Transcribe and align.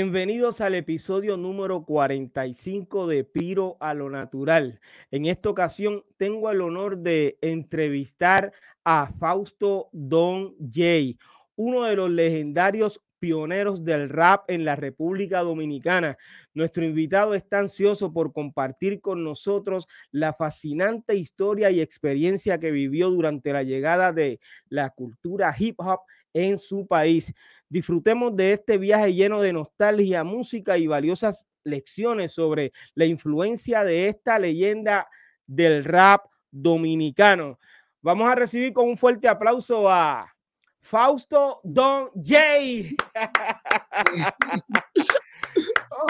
Bienvenidos 0.00 0.60
al 0.60 0.76
episodio 0.76 1.36
número 1.36 1.84
45 1.84 3.08
de 3.08 3.24
Piro 3.24 3.76
a 3.80 3.94
lo 3.94 4.08
Natural. 4.08 4.80
En 5.10 5.26
esta 5.26 5.50
ocasión 5.50 6.04
tengo 6.16 6.52
el 6.52 6.60
honor 6.60 6.98
de 6.98 7.36
entrevistar 7.40 8.52
a 8.84 9.12
Fausto 9.18 9.88
Don 9.90 10.54
Jay, 10.72 11.18
uno 11.56 11.82
de 11.82 11.96
los 11.96 12.10
legendarios 12.10 13.02
pioneros 13.18 13.84
del 13.84 14.08
rap 14.08 14.48
en 14.48 14.64
la 14.64 14.76
República 14.76 15.40
Dominicana. 15.40 16.16
Nuestro 16.54 16.84
invitado 16.84 17.34
está 17.34 17.58
ansioso 17.58 18.12
por 18.12 18.32
compartir 18.32 19.00
con 19.00 19.24
nosotros 19.24 19.88
la 20.12 20.32
fascinante 20.32 21.16
historia 21.16 21.72
y 21.72 21.80
experiencia 21.80 22.60
que 22.60 22.70
vivió 22.70 23.10
durante 23.10 23.52
la 23.52 23.64
llegada 23.64 24.12
de 24.12 24.38
la 24.68 24.90
cultura 24.90 25.52
hip 25.58 25.80
hop 25.80 26.02
en 26.32 26.58
su 26.58 26.86
país. 26.86 27.34
Disfrutemos 27.68 28.34
de 28.34 28.52
este 28.52 28.78
viaje 28.78 29.14
lleno 29.14 29.40
de 29.40 29.52
nostalgia, 29.52 30.24
música 30.24 30.78
y 30.78 30.86
valiosas 30.86 31.44
lecciones 31.64 32.32
sobre 32.32 32.72
la 32.94 33.04
influencia 33.04 33.84
de 33.84 34.08
esta 34.08 34.38
leyenda 34.38 35.08
del 35.46 35.84
rap 35.84 36.24
dominicano. 36.50 37.58
Vamos 38.00 38.28
a 38.28 38.34
recibir 38.34 38.72
con 38.72 38.88
un 38.88 38.96
fuerte 38.96 39.28
aplauso 39.28 39.90
a 39.90 40.34
Fausto 40.80 41.60
Don 41.64 42.10
Jay. 42.22 42.96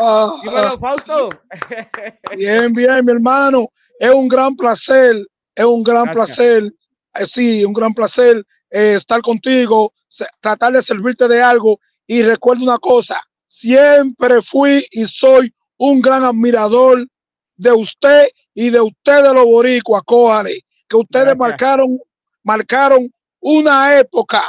Ah, 0.00 0.76
Fausto. 0.78 1.30
Bien, 2.36 2.72
bien, 2.72 3.04
mi 3.04 3.12
hermano. 3.12 3.68
Es 3.98 4.10
un 4.10 4.28
gran 4.28 4.54
placer, 4.54 5.26
es 5.54 5.64
un 5.64 5.82
gran 5.82 6.12
placer. 6.12 6.72
Eh, 7.14 7.26
sí, 7.26 7.64
un 7.64 7.72
gran 7.72 7.94
placer 7.94 8.44
eh, 8.70 8.94
estar 8.96 9.20
contigo, 9.20 9.92
tratar 10.40 10.72
de 10.72 10.82
servirte 10.82 11.28
de 11.28 11.42
algo. 11.42 11.80
Y 12.06 12.22
recuerda 12.22 12.62
una 12.62 12.78
cosa, 12.78 13.20
siempre 13.46 14.40
fui 14.42 14.86
y 14.90 15.04
soy 15.04 15.52
un 15.76 16.00
gran 16.00 16.24
admirador 16.24 17.06
de 17.56 17.72
usted 17.72 18.28
y 18.54 18.70
de 18.70 18.80
ustedes 18.80 19.32
los 19.32 19.44
boricuas, 19.44 20.02
cójale, 20.04 20.64
que 20.88 20.96
ustedes 20.96 21.36
marcaron, 21.36 21.98
marcaron 22.42 23.12
una 23.40 23.98
época 23.98 24.42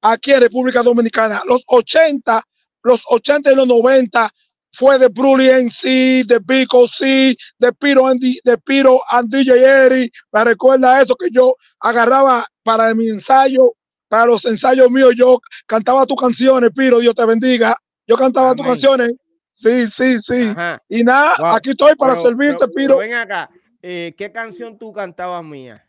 aquí 0.00 0.32
en 0.32 0.40
República 0.40 0.82
Dominicana. 0.82 1.42
Los 1.46 1.62
80, 1.66 2.46
los 2.82 3.02
80 3.06 3.52
y 3.52 3.54
los 3.54 3.66
90 3.66 4.32
fue 4.72 4.98
de 4.98 5.08
Brully 5.08 5.70
sí, 5.70 6.22
de 6.24 6.40
Pico 6.40 6.86
C, 6.86 7.36
de 7.58 7.72
Piro 7.72 8.04
de 8.44 8.58
Piro 8.58 9.00
and 9.10 9.28
DJ 9.28 9.64
Eri. 9.64 10.10
Me 10.32 10.44
recuerda 10.44 11.02
eso 11.02 11.14
que 11.16 11.28
yo 11.30 11.56
agarraba 11.80 12.46
para 12.70 12.94
mi 12.94 13.08
ensayo, 13.08 13.74
para 14.06 14.26
los 14.26 14.44
ensayos 14.44 14.88
míos, 14.92 15.12
yo 15.16 15.40
cantaba 15.66 16.06
tus 16.06 16.16
canciones, 16.16 16.70
Piro, 16.70 17.00
Dios 17.00 17.16
te 17.16 17.26
bendiga. 17.26 17.76
Yo 18.06 18.16
cantaba 18.16 18.54
tus 18.54 18.64
canciones. 18.64 19.14
Sí, 19.52 19.88
sí, 19.88 20.20
sí. 20.20 20.52
Y 20.88 21.02
nada, 21.02 21.56
aquí 21.56 21.70
estoy 21.70 21.96
para 21.96 22.20
servirte, 22.20 22.68
Piro. 22.68 22.98
ven 22.98 23.14
acá, 23.14 23.50
eh, 23.82 24.14
¿qué 24.16 24.30
canción 24.30 24.78
tú 24.78 24.92
cantabas 24.92 25.42
mía? 25.42 25.84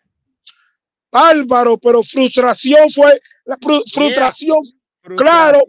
Álvaro, 1.11 1.77
pero 1.77 2.01
frustración 2.01 2.89
fue 2.89 3.21
la 3.45 3.57
frustración. 3.61 4.63
Claro, 5.17 5.59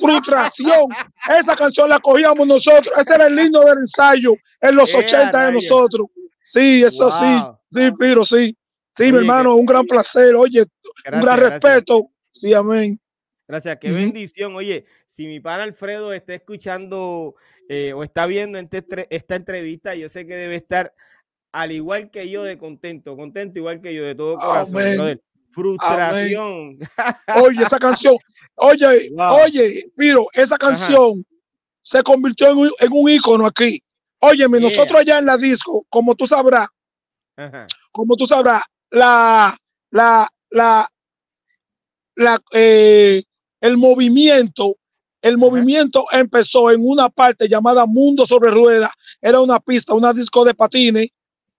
frustración. 0.00 0.88
Esa 1.40 1.54
canción 1.54 1.88
la 1.88 2.00
cogíamos 2.00 2.44
nosotros. 2.44 2.92
Este 2.96 3.14
era 3.14 3.26
el 3.26 3.36
lindo 3.36 3.60
del 3.60 3.78
ensayo 3.78 4.34
en 4.60 4.74
los 4.74 4.92
80 4.92 5.46
de 5.46 5.52
nosotros. 5.52 6.08
Sí, 6.42 6.82
eso 6.82 7.08
sí. 7.12 7.40
Sí, 7.72 7.90
Piro, 7.92 8.24
sí. 8.24 8.56
Sí, 8.96 9.10
mi 9.10 9.18
hermano, 9.18 9.56
un 9.56 9.66
gran 9.66 9.86
placer. 9.86 10.34
Oye, 10.36 10.62
un 11.12 11.20
gran 11.20 11.38
respeto. 11.38 12.10
Sí, 12.30 12.54
amén. 12.54 13.00
Gracias, 13.46 13.78
qué 13.80 13.90
bendición. 13.90 14.54
Oye, 14.56 14.86
si 15.06 15.26
mi 15.26 15.40
pan 15.40 15.60
Alfredo 15.60 16.12
está 16.12 16.34
escuchando 16.34 17.34
eh, 17.68 17.92
o 17.92 18.02
está 18.02 18.26
viendo 18.26 18.58
esta 18.58 19.34
entrevista, 19.34 19.94
yo 19.94 20.08
sé 20.08 20.26
que 20.26 20.34
debe 20.34 20.56
estar 20.56 20.94
al 21.52 21.70
igual 21.70 22.10
que 22.10 22.28
yo 22.28 22.42
de 22.42 22.58
contento, 22.58 23.16
contento 23.16 23.58
igual 23.58 23.80
que 23.80 23.94
yo 23.94 24.04
de 24.04 24.14
todo 24.14 24.36
corazón. 24.36 25.20
Frustración. 25.52 26.78
Oye, 27.36 27.62
esa 27.62 27.78
canción, 27.78 28.16
oye, 28.56 29.08
oye, 29.16 29.84
Piro, 29.96 30.26
esa 30.32 30.58
canción 30.58 31.24
se 31.80 32.02
convirtió 32.02 32.50
en 32.50 32.58
un, 32.58 32.72
en 32.80 32.88
un 32.90 33.08
ícono 33.08 33.46
aquí. 33.46 33.80
Óyeme, 34.18 34.58
nosotros 34.58 34.98
allá 34.98 35.18
en 35.18 35.26
la 35.26 35.36
disco, 35.36 35.86
como 35.88 36.16
tú 36.16 36.26
sabrás, 36.26 36.66
como 37.92 38.16
tú 38.16 38.26
sabrás, 38.26 38.62
la, 38.94 39.56
la, 39.90 40.28
la, 40.50 40.88
la, 42.14 42.42
eh, 42.52 43.22
el 43.60 43.76
movimiento, 43.76 44.76
el 45.20 45.36
movimiento 45.36 46.06
empezó 46.12 46.70
en 46.70 46.80
una 46.82 47.08
parte 47.08 47.48
llamada 47.48 47.86
Mundo 47.86 48.24
sobre 48.24 48.50
Ruedas. 48.50 48.90
Era 49.20 49.40
una 49.40 49.58
pista, 49.58 49.94
una 49.94 50.12
disco 50.12 50.44
de 50.44 50.54
patines 50.54 51.08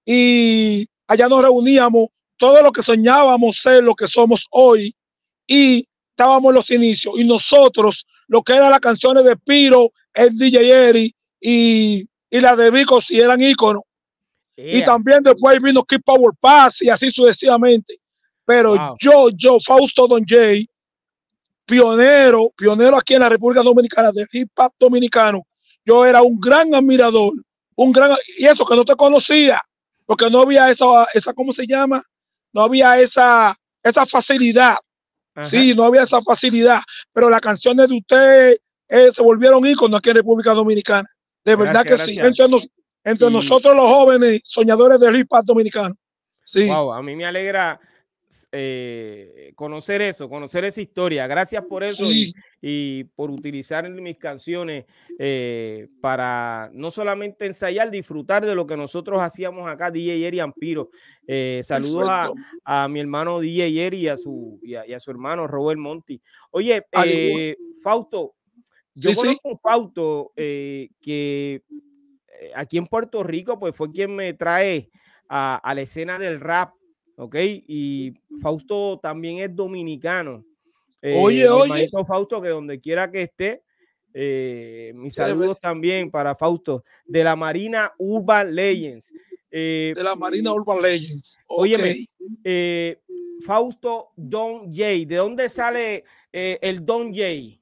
y 0.06 0.88
allá 1.08 1.28
nos 1.28 1.42
reuníamos 1.42 2.08
todo 2.38 2.62
lo 2.62 2.72
que 2.72 2.84
soñábamos 2.84 3.60
ser 3.62 3.84
lo 3.84 3.96
que 3.96 4.08
somos 4.08 4.46
hoy 4.52 4.96
y 5.48 5.88
estábamos 6.12 6.50
en 6.52 6.56
los 6.56 6.72
inicios 6.72 7.16
y 7.18 7.26
nosotros 7.26 8.06
lo 8.28 8.44
que 8.44 8.54
eran 8.54 8.72
las 8.72 8.80
canciones 8.80 9.26
de 9.26 9.36
Piro, 9.36 9.92
el 10.14 10.38
DJ 10.38 10.90
Eri 10.90 11.16
y, 11.42 12.08
y 12.30 12.40
la 12.40 12.56
de 12.56 12.72
Vico 12.72 13.02
si 13.02 13.20
eran 13.20 13.42
íconos. 13.42 13.84
Y 14.58 14.84
también 14.86 15.22
después 15.22 15.62
vino 15.62 15.84
Keep 15.84 16.04
Power 16.04 16.34
Pass 16.40 16.82
y 16.82 16.90
así 16.90 17.12
sucesivamente. 17.12 18.00
Pero 18.46 18.96
yo, 19.00 19.30
yo, 19.36 19.58
Fausto 19.60 20.08
Don 20.08 20.24
Jay, 20.26 20.70
pionero, 21.66 22.52
pionero 22.56 22.98
aquí 22.98 23.16
en 23.16 23.22
la 23.22 23.30
República 23.30 23.64
Dominicana 23.64 24.12
de 24.12 24.28
hip 24.32 24.50
hop 24.56 24.72
dominicano, 24.80 25.46
yo 25.84 26.06
era 26.06 26.22
un 26.22 26.40
gran 26.40 26.74
admirador, 26.74 27.34
un 27.76 27.92
gran, 27.92 28.16
y 28.38 28.46
eso 28.46 28.66
que 28.66 28.76
no 28.76 28.86
te 28.86 28.96
conocía, 28.96 29.62
porque 30.06 30.30
no 30.30 30.40
había 30.40 30.70
esa, 30.70 31.08
esa 31.14 31.34
¿cómo 31.34 31.52
se 31.52 31.66
llama? 31.66 32.04
No 32.54 32.62
había 32.62 33.00
esa, 33.00 33.56
esa 33.84 34.06
facilidad. 34.06 34.78
Sí, 35.50 35.74
no 35.76 35.84
había 35.84 36.04
esa 36.04 36.22
facilidad, 36.22 36.80
pero 37.12 37.30
las 37.30 37.42
canciones 37.42 37.90
de 37.90 37.98
usted 37.98 38.58
eh, 38.88 39.10
se 39.12 39.22
volvieron 39.22 39.66
íconos 39.66 39.98
aquí 39.98 40.12
en 40.12 40.16
República 40.16 40.54
Dominicana. 40.54 41.10
De 41.44 41.58
verdad 41.58 41.84
que 41.84 41.98
sí. 41.98 42.18
Entre, 43.06 43.30
nosotros 43.30 43.76
los 43.76 43.86
jóvenes 43.86 44.42
soñadores 44.44 45.00
del 45.00 45.16
hip 45.16 45.28
hop 45.30 45.46
dominicano. 45.46 45.96
Sí. 46.44 46.68
Wow, 46.68 46.92
a 46.94 47.02
mí 47.02 47.16
me 47.16 47.26
alegra 47.26 47.80
eh, 48.52 49.54
conocer 49.56 50.02
eso, 50.02 50.28
conocer 50.28 50.66
esa 50.66 50.82
historia. 50.82 51.28
Gracias 51.28 51.64
por 51.66 51.84
eso 51.84 52.06
y, 52.62 53.04
por 53.16 53.32
utilizar 53.32 53.90
mis 53.90 54.18
canciones 54.18 54.86
eh, 55.18 55.88
para 56.02 56.70
no 56.74 56.92
solamente 56.92 57.46
ensayar, 57.46 57.92
disfrutar 57.92 58.46
de 58.46 58.56
lo 58.56 58.66
que 58.68 58.76
nosotros 58.76 59.22
hacíamos 59.22 59.68
acá, 59.68 59.92
DJ 59.92 60.28
Eri 60.28 60.40
Ampiro. 60.40 60.90
Eh, 61.28 61.62
saludos 61.64 62.10
a, 62.66 62.88
mi 62.88 63.00
hermano 63.00 63.40
DJ 63.40 63.86
Eri 63.86 63.98
y 64.00 64.08
a 64.08 64.18
su, 64.18 64.60
y 64.64 64.76
a, 64.76 65.00
su 65.00 65.12
hermano 65.12 65.48
Robert 65.48 65.80
Monti. 65.80 66.22
Oye, 66.52 66.84
Fausto, 67.82 68.36
yo 68.94 69.14
conozco 69.14 69.50
un 69.50 69.58
Fausto 69.58 70.32
que 70.36 71.62
aquí 72.56 72.78
en 72.78 72.88
Puerto 72.88 73.24
Rico, 73.24 73.60
pues 73.60 73.76
fue 73.76 73.92
quien 73.92 74.16
me 74.16 74.34
trae 74.34 74.90
a 75.28 75.74
la 75.74 75.82
escena 75.82 76.20
del 76.20 76.40
rap 76.40 76.74
¿ok? 77.18 77.36
Y 77.68 78.14
Fausto 78.42 79.00
también 79.02 79.40
es 79.40 79.56
dominicano. 79.56 80.44
Eh, 81.02 81.16
oye, 81.18 81.48
oye. 81.48 81.90
Fausto, 82.08 82.42
que 82.42 82.50
donde 82.50 82.80
quiera 82.80 83.12
que 83.12 83.24
esté, 83.24 83.64
eh, 84.14 84.92
mis 84.96 85.14
saludos 85.14 85.60
también 85.60 86.10
para 86.10 86.36
Fausto, 86.36 86.84
de 87.06 87.24
la 87.24 87.36
Marina 87.36 87.94
Urban 87.98 88.54
Legends. 88.54 89.14
Eh, 89.52 89.94
de 89.96 90.04
la 90.04 90.16
Marina 90.16 90.54
Urban 90.54 90.82
Legends. 90.82 91.38
Óyeme, 91.48 92.08
Fausto 93.46 94.10
Don 94.16 94.74
Jay, 94.74 95.06
¿de 95.06 95.18
dónde 95.18 95.50
sale 95.50 96.04
el 96.32 96.86
Don 96.86 97.14
Jay? 97.14 97.62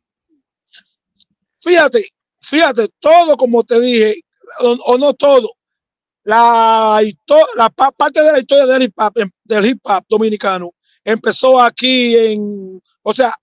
Fíjate, 1.59 2.09
fíjate, 2.41 2.89
todo 2.99 3.37
como 3.37 3.63
te 3.63 3.79
dije, 3.79 4.21
o 4.59 4.97
no 4.97 5.13
todo, 5.13 5.49
la, 6.23 7.01
la 7.55 7.69
parte 7.69 8.21
de 8.21 8.31
la 8.31 8.39
historia 8.39 8.65
del 8.65 8.83
hip, 8.83 8.93
hop, 8.97 9.13
del 9.43 9.65
hip 9.65 9.79
hop 9.83 10.05
dominicano 10.07 10.71
empezó 11.03 11.61
aquí 11.61 12.15
en, 12.15 12.81
o 13.01 13.13
sea, 13.13 13.33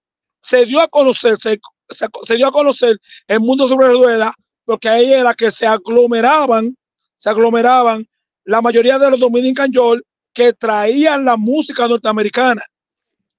se 0.41 0.65
dio 0.65 0.81
a 0.81 0.89
conocer, 0.89 1.37
se, 1.39 1.61
se, 1.91 2.37
dio 2.37 2.47
a 2.47 2.53
conocer 2.53 2.99
el 3.27 3.41
mundo 3.41 3.69
sobre 3.69 3.89
ruedas, 3.89 4.33
porque 4.65 4.89
ahí 4.89 5.12
era 5.12 5.35
que 5.35 5.51
se 5.51 5.67
aglomeraban, 5.67 6.75
se 7.17 7.29
aglomeraban 7.29 8.07
la 8.45 8.62
mayoría 8.62 8.99
de 8.99 9.11
los 9.11 9.21
Dominican 9.21 9.71
York 9.71 10.03
que 10.33 10.55
traían 10.55 11.25
la 11.25 11.37
música 11.37 11.87
norteamericana. 11.87 12.62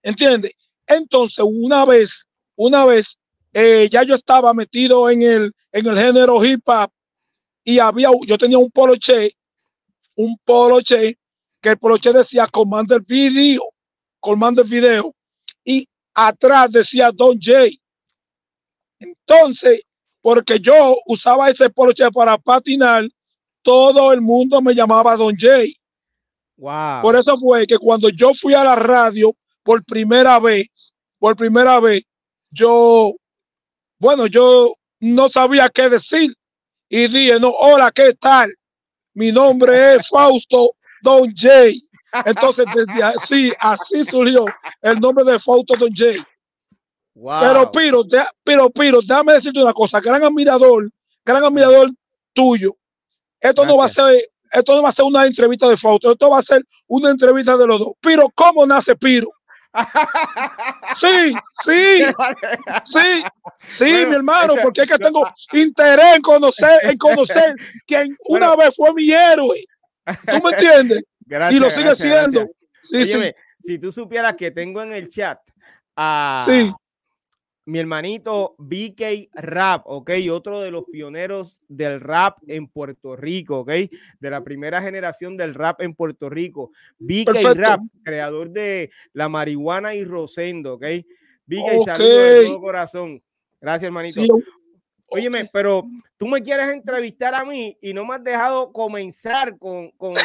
¿Entiendes? 0.03 0.51
Entonces, 0.85 1.43
una 1.47 1.85
vez, 1.85 2.27
una 2.55 2.85
vez, 2.85 3.17
eh, 3.53 3.89
ya 3.91 4.03
yo 4.03 4.15
estaba 4.15 4.53
metido 4.53 5.09
en 5.09 5.23
el, 5.23 5.51
en 5.71 5.87
el 5.87 5.97
género 5.97 6.43
hip 6.43 6.61
hop 6.67 6.91
y 7.63 7.79
había, 7.79 8.09
yo 8.25 8.37
tenía 8.37 8.57
un 8.57 8.71
poloche, 8.71 9.35
un 10.15 10.37
poloche, 10.43 11.17
que 11.61 11.69
el 11.69 11.77
poloche 11.77 12.11
decía 12.11 12.47
Commander 12.47 13.01
Video, 13.01 13.61
Commander 14.19 14.65
Video, 14.65 15.13
y 15.63 15.87
atrás 16.13 16.71
decía 16.71 17.11
Don 17.11 17.39
J. 17.39 17.69
Entonces, 18.99 19.81
porque 20.21 20.59
yo 20.59 20.97
usaba 21.05 21.49
ese 21.49 21.69
poloche 21.69 22.09
para 22.11 22.37
patinar, 22.37 23.07
todo 23.61 24.11
el 24.11 24.21
mundo 24.21 24.61
me 24.61 24.73
llamaba 24.73 25.15
Don 25.15 25.35
Jay. 25.37 25.75
Wow. 26.57 27.01
Por 27.01 27.15
eso 27.15 27.37
fue 27.37 27.65
que 27.65 27.77
cuando 27.77 28.09
yo 28.09 28.33
fui 28.33 28.53
a 28.53 28.63
la 28.63 28.75
radio 28.75 29.35
por 29.63 29.83
primera 29.83 30.39
vez, 30.39 30.93
por 31.19 31.35
primera 31.35 31.79
vez, 31.79 32.03
yo, 32.51 33.13
bueno, 33.99 34.27
yo 34.27 34.75
no 34.99 35.29
sabía 35.29 35.69
qué 35.69 35.89
decir 35.89 36.35
y 36.93 37.07
dije, 37.07 37.39
no, 37.39 37.51
hola, 37.51 37.89
¿qué 37.89 38.13
tal? 38.15 38.53
Mi 39.13 39.31
nombre 39.31 39.95
es 39.95 40.09
Fausto 40.09 40.75
Don 41.01 41.33
Jay. 41.33 41.81
Entonces, 42.25 42.65
desde 42.75 43.01
así, 43.01 43.53
así 43.61 44.03
surgió 44.03 44.43
el 44.81 44.99
nombre 44.99 45.23
de 45.23 45.39
Fausto 45.39 45.75
Don 45.77 45.89
Jay. 45.95 46.21
Pero 47.13 47.71
Piro, 47.71 48.03
pero 48.43 48.69
Piro, 48.69 48.99
déjame 49.01 49.33
decirte 49.33 49.63
una 49.63 49.71
cosa, 49.71 50.01
gran 50.01 50.21
admirador, 50.21 50.89
gran 51.23 51.41
admirador 51.41 51.89
tuyo. 52.33 52.75
Esto 53.39 53.65
no 53.65 53.77
va 53.77 53.85
a 53.85 53.89
ser, 53.89 54.29
esto 54.51 54.75
no 54.75 54.83
va 54.83 54.89
a 54.89 54.91
ser 54.91 55.05
una 55.05 55.25
entrevista 55.25 55.69
de 55.69 55.77
Fausto, 55.77 56.11
esto 56.11 56.29
va 56.29 56.39
a 56.39 56.43
ser 56.43 56.61
una 56.87 57.09
entrevista 57.09 57.55
de 57.55 57.67
los 57.67 57.79
dos. 57.79 57.93
Piro, 58.01 58.29
¿cómo 58.35 58.65
nace 58.65 58.97
Piro? 58.97 59.29
Sí, 60.99 61.33
sí, 61.63 62.05
sí, 62.85 63.23
sí, 63.69 63.85
mi 63.85 64.15
hermano, 64.15 64.55
porque 64.61 64.81
es 64.81 64.91
que 64.91 64.97
tengo 64.97 65.27
interés 65.53 66.15
en 66.15 66.21
conocer, 66.21 66.79
en 66.83 66.97
conocer 66.97 67.55
quien 67.87 68.17
una 68.27 68.55
vez 68.55 68.75
fue 68.75 68.93
mi 68.93 69.11
héroe. 69.11 69.65
¿Tú 70.05 70.43
me 70.43 70.51
entiendes? 70.51 71.03
y 71.51 71.59
lo 71.59 71.69
sigue 71.69 71.95
siendo. 71.95 72.47
Sí, 72.81 73.05
sí. 73.05 73.33
Si 73.59 73.79
tú 73.79 73.91
supieras 73.91 74.35
que 74.35 74.51
tengo 74.51 74.81
en 74.81 74.91
el 74.91 75.07
chat 75.07 75.39
a, 75.95 76.45
sí 76.47 76.73
mi 77.65 77.79
hermanito 77.79 78.55
BK 78.57 79.29
Rap, 79.33 79.83
¿ok? 79.85 80.11
Otro 80.31 80.61
de 80.61 80.71
los 80.71 80.85
pioneros 80.91 81.59
del 81.67 81.99
rap 81.99 82.37
en 82.47 82.67
Puerto 82.67 83.15
Rico, 83.15 83.59
¿ok? 83.59 83.71
De 84.19 84.29
la 84.29 84.43
primera 84.43 84.81
generación 84.81 85.37
del 85.37 85.53
rap 85.53 85.81
en 85.81 85.93
Puerto 85.93 86.29
Rico. 86.29 86.71
BK 86.99 87.53
Rap, 87.55 87.81
creador 88.03 88.49
de 88.49 88.91
La 89.13 89.29
Marihuana 89.29 89.93
y 89.95 90.03
Rosendo, 90.03 90.75
¿ok? 90.75 90.85
BK, 91.45 91.85
saludos 91.85 92.23
de 92.23 92.45
todo 92.45 92.61
corazón. 92.61 93.23
Gracias, 93.59 93.83
hermanito. 93.83 94.21
Óyeme, 95.13 95.49
pero 95.51 95.83
tú 96.15 96.25
me 96.25 96.41
quieres 96.41 96.69
entrevistar 96.69 97.35
a 97.35 97.43
mí 97.43 97.77
y 97.81 97.93
no 97.93 98.05
me 98.05 98.15
has 98.15 98.23
dejado 98.23 98.71
comenzar 98.71 99.57
con, 99.57 99.91
con, 99.91 100.15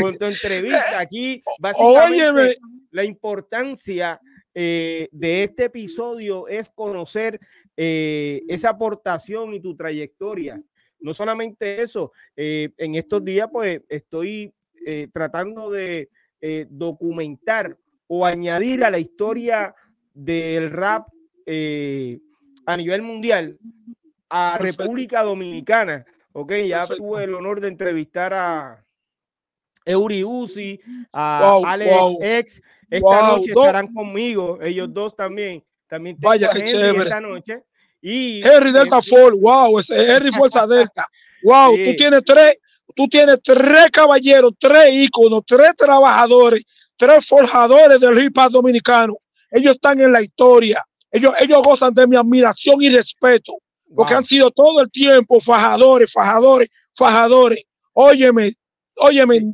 con 0.00 0.16
tu 0.16 0.24
entrevista. 0.24 1.00
Aquí, 1.00 1.42
básicamente, 1.58 2.56
la 2.92 3.02
importancia 3.04 4.20
eh, 4.58 5.10
de 5.12 5.44
este 5.44 5.66
episodio 5.66 6.48
es 6.48 6.70
conocer 6.70 7.38
eh, 7.76 8.40
esa 8.48 8.70
aportación 8.70 9.52
y 9.52 9.60
tu 9.60 9.76
trayectoria. 9.76 10.62
No 10.98 11.12
solamente 11.12 11.82
eso, 11.82 12.12
eh, 12.34 12.70
en 12.78 12.94
estos 12.94 13.22
días 13.22 13.50
pues 13.52 13.82
estoy 13.90 14.52
tratando 15.12 15.68
de 15.68 16.08
documentar 16.70 17.76
o 18.06 18.24
añadir 18.24 18.84
a 18.84 18.90
la 18.90 19.00
historia 19.00 19.74
del 20.14 20.70
rap 20.70 21.08
a 22.66 22.76
nivel 22.76 23.02
mundial 23.02 23.58
a 24.30 24.56
República 24.58 25.24
Dominicana. 25.24 26.06
Ok, 26.32 26.52
ya 26.68 26.86
tuve 26.86 27.24
el 27.24 27.34
honor 27.34 27.60
de 27.60 27.68
entrevistar 27.68 28.32
a 28.32 28.85
Eury 29.86 30.24
Uzi, 30.24 30.80
a 31.12 31.60
Alex 31.64 31.92
X 32.20 32.62
esta 32.90 33.28
noche 33.28 33.50
estarán 33.50 33.92
conmigo, 33.92 34.58
ellos 34.62 34.92
dos 34.92 35.16
también. 35.16 35.64
También 35.88 36.16
Vaya, 36.20 36.50
qué 36.50 36.64
chévere. 36.64 37.02
Esta 37.02 37.20
noche. 37.20 37.62
Y 38.00 38.40
Henry 38.46 38.72
Delta 38.72 39.00
Fall, 39.02 39.34
wow, 39.34 39.78
ese 39.78 40.14
Henry 40.14 40.30
Fuerza 40.32 40.66
Delta. 40.66 41.06
Wow, 41.42 41.74
tú 41.74 41.96
tienes 41.96 42.22
tres, 42.24 42.54
tú 42.94 43.08
tienes 43.08 43.40
tres 43.42 43.90
caballeros, 43.92 44.52
tres 44.58 44.92
íconos, 44.92 45.42
tres 45.46 45.72
trabajadores, 45.76 46.62
tres 46.96 47.26
forjadores 47.26 48.00
del 48.00 48.18
hip 48.22 48.36
hop 48.38 48.50
dominicano. 48.50 49.16
Ellos 49.50 49.74
están 49.74 50.00
en 50.00 50.12
la 50.12 50.22
historia. 50.22 50.84
Ellos, 51.10 51.34
ellos 51.38 51.62
gozan 51.64 51.94
de 51.94 52.06
mi 52.06 52.16
admiración 52.16 52.82
y 52.82 52.90
respeto, 52.90 53.54
porque 53.94 54.14
han 54.14 54.24
sido 54.24 54.50
todo 54.50 54.80
el 54.80 54.90
tiempo 54.90 55.40
fajadores, 55.40 56.12
fajadores, 56.12 56.68
fajadores. 56.94 57.62
Óyeme, 57.92 58.54
óyeme, 58.96 59.52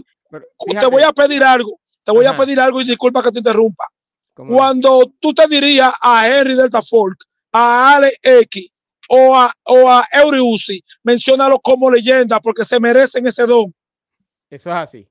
te 0.80 0.86
voy 0.86 1.02
a 1.02 1.12
pedir 1.12 1.42
algo. 1.42 1.80
Te 2.04 2.12
voy 2.12 2.26
a 2.26 2.36
pedir 2.36 2.58
algo 2.58 2.80
y 2.80 2.84
disculpa 2.84 3.22
que 3.22 3.30
te 3.30 3.38
interrumpa. 3.38 3.88
Cuando 4.34 5.12
tú 5.20 5.32
te 5.32 5.46
dirías 5.46 5.92
a 6.00 6.26
Henry 6.26 6.54
Delta 6.54 6.80
Folk, 6.82 7.18
a 7.52 7.96
Ale 7.96 8.16
X 8.22 8.68
o 9.08 9.36
a, 9.36 9.52
o 9.64 9.90
a 9.90 10.04
Eury 10.12 10.40
Uzi, 10.40 10.82
menciónalo 11.02 11.60
como 11.60 11.90
leyenda 11.90 12.40
porque 12.40 12.64
se 12.64 12.80
merecen 12.80 13.26
ese 13.26 13.46
don. 13.46 13.72
Eso 14.48 14.70
es 14.70 14.76
así. 14.76 15.08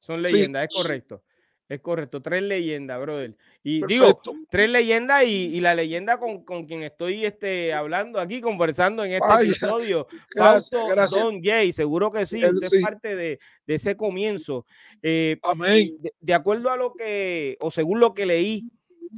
Son 0.00 0.22
leyendas, 0.22 0.68
es 0.68 0.74
correcto. 0.74 1.22
Es 1.68 1.80
correcto, 1.80 2.20
tres 2.20 2.42
leyendas, 2.42 3.00
brother. 3.00 3.36
Y 3.64 3.86
digo, 3.86 4.20
tres 4.50 4.68
leyendas 4.68 5.24
y, 5.24 5.60
la 5.60 5.76
leyenda 5.76 6.18
con, 6.18 6.66
quien 6.66 6.82
estoy 6.82 7.24
este, 7.24 7.72
hablando 7.72 8.18
aquí, 8.18 8.40
conversando 8.40 9.04
en 9.04 9.12
este 9.12 9.28
episodio. 9.42 10.08
Fausto 10.36 10.88
Don 11.12 11.40
Jay, 11.40 11.72
seguro 11.72 12.10
que 12.10 12.26
sí, 12.26 12.44
usted 12.44 12.72
es 12.72 12.82
parte 12.82 13.14
de, 13.14 13.38
ese 13.66 13.96
comienzo. 13.96 14.66
Eh, 15.00 15.38
Amén. 15.42 15.96
De, 16.20 16.34
acuerdo 16.34 16.70
a 16.70 16.76
lo 16.76 16.92
que, 16.92 17.56
o 17.60 17.70
según 17.70 18.00
lo 18.00 18.14
que 18.14 18.26
leí 18.26 18.68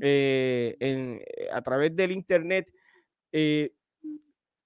eh, 0.01 0.77
en, 0.79 1.23
a 1.53 1.63
través 1.63 1.97
del 1.97 2.13
internet, 2.13 2.71
eh, 3.33 3.73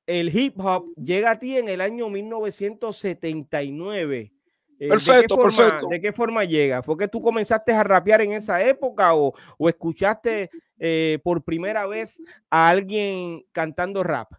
el 0.06 0.36
hip 0.36 0.58
hop 0.58 0.92
llega 0.96 1.30
a 1.32 1.38
ti 1.38 1.56
en 1.56 1.68
el 1.68 1.80
año 1.80 2.08
1979 2.08 4.32
eh, 4.78 4.88
perfecto, 4.88 5.36
¿de 5.36 5.42
perfecto. 5.42 5.88
¿De 5.88 6.00
qué 6.00 6.12
forma 6.12 6.44
llega? 6.44 6.82
¿Fue 6.82 6.96
que 6.96 7.08
tú 7.08 7.20
comenzaste 7.20 7.72
a 7.72 7.82
rapear 7.82 8.20
en 8.20 8.32
esa 8.32 8.62
época 8.62 9.14
o, 9.14 9.34
escuchaste 9.68 10.50
eh, 10.78 11.18
por 11.24 11.42
primera 11.42 11.86
vez 11.86 12.20
a 12.48 12.68
alguien 12.68 13.44
cantando 13.52 14.04
rap? 14.04 14.32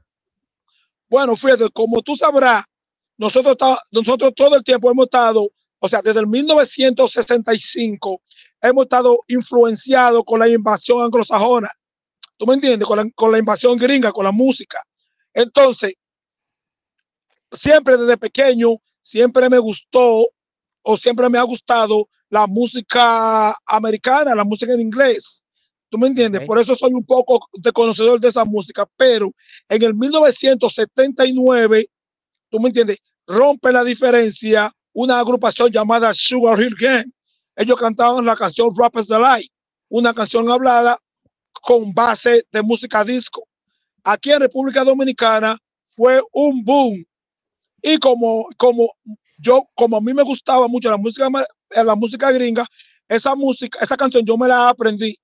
Bueno, 1.09 1.35
fíjate, 1.35 1.69
como 1.71 2.01
tú 2.01 2.15
sabrás, 2.15 2.63
nosotros, 3.17 3.57
nosotros 3.91 4.31
todo 4.35 4.55
el 4.55 4.63
tiempo 4.63 4.89
hemos 4.89 5.05
estado, 5.05 5.49
o 5.79 5.89
sea, 5.89 6.01
desde 6.01 6.21
el 6.21 6.27
1965, 6.27 8.21
hemos 8.61 8.83
estado 8.83 9.19
influenciados 9.27 10.23
con 10.25 10.39
la 10.39 10.47
invasión 10.47 11.01
anglosajona. 11.01 11.69
¿Tú 12.37 12.45
me 12.45 12.53
entiendes? 12.53 12.87
Con 12.87 12.97
la, 12.97 13.05
con 13.13 13.31
la 13.31 13.39
invasión 13.39 13.77
gringa, 13.77 14.13
con 14.13 14.23
la 14.23 14.31
música. 14.31 14.81
Entonces, 15.33 15.95
siempre 17.51 17.97
desde 17.97 18.17
pequeño 18.17 18.77
siempre 19.01 19.49
me 19.49 19.59
gustó 19.59 20.27
o 20.81 20.97
siempre 20.97 21.29
me 21.29 21.37
ha 21.37 21.43
gustado 21.43 22.07
la 22.29 22.47
música 22.47 23.55
americana, 23.65 24.35
la 24.35 24.43
música 24.43 24.73
en 24.73 24.81
inglés. 24.81 25.43
¿Tú 25.89 25.97
me 25.97 26.07
entiendes? 26.07 26.45
Por 26.45 26.59
eso 26.59 26.75
soy 26.75 26.93
un 26.93 27.03
poco 27.03 27.47
de 27.53 27.71
conocedor 27.71 28.19
de 28.19 28.27
esa 28.29 28.45
música, 28.45 28.87
pero 28.95 29.31
en 29.67 29.81
el 29.81 29.95
1979, 29.95 31.89
¿tú 32.49 32.59
me 32.59 32.67
entiendes? 32.67 32.99
Rompe 33.25 33.71
la 33.71 33.83
diferencia 33.83 34.71
una 34.93 35.19
agrupación 35.19 35.71
llamada 35.71 36.13
Sugar 36.13 36.61
Hill 36.61 36.75
Gang. 36.79 37.11
Ellos 37.55 37.77
cantaban 37.77 38.25
la 38.25 38.35
canción 38.35 38.69
Rappers 38.77 39.07
the 39.07 39.19
Light, 39.19 39.51
una 39.89 40.13
canción 40.13 40.49
hablada 40.51 40.99
con 41.61 41.93
base 41.93 42.45
de 42.51 42.61
música 42.61 43.03
disco. 43.03 43.47
Aquí 44.03 44.31
en 44.31 44.41
República 44.41 44.83
Dominicana 44.83 45.57
fue 45.95 46.21
un 46.31 46.63
boom 46.63 47.03
y 47.81 47.97
como, 47.97 48.47
como 48.57 48.93
yo, 49.39 49.63
como 49.75 49.97
a 49.97 50.01
mí 50.01 50.13
me 50.13 50.23
gustaba 50.23 50.67
mucho 50.67 50.89
la 50.89 50.97
música, 50.97 51.29
eh, 51.69 51.83
la 51.83 51.95
música 51.95 52.31
gringa, 52.31 52.65
esa 53.07 53.35
música, 53.35 53.79
esa 53.81 53.97
canción 53.97 54.25
yo 54.25 54.37
me 54.37 54.47
la 54.47 54.69
aprendí. 54.69 55.17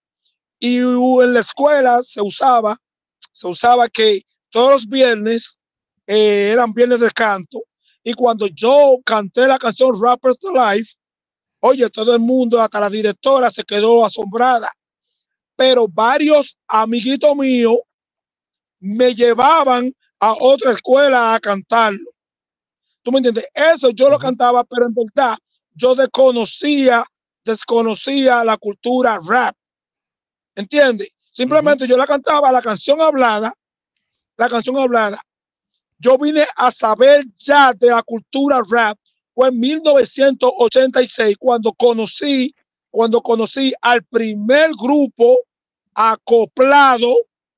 Y 0.60 0.78
en 0.78 1.34
la 1.34 1.42
escuela 1.42 2.02
se 2.02 2.22
usaba, 2.22 2.78
se 3.32 3.48
usaba 3.48 3.90
que 3.90 4.24
todos 4.50 4.72
los 4.72 4.88
viernes 4.88 5.58
eh, 6.08 6.52
eran 6.54 6.74
viernes 6.74 7.02
de 7.02 7.12
canto. 7.12 7.62
Y 8.04 8.14
cuando 8.14 8.48
yo 8.48 8.98
canté 9.06 9.48
la 9.48 9.60
canción 9.60 10.00
Rappers 10.02 10.40
to 10.40 10.52
Life, 10.54 10.94
oye, 11.60 11.90
todo 11.90 12.14
el 12.14 12.20
mundo, 12.20 12.62
hasta 12.62 12.80
la 12.80 12.90
directora, 12.90 13.50
se 13.50 13.64
quedó 13.64 14.06
asombrada. 14.06 14.72
Pero 15.56 15.88
varios 15.88 16.58
amiguitos 16.68 17.36
míos 17.36 17.78
me 18.80 19.14
llevaban 19.14 19.94
a 20.20 20.34
otra 20.40 20.72
escuela 20.72 21.34
a 21.34 21.40
cantarlo. 21.40 22.15
¿Tú 23.06 23.12
me 23.12 23.20
entiendes? 23.20 23.46
Eso 23.54 23.92
yo 23.92 24.10
lo 24.10 24.18
cantaba, 24.18 24.64
pero 24.64 24.88
en 24.88 24.96
verdad 24.96 25.38
yo 25.76 25.94
desconocía, 25.94 27.06
desconocía 27.44 28.44
la 28.44 28.58
cultura 28.58 29.20
rap. 29.24 29.56
¿Entiendes? 30.56 31.10
Simplemente 31.32 31.88
yo 31.88 31.98
la 31.98 32.08
cantaba, 32.08 32.52
la 32.52 32.64
canción 32.64 33.00
hablada, 33.00 33.54
la 34.38 34.50
canción 34.50 34.80
hablada. 34.80 35.22
Yo 36.00 36.18
vine 36.18 36.48
a 36.56 36.72
saber 36.72 37.26
ya 37.38 37.74
de 37.74 37.90
la 37.90 38.02
cultura 38.02 38.60
rap 38.68 38.98
fue 39.36 39.50
en 39.50 39.60
1986 39.60 41.36
cuando 41.38 41.74
conocí, 41.74 42.56
cuando 42.90 43.22
conocí 43.22 43.72
al 43.82 44.04
primer 44.06 44.72
grupo 44.72 45.38
acoplado, 45.94 47.14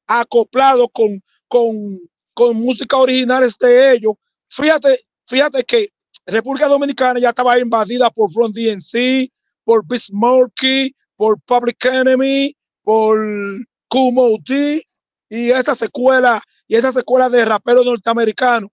acoplado 0.08 0.90
con, 0.90 1.24
con, 1.48 2.02
con 2.34 2.58
música 2.58 2.98
originales 2.98 3.58
de 3.58 3.94
ellos. 3.94 4.16
Fíjate, 4.50 5.07
fíjate 5.28 5.64
que 5.64 5.90
República 6.26 6.68
Dominicana 6.68 7.20
ya 7.20 7.30
estaba 7.30 7.60
invadida 7.60 8.10
por 8.10 8.32
Front 8.32 8.56
DNC, 8.56 9.32
por 9.64 9.86
Bismarcky, 9.86 10.96
por 11.16 11.40
Public 11.42 11.84
Enemy, 11.86 12.56
por 12.84 13.18
Kumo 13.88 14.38
D 14.48 14.86
y 15.30 15.52
esa 15.52 15.76
secuela 15.76 16.42
y 16.68 16.76
esa 16.76 16.92
secuela 16.92 17.30
de 17.30 17.46
rapero 17.46 17.84
norteamericano. 17.84 18.70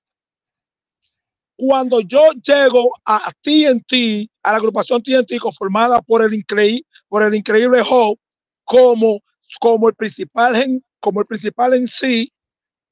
Cuando 1.56 2.00
yo 2.00 2.32
llego 2.42 2.92
a 3.04 3.30
TNT, 3.40 4.28
a 4.42 4.52
la 4.52 4.58
agrupación 4.58 5.02
TNT 5.02 5.38
conformada 5.40 6.02
por 6.02 6.22
el 6.22 6.34
increíble, 6.34 6.84
por 7.08 7.22
el 7.22 7.34
increíble 7.34 7.80
Hope, 7.88 8.20
como, 8.64 9.20
como 9.60 9.88
el 9.88 9.94
principal 9.94 10.82
como 10.98 11.20
el 11.20 11.26
principal 11.26 11.74
en 11.74 11.86
sí, 11.86 12.32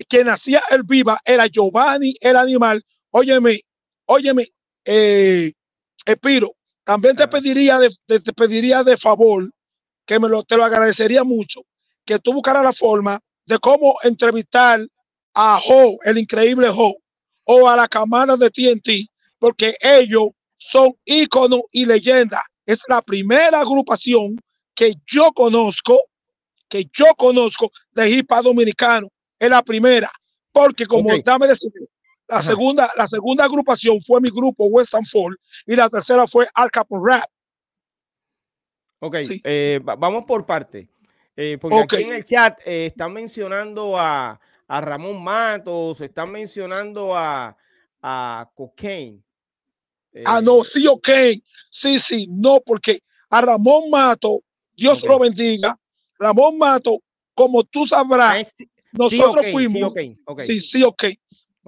quien 0.08 0.28
hacía 0.28 0.62
el 0.70 0.82
viva 0.82 1.18
era 1.24 1.46
Giovanni 1.46 2.14
el 2.20 2.36
animal. 2.36 2.84
Óyeme, 3.12 3.60
óyeme, 4.06 4.48
eh, 4.84 5.52
Epiro, 6.06 6.52
también 6.84 7.14
te 7.14 7.28
pediría 7.28 7.78
de, 7.78 7.90
te 8.06 8.32
pediría 8.32 8.82
de 8.82 8.96
favor 8.96 9.50
que 10.04 10.18
me 10.18 10.28
lo, 10.28 10.42
te 10.42 10.56
lo 10.56 10.64
agradecería 10.64 11.22
mucho 11.22 11.62
que 12.04 12.18
tú 12.18 12.32
buscaras 12.32 12.64
la 12.64 12.72
forma 12.72 13.20
de 13.46 13.58
cómo 13.58 13.96
entrevistar 14.02 14.80
a 15.34 15.60
Ho, 15.64 15.98
el 16.04 16.18
increíble 16.18 16.68
Ho, 16.68 16.96
o 17.44 17.68
a 17.68 17.76
la 17.76 17.88
camada 17.88 18.36
de 18.36 18.50
TNT, 18.50 19.10
porque 19.38 19.76
ellos 19.80 20.28
son 20.56 20.94
íconos 21.04 21.62
y 21.70 21.86
leyenda. 21.86 22.42
Es 22.64 22.80
la 22.88 23.02
primera 23.02 23.60
agrupación 23.60 24.36
que 24.74 24.94
yo 25.06 25.32
conozco, 25.32 26.00
que 26.68 26.86
yo 26.92 27.06
conozco 27.16 27.70
de 27.92 28.10
hip 28.10 28.30
dominicano. 28.42 29.08
Es 29.38 29.50
la 29.50 29.62
primera, 29.62 30.10
porque 30.52 30.86
como 30.86 31.10
dame 31.24 31.48
decir, 31.48 31.72
la 32.32 32.42
segunda, 32.42 32.90
la 32.96 33.06
segunda 33.06 33.44
agrupación 33.44 34.00
fue 34.02 34.20
mi 34.20 34.30
grupo 34.30 34.66
Western 34.66 35.04
Fall 35.04 35.38
y 35.66 35.76
la 35.76 35.88
tercera 35.90 36.26
fue 36.26 36.48
Al 36.54 36.70
Capone 36.70 37.02
Rap. 37.04 37.30
Ok, 39.00 39.16
eh, 39.44 39.80
vamos 39.82 40.24
por 40.24 40.46
parte. 40.46 40.88
Eh, 41.36 41.58
porque 41.60 41.78
aquí 41.78 41.96
en 42.02 42.12
el 42.12 42.24
chat 42.24 42.58
eh, 42.64 42.86
están 42.86 43.12
mencionando 43.12 43.98
a, 43.98 44.40
a, 44.68 44.80
Ramón 44.80 45.22
Matos, 45.22 46.00
están 46.00 46.30
mencionando 46.30 47.16
a, 47.16 47.56
a 48.00 48.50
Cocaine. 48.54 49.22
ah, 50.24 50.40
no, 50.40 50.62
sí, 50.62 50.86
ok. 50.86 51.08
Sí, 51.70 51.98
sí, 51.98 52.28
no, 52.30 52.60
porque 52.64 53.02
a 53.28 53.40
Ramón 53.40 53.90
Mato, 53.90 54.40
Dios 54.76 55.02
lo 55.02 55.18
bendiga. 55.18 55.78
Ramón 56.18 56.58
Mato, 56.58 57.02
como 57.34 57.64
tú 57.64 57.86
sabrás, 57.86 58.54
ah, 58.58 58.64
nosotros 58.92 59.46
fuimos. 59.50 59.92
Sí, 60.46 60.60
sí, 60.60 60.84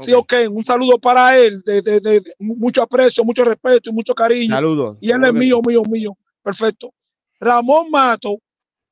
Sí, 0.00 0.12
ok. 0.12 0.32
Un 0.50 0.64
saludo 0.64 0.98
para 0.98 1.38
él, 1.38 1.62
de, 1.64 1.80
de, 1.80 2.00
de, 2.00 2.22
mucho 2.38 2.82
aprecio, 2.82 3.24
mucho 3.24 3.44
respeto 3.44 3.90
y 3.90 3.92
mucho 3.92 4.14
cariño. 4.14 4.54
Saludos. 4.54 4.98
Y 5.00 5.10
él 5.10 5.24
es 5.24 5.32
mío, 5.32 5.60
mío, 5.64 5.82
mío. 5.88 6.16
Perfecto. 6.42 6.92
Ramón 7.38 7.90
Mato 7.90 8.38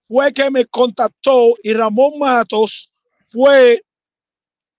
fue 0.06 0.32
que 0.32 0.50
me 0.50 0.66
contactó 0.66 1.54
y 1.62 1.73
Ramón 1.73 2.18
Matos 2.18 2.92
fue 3.28 3.82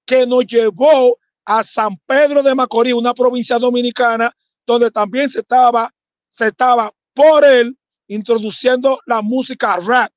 que 0.06 0.26
nos 0.26 0.46
llevó 0.46 1.18
a 1.46 1.64
San 1.64 1.98
Pedro 2.06 2.42
de 2.42 2.56
Macorís, 2.56 2.94
una 2.94 3.14
provincia 3.14 3.58
dominicana, 3.60 4.34
donde 4.66 4.92
también 4.92 5.30
se 5.30 5.40
estaba, 5.40 5.94
se 6.30 6.48
estaba 6.48 6.94
por 7.14 7.44
él 7.44 7.78
introduciendo 8.08 9.00
la 9.06 9.22
música 9.22 9.78
rap. 9.78 10.12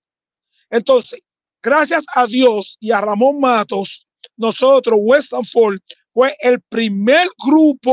Entonces, 0.71 1.21
gracias 1.63 2.05
a 2.15 2.27
Dios 2.27 2.77
y 2.81 2.91
a 2.91 3.01
Ramón 3.01 3.41
Matos, 3.41 4.06
nosotros, 4.37 4.99
Western 5.03 5.45
Fall, 5.45 5.81
fue 6.13 6.37
el 6.41 6.61
primer 6.63 7.29
grupo, 7.45 7.93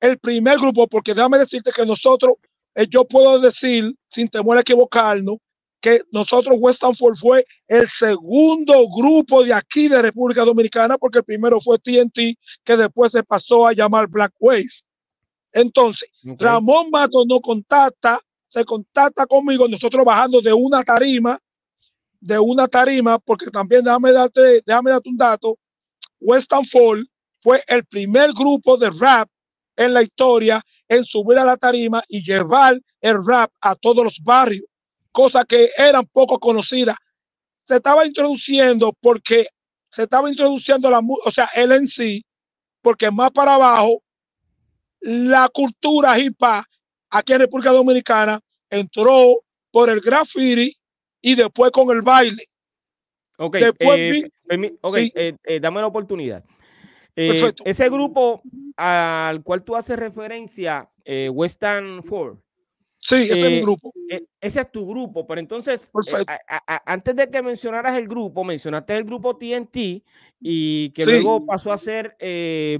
el 0.00 0.18
primer 0.18 0.58
grupo, 0.58 0.86
porque 0.86 1.14
déjame 1.14 1.38
decirte 1.38 1.72
que 1.72 1.86
nosotros, 1.86 2.34
eh, 2.74 2.86
yo 2.88 3.04
puedo 3.04 3.38
decir, 3.40 3.94
sin 4.08 4.28
temor 4.28 4.58
a 4.58 4.60
equivocarnos, 4.60 5.38
que 5.80 6.02
nosotros 6.12 6.56
Western 6.58 6.94
Fall 6.94 7.16
fue 7.16 7.46
el 7.66 7.88
segundo 7.88 8.86
grupo 8.88 9.42
de 9.42 9.54
aquí 9.54 9.88
de 9.88 10.02
República 10.02 10.44
Dominicana, 10.44 10.98
porque 10.98 11.18
el 11.18 11.24
primero 11.24 11.60
fue 11.60 11.78
TNT, 11.78 12.36
que 12.64 12.76
después 12.76 13.12
se 13.12 13.22
pasó 13.22 13.66
a 13.66 13.72
llamar 13.72 14.06
Black 14.06 14.32
Wave. 14.38 14.68
Entonces, 15.52 16.08
Ramón 16.22 16.90
Mato 16.90 17.24
nos 17.26 17.40
contacta, 17.40 18.20
se 18.46 18.64
contacta 18.64 19.26
conmigo, 19.26 19.66
nosotros 19.66 20.04
bajando 20.04 20.40
de 20.40 20.52
una 20.52 20.82
tarima, 20.84 21.40
de 22.20 22.38
una 22.38 22.68
tarima, 22.68 23.18
porque 23.18 23.50
también 23.50 23.82
déjame 23.82 24.12
darte, 24.12 24.62
déjame 24.64 24.90
darte 24.90 25.08
un 25.08 25.16
dato, 25.16 25.58
Western 26.20 26.64
Fall 26.66 27.08
fue 27.40 27.64
el 27.66 27.84
primer 27.86 28.32
grupo 28.32 28.76
de 28.76 28.90
rap 28.90 29.28
en 29.76 29.94
la 29.94 30.02
historia 30.02 30.62
en 30.88 31.04
subir 31.04 31.38
a 31.38 31.44
la 31.44 31.56
tarima 31.56 32.02
y 32.08 32.22
llevar 32.22 32.78
el 33.00 33.24
rap 33.26 33.50
a 33.60 33.74
todos 33.74 34.04
los 34.04 34.20
barrios, 34.22 34.66
cosas 35.12 35.44
que 35.46 35.70
eran 35.76 36.04
poco 36.06 36.38
conocidas. 36.38 36.96
Se 37.64 37.76
estaba 37.76 38.04
introduciendo 38.04 38.92
porque 39.00 39.48
se 39.88 40.02
estaba 40.02 40.28
introduciendo 40.28 40.90
la, 40.90 41.00
o 41.00 41.30
sea, 41.30 41.48
él 41.54 41.72
en 41.72 41.88
sí, 41.88 42.24
porque 42.82 43.10
más 43.10 43.30
para 43.30 43.54
abajo, 43.54 44.02
la 45.00 45.48
cultura 45.48 46.18
hip 46.18 46.36
hop 46.42 46.64
aquí 47.08 47.32
en 47.32 47.40
República 47.40 47.70
Dominicana 47.70 48.40
entró 48.68 49.42
por 49.70 49.88
el 49.88 50.00
graffiti 50.00 50.76
y 51.20 51.34
después 51.34 51.70
con 51.70 51.90
el 51.90 52.02
baile. 52.02 52.48
Ok, 53.42 53.56
eh, 53.56 53.72
eh, 54.48 55.36
eh, 55.44 55.60
dame 55.60 55.80
la 55.80 55.86
oportunidad. 55.86 56.44
ese 57.14 57.88
grupo 57.88 58.42
al 58.76 59.42
cual 59.42 59.64
tú 59.64 59.76
haces 59.76 59.98
referencia, 59.98 60.90
Western 61.06 62.02
Four. 62.04 62.42
Sí, 63.02 63.14
ese 63.14 63.46
es 63.46 63.50
mi 63.50 63.60
grupo. 63.62 63.94
ese 64.40 64.60
es 64.60 64.70
tu 64.70 64.86
grupo, 64.86 65.26
pero 65.26 65.40
entonces, 65.40 65.90
antes 66.84 67.16
de 67.16 67.30
que 67.30 67.40
mencionaras 67.40 67.96
el 67.96 68.06
grupo, 68.06 68.44
mencionaste 68.44 68.94
el 68.94 69.04
grupo 69.04 69.38
TNT 69.38 70.02
y 70.38 70.90
que 70.90 71.06
luego 71.06 71.46
pasó 71.46 71.72
a 71.72 71.78
ser 71.78 72.16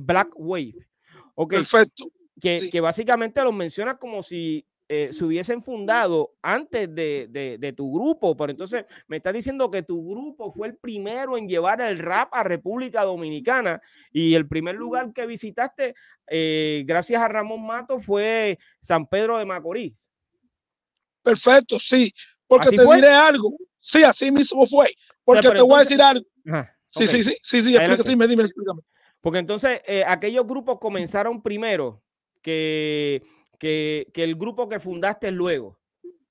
Black 0.01 0.33
Wave. 0.37 0.75
Perfecto. 1.49 2.11
Que, 2.39 2.71
que, 2.71 2.81
básicamente 2.81 3.43
lo 3.43 3.53
mencionas 3.53 3.97
como 3.99 4.23
si 4.23 4.65
eh, 4.93 5.13
se 5.13 5.25
hubiesen 5.25 5.63
fundado 5.63 6.33
antes 6.43 6.93
de, 6.93 7.75
tu 7.77 7.93
grupo, 7.93 8.37
pero 8.37 8.51
entonces 8.51 8.87
me 9.07 9.19
estás 9.19 9.33
diciendo 9.33 9.71
que 9.71 9.85
tu 9.85 10.05
grupo 10.11 10.53
fue 10.53 10.67
el 10.67 10.77
primero 10.79 11.39
en 11.39 11.49
llevar 11.49 11.81
el 11.81 11.97
rap 12.01 12.31
a 12.33 12.43
República 12.43 13.05
Dominicana 13.05 13.81
y 14.11 14.35
el 14.35 14.49
primer 14.49 14.75
lugar 14.75 15.13
que 15.13 15.27
visitaste, 15.27 15.95
eh, 16.27 16.83
gracias 16.87 17.23
a 17.23 17.29
Ramón 17.29 17.65
Mato, 17.65 18.01
fue 18.01 18.59
San 18.81 19.07
Pedro 19.07 19.39
de 19.39 19.45
Macorís. 19.45 20.11
Perfecto, 21.23 21.79
sí, 21.79 22.13
porque 22.49 22.71
te 22.71 22.85
diré 22.85 23.13
algo. 23.13 23.57
Sí, 23.79 24.03
así 24.03 24.33
mismo 24.33 24.67
fue, 24.67 24.93
porque 25.23 25.51
te 25.51 25.61
voy 25.61 25.77
a 25.77 25.85
decir 25.85 26.03
algo. 26.03 26.27
sí, 26.89 27.07
sí, 27.07 27.23
sí, 27.23 27.37
sí, 27.45 27.63
sí, 27.63 27.77
explícame, 27.77 28.27
dime, 28.27 28.43
explícame. 28.43 28.81
Porque 29.21 29.39
entonces 29.39 29.83
eh, 29.87 30.03
aquellos 30.05 30.49
grupos 30.49 30.81
comenzaron 30.81 31.41
primero 31.41 32.03
que 32.43 33.23
que, 33.61 34.11
el 34.15 34.35
grupo 34.35 34.69
que 34.69 34.81
fundaste 34.81 35.31
luego. 35.31 35.79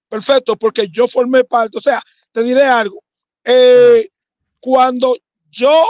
Perfecto, 0.10 0.58
porque 0.58 0.90
yo 0.90 1.08
formé 1.08 1.44
parte, 1.44 1.78
o 1.78 1.82
sea, 1.82 2.02
te 2.32 2.44
diré 2.44 2.64
algo. 2.64 3.02
Eh, 3.44 4.10
cuando 4.60 5.16
yo 5.50 5.86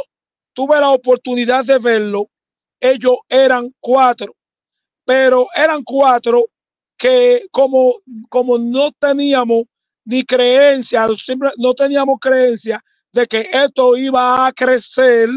tuve 0.54 0.80
la 0.80 0.92
oportunidad 0.92 1.64
de 1.64 1.80
verlo, 1.80 2.30
ellos 2.80 3.18
eran 3.30 3.74
cuatro, 3.80 4.36
pero 5.06 5.48
eran 5.56 5.84
cuatro 5.84 6.46
que 6.98 7.46
como, 7.52 7.96
como 8.28 8.58
no 8.58 8.92
teníamos 8.92 9.64
ni 10.04 10.26
creencia, 10.26 11.08
siempre 11.18 11.52
no 11.58 11.74
teníamos 11.74 12.20
creencia 12.20 12.84
de 13.14 13.26
que 13.26 13.50
esto 13.52 13.96
iba 13.96 14.46
a 14.46 14.52
crecer, 14.52 15.30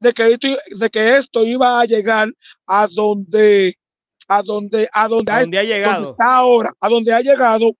de 0.00 0.12
que 0.12 0.32
esto, 0.32 0.48
de 0.76 0.90
que 0.90 1.16
esto 1.16 1.44
iba 1.44 1.80
a 1.80 1.84
llegar 1.84 2.28
a 2.66 2.88
donde 2.90 3.76
a 4.28 4.42
donde, 4.42 4.88
a 4.92 5.08
donde, 5.08 5.32
ha, 5.32 5.62
llegado. 5.62 6.10
está 6.10 6.36
ahora, 6.36 6.72
a 6.78 6.88
donde 6.88 7.12
ha 7.12 7.20
llegado, 7.20 7.72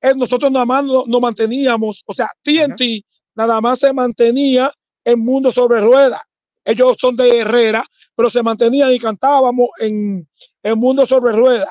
es, 0.00 0.16
nosotros 0.16 0.50
nada 0.50 0.66
más 0.66 0.84
nos 0.84 1.20
manteníamos, 1.20 2.02
o 2.04 2.12
sea, 2.12 2.28
TNT 2.42 3.04
nada 3.34 3.60
más 3.60 3.78
se 3.78 3.92
mantenía 3.92 4.72
en 5.04 5.20
Mundo 5.20 5.52
sobre 5.52 5.80
Ruedas. 5.80 6.20
Ellos 6.64 6.96
son 7.00 7.16
de 7.16 7.38
Herrera, 7.38 7.84
pero 8.14 8.28
se 8.28 8.42
mantenían 8.42 8.92
y 8.92 8.98
cantábamos 8.98 9.68
en, 9.78 10.28
en 10.62 10.78
Mundo 10.78 11.06
sobre 11.06 11.32
Ruedas. 11.32 11.70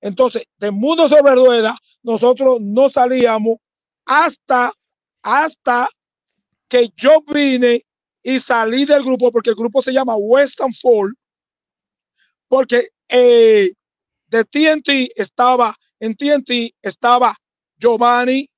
Entonces, 0.00 0.44
de 0.58 0.70
Mundo 0.70 1.08
sobre 1.08 1.34
Ruedas, 1.34 1.76
nosotros 2.02 2.58
no 2.60 2.90
salíamos 2.90 3.56
hasta, 4.04 4.72
hasta 5.22 5.88
que 6.68 6.90
yo 6.96 7.22
vine 7.26 7.84
y 8.22 8.38
salí 8.40 8.84
del 8.84 9.02
grupo, 9.02 9.32
porque 9.32 9.50
el 9.50 9.56
grupo 9.56 9.82
se 9.82 9.92
llama 9.92 10.16
Western 10.16 10.72
Fall, 10.72 11.14
porque 12.48 12.88
eh, 13.08 13.72
de 14.28 14.44
TNT 14.44 15.12
estaba, 15.16 15.74
en 16.00 16.16
TNT 16.16 16.74
estaba 16.82 17.36
Giovanni, 17.78 18.48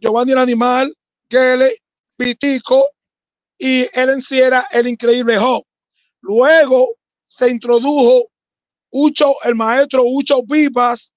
Giovanni 0.00 0.32
el 0.32 0.38
animal, 0.38 0.94
Gele, 1.30 1.78
Pitico, 2.16 2.86
y 3.58 3.82
él 3.98 4.10
en 4.10 4.22
el 4.72 4.88
increíble 4.88 5.38
Job. 5.38 5.64
Luego 6.20 6.96
se 7.26 7.50
introdujo 7.50 8.28
Ucho, 8.90 9.34
el 9.44 9.54
maestro 9.54 10.04
Ucho 10.06 10.42
Vivas, 10.44 11.12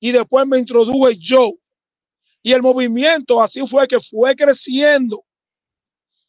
y 0.00 0.12
después 0.12 0.46
me 0.46 0.58
introduje 0.58 1.16
yo. 1.18 1.52
Y 2.42 2.54
el 2.54 2.62
movimiento 2.62 3.42
así 3.42 3.66
fue 3.66 3.88
que 3.88 4.00
fue 4.00 4.36
creciendo. 4.36 5.25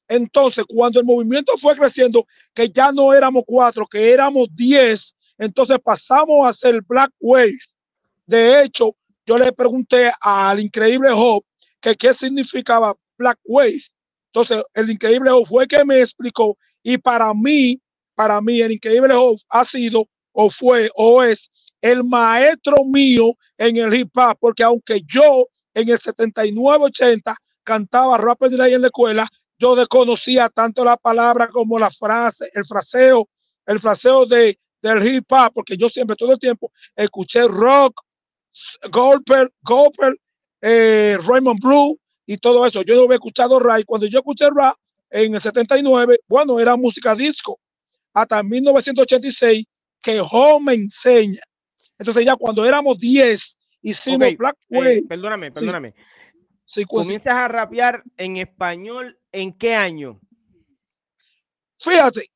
Entonces, 0.08 0.66
cuando 0.68 1.00
el 1.00 1.06
movimiento 1.06 1.54
fue 1.58 1.76
creciendo, 1.76 2.26
que 2.54 2.70
ya 2.70 2.92
no 2.92 3.14
éramos 3.14 3.44
cuatro, 3.46 3.86
que 3.88 4.12
éramos 4.12 4.48
diez, 4.56 5.14
entonces 5.38 5.78
pasamos 5.84 6.48
a 6.48 6.54
ser 6.54 6.82
Black 6.88 7.12
Wave. 7.20 7.58
De 8.26 8.64
hecho, 8.64 8.96
yo 9.26 9.38
le 9.38 9.52
pregunté 9.52 10.12
al 10.22 10.60
increíble 10.60 11.12
Job 11.12 11.44
que 11.82 11.96
qué 11.96 12.14
significaba 12.14 12.96
Black 13.18 13.40
Wave. 13.46 13.82
Entonces, 14.34 14.64
el 14.74 14.90
increíble 14.90 15.30
Job 15.32 15.46
fue 15.48 15.68
que 15.68 15.84
me 15.84 16.02
explicó 16.02 16.58
y 16.84 16.98
para 16.98 17.34
mí, 17.34 17.82
para 18.16 18.42
mí, 18.42 18.62
el 18.62 18.72
increíble 18.74 19.14
Job 19.14 19.38
ha 19.50 19.66
sido 19.66 20.08
o 20.32 20.50
fue 20.50 20.90
o 20.96 21.24
es 21.24 21.50
el 21.82 22.04
maestro 22.04 22.78
mío 22.86 23.34
en 23.58 23.78
el 23.78 23.94
hip 23.94 24.16
hop, 24.18 24.38
porque 24.40 24.64
aunque 24.64 25.02
yo 25.06 25.48
en 25.74 25.90
el 25.90 26.00
79-80 26.00 27.36
cantaba 27.64 28.18
rap 28.18 28.42
en 28.44 28.58
la 28.58 28.88
escuela, 28.88 29.28
yo 29.60 29.76
desconocía 29.76 30.50
tanto 30.50 30.84
la 30.84 30.98
palabra 30.98 31.48
como 31.48 31.80
la 31.80 31.90
frase, 31.92 32.50
el 32.54 32.66
fraseo, 32.66 33.28
el 33.66 33.80
fraseo 33.80 34.26
de, 34.26 34.60
del 34.82 35.06
hip 35.06 35.32
hop, 35.32 35.54
porque 35.54 35.78
yo 35.78 35.90
siempre 35.90 36.16
todo 36.16 36.34
el 36.34 36.40
tiempo 36.40 36.72
escuché 36.96 37.48
rock, 37.48 38.02
golpe, 38.92 39.48
golpe, 39.62 40.14
eh, 40.62 41.18
Raymond 41.26 41.60
Blue 41.62 42.00
y 42.26 42.38
todo 42.38 42.66
eso. 42.66 42.82
Yo 42.84 42.96
no 42.96 43.04
había 43.04 43.16
escuchado 43.16 43.60
rap. 43.60 43.84
Cuando 43.86 44.08
yo 44.08 44.20
escuché 44.20 44.48
rap 44.54 44.76
en 45.10 45.36
el 45.36 45.42
79, 45.42 46.20
bueno, 46.28 46.60
era 46.60 46.76
música 46.76 47.16
disco. 47.16 47.60
Hasta 48.14 48.42
1986 48.44 49.66
que 50.02 50.22
Home 50.22 50.66
me 50.66 50.74
enseña. 50.74 51.42
Entonces 52.00 52.26
ya 52.26 52.36
cuando 52.36 52.66
éramos 52.66 53.00
10, 53.00 53.58
hicimos 53.82 54.36
Black 54.38 54.56
eh, 54.70 55.04
perdóname, 55.08 55.52
perdóname. 55.52 55.94
Si 56.68 56.84
Comienzas 56.84 57.34
a 57.34 57.48
rapear 57.48 58.04
en 58.18 58.36
español, 58.36 59.18
¿en 59.32 59.54
qué 59.54 59.74
año? 59.74 60.20
Fíjate, 61.80 62.30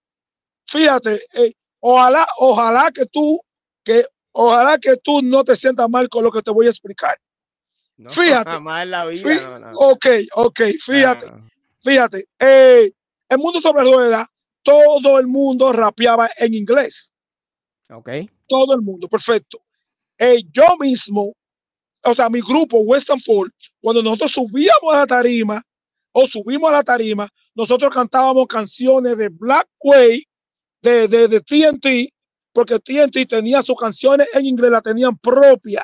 fíjate, 0.66 1.22
eh, 1.34 1.54
ojalá, 1.82 2.26
ojalá 2.38 2.92
que 2.92 3.06
tú, 3.08 3.42
que 3.84 4.06
ojalá 4.32 4.78
que 4.78 4.96
tú 5.04 5.22
no 5.22 5.44
te 5.44 5.54
sientas 5.58 5.90
mal 5.90 6.08
con 6.08 6.24
lo 6.24 6.32
que 6.32 6.42
te 6.42 6.50
voy 6.50 6.68
a 6.68 6.70
explicar. 6.70 7.20
fíjate. 8.08 8.52
la 8.86 9.06
vida, 9.06 9.74
Ok, 9.76 10.06
ok, 10.34 10.62
fíjate, 10.82 11.26
ah. 11.26 11.48
fíjate. 11.82 12.30
Eh, 12.40 12.90
el 13.28 13.38
mundo 13.38 13.60
sobre 13.60 13.84
ruedas, 13.84 14.28
todo 14.64 15.20
el 15.20 15.28
mundo 15.28 15.74
rapeaba 15.74 16.30
en 16.38 16.54
inglés. 16.54 17.12
Ok. 17.90 18.10
Todo 18.48 18.76
el 18.76 18.82
mundo, 18.82 19.10
perfecto. 19.10 19.60
Eh, 20.18 20.44
yo 20.54 20.78
mismo, 20.80 21.34
o 22.04 22.16
sea, 22.16 22.30
mi 22.30 22.42
grupo 22.42 22.80
Western 22.80 23.20
Fall, 23.20 23.52
cuando 23.80 24.02
nosotros 24.02 24.32
subíamos 24.32 24.94
a 24.94 25.00
la 25.00 25.08
tarima 25.08 25.62
o 26.12 26.28
subimos 26.28 26.70
a 26.70 26.74
la 26.74 26.84
tarima, 26.84 27.30
nosotros 27.56 27.94
cantábamos 27.94 28.48
canciones 28.48 29.18
de 29.18 29.30
Black 29.30 29.68
Way, 29.80 30.26
de, 30.82 31.08
de, 31.08 31.28
de 31.28 31.42
TNT, 31.42 32.14
porque 32.52 32.80
TNT 32.80 33.28
tenía 33.30 33.62
sus 33.62 33.76
canciones 33.76 34.28
en 34.34 34.46
inglés, 34.46 34.72
la 34.72 34.82
tenían 34.82 35.18
propia, 35.18 35.84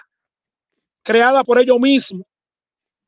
creada 1.04 1.44
por 1.44 1.60
ellos 1.60 1.80
mismos. 1.80 2.26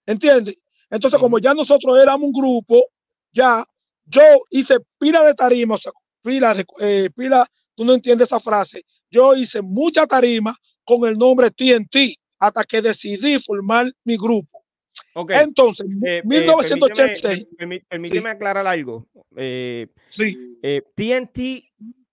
¿Entiendes? 0.05 0.55
Entonces, 0.89 1.19
como 1.19 1.39
ya 1.39 1.53
nosotros 1.53 1.99
éramos 1.99 2.27
un 2.27 2.34
grupo, 2.34 2.84
ya 3.31 3.65
yo 4.05 4.21
hice 4.49 4.77
pila 4.97 5.23
de 5.23 5.34
tarima, 5.34 5.75
o 5.75 5.77
sea, 5.77 5.91
pila, 6.23 6.55
eh, 6.79 7.10
pila, 7.15 7.49
tú 7.75 7.86
no 7.86 7.93
entiendes 7.93 8.27
esa 8.27 8.39
frase. 8.39 8.84
Yo 9.10 9.36
hice 9.36 9.62
mucha 9.62 10.07
tarima 10.07 10.55
con 10.84 11.07
el 11.07 11.17
nombre 11.17 11.51
TNT 11.51 12.18
hasta 12.39 12.63
que 12.63 12.82
decidí 12.82 13.38
formar 13.39 13.93
mi 14.04 14.17
grupo. 14.17 14.63
Okay. 15.13 15.38
Entonces, 15.41 15.88
eh, 16.06 16.21
1986. 16.23 17.47
Eh, 17.60 17.82
permíteme, 17.88 18.30
aclarar 18.30 18.65
algo. 18.65 19.08
Eh, 19.36 19.88
sí. 20.10 20.58
TNT 20.95 21.63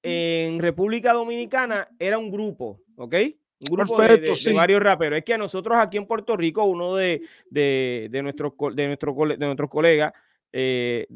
en 0.03 0.59
República 0.59 1.13
Dominicana 1.13 1.89
era 1.99 2.19
un 2.19 2.31
grupo, 2.31 2.81
¿ok? 2.97 3.15
Un 3.59 3.77
grupo 3.77 4.03
de, 4.03 4.53
varios 4.55 4.83
raperos. 4.83 5.19
Es 5.19 5.25
que 5.25 5.35
a 5.35 5.39
nosotros 5.39 5.79
aquí 5.79 5.97
en 5.97 6.07
Puerto 6.07 6.37
Rico, 6.37 6.65
uno 6.65 6.95
de, 6.95 7.23
de, 7.49 8.09
de, 8.11 8.23
nuestros, 8.23 8.53
de, 8.75 8.87
nuestro, 8.87 9.15
de 9.15 9.47
nuestros 9.47 9.71
colegas 9.71 10.13
de, 10.53 11.07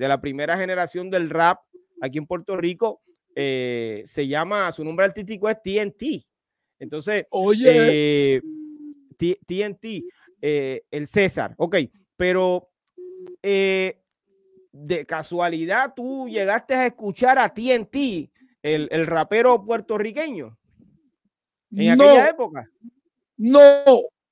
de 0.00 0.08
la 0.08 0.20
primera 0.20 0.56
generación 0.56 1.10
del 1.10 1.28
rap 1.28 1.60
aquí 2.00 2.18
en 2.18 2.26
Puerto 2.26 2.56
Rico, 2.56 3.02
se 3.34 4.26
llama, 4.28 4.70
su 4.72 4.84
nombre 4.84 5.06
artístico 5.06 5.48
es 5.48 5.56
TNT. 5.62 6.24
Entonces, 6.82 7.26
Oye. 7.30 8.42
TNT, 9.16 10.02
eh, 10.40 10.82
el 10.90 11.06
César, 11.06 11.54
ok, 11.56 11.76
pero 12.16 12.70
eh, 13.40 14.02
de 14.72 15.06
casualidad 15.06 15.92
tú 15.94 16.28
llegaste 16.28 16.74
a 16.74 16.86
escuchar 16.86 17.38
a 17.38 17.54
TNT, 17.54 18.28
el, 18.64 18.88
el 18.90 19.06
rapero 19.06 19.64
puertorriqueño, 19.64 20.58
en 21.70 21.90
aquella 21.92 22.28
época. 22.30 22.68
No, 23.36 23.84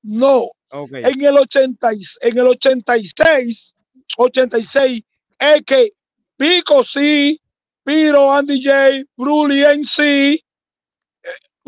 no. 0.02 0.50
En, 0.72 1.24
el 1.24 1.36
80, 1.38 1.90
en 2.22 2.38
el 2.38 2.46
86, 2.48 3.76
86, 4.18 5.04
es 5.38 5.62
que 5.64 5.92
Pico 6.36 6.82
sí, 6.82 7.40
Piro, 7.84 8.32
Andy 8.32 8.60
J, 8.60 9.04
Bruli 9.16 9.64
en 9.64 9.84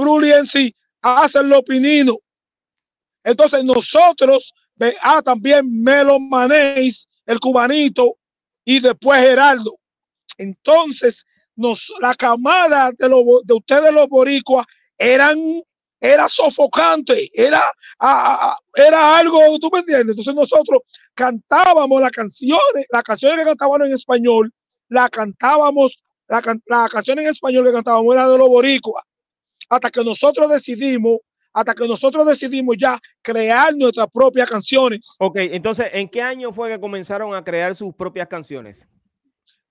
sí, 0.03 0.11
Bruli 0.11 0.33
en 0.33 0.47
sí, 0.47 0.77
hacen 1.03 1.49
lo 1.49 1.63
pinino. 1.63 2.19
Entonces 3.25 3.65
nosotros, 3.65 4.53
ah, 5.03 5.23
también 5.23 5.83
Melo 5.83 6.19
Manéis, 6.19 7.09
el 7.27 7.39
cubanito, 7.41 8.17
y 8.65 8.81
después 8.81 9.21
Geraldo. 9.21 9.73
Entonces, 10.39 11.25
la 12.01 12.15
camada 12.15 12.91
de, 12.99 13.09
de 13.09 13.55
ustedes 13.55 13.93
los 13.93 14.09
boricuas 14.09 14.67
eran 14.99 15.63
era 16.03 16.27
sofocante, 16.29 17.31
era, 17.33 17.63
era 18.75 19.17
algo, 19.17 19.41
tú 19.61 19.71
me 19.73 19.79
entiendes. 19.79 20.09
Entonces 20.19 20.35
nosotros 20.35 20.83
cantábamos 21.15 22.01
las 22.01 22.11
canciones, 22.11 22.87
las 22.91 23.05
canciones 23.05 23.39
que 23.39 23.45
cantaban 23.45 23.83
en 23.83 23.93
español, 23.93 24.53
la 24.89 25.09
cantábamos, 25.09 26.03
la, 26.27 26.43
la 26.67 26.89
canción 26.89 27.21
en 27.21 27.29
español 27.29 27.67
que 27.67 27.73
cantábamos 27.73 28.15
era 28.15 28.29
de 28.29 28.37
los 28.37 28.49
boricuas, 28.49 29.05
hasta 29.69 29.91
que 29.91 30.05
nosotros 30.05 30.51
decidimos 30.51 31.19
hasta 31.55 31.75
que 31.75 31.87
nosotros 31.87 32.27
decidimos 32.27 32.77
ya 32.79 32.99
crear 33.21 33.77
nuestras 33.77 34.07
propias 34.11 34.49
canciones. 34.49 35.17
Ok, 35.19 35.37
entonces, 35.37 35.89
¿en 35.93 36.09
qué 36.09 36.23
año 36.23 36.51
fue 36.53 36.71
que 36.71 36.81
comenzaron 36.81 37.35
a 37.35 37.45
crear 37.45 37.77
sus 37.77 37.95
propias 37.95 38.27
canciones? 38.27 38.87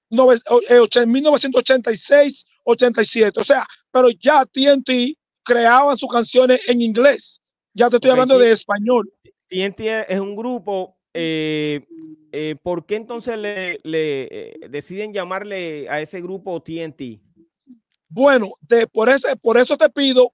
No, 0.09 0.27
en 0.31 1.11
1986, 1.11 2.45
87. 2.65 3.39
O 3.39 3.43
sea, 3.43 3.65
pero 3.91 4.09
ya 4.09 4.45
TNT 4.45 5.17
creaban 5.43 5.97
sus 5.97 6.09
canciones 6.09 6.59
en 6.67 6.81
inglés. 6.81 7.41
Ya 7.73 7.89
te 7.89 7.95
estoy 7.95 8.11
hablando 8.11 8.37
de 8.37 8.51
español. 8.51 9.11
TNT 9.47 9.79
es 10.07 10.19
un 10.19 10.35
grupo. 10.35 10.97
Eh, 11.13 11.85
eh, 12.31 12.55
¿Por 12.61 12.85
qué 12.85 12.95
entonces 12.95 13.37
le, 13.37 13.79
eh, 13.83 14.53
deciden 14.69 15.13
llamarle 15.13 15.89
a 15.89 16.01
ese 16.01 16.21
grupo 16.21 16.61
TNT? 16.61 17.21
Bueno, 18.13 18.51
de, 18.61 18.87
por, 18.87 19.07
ese, 19.09 19.37
por 19.37 19.57
eso 19.57 19.77
te 19.77 19.89
pido, 19.89 20.33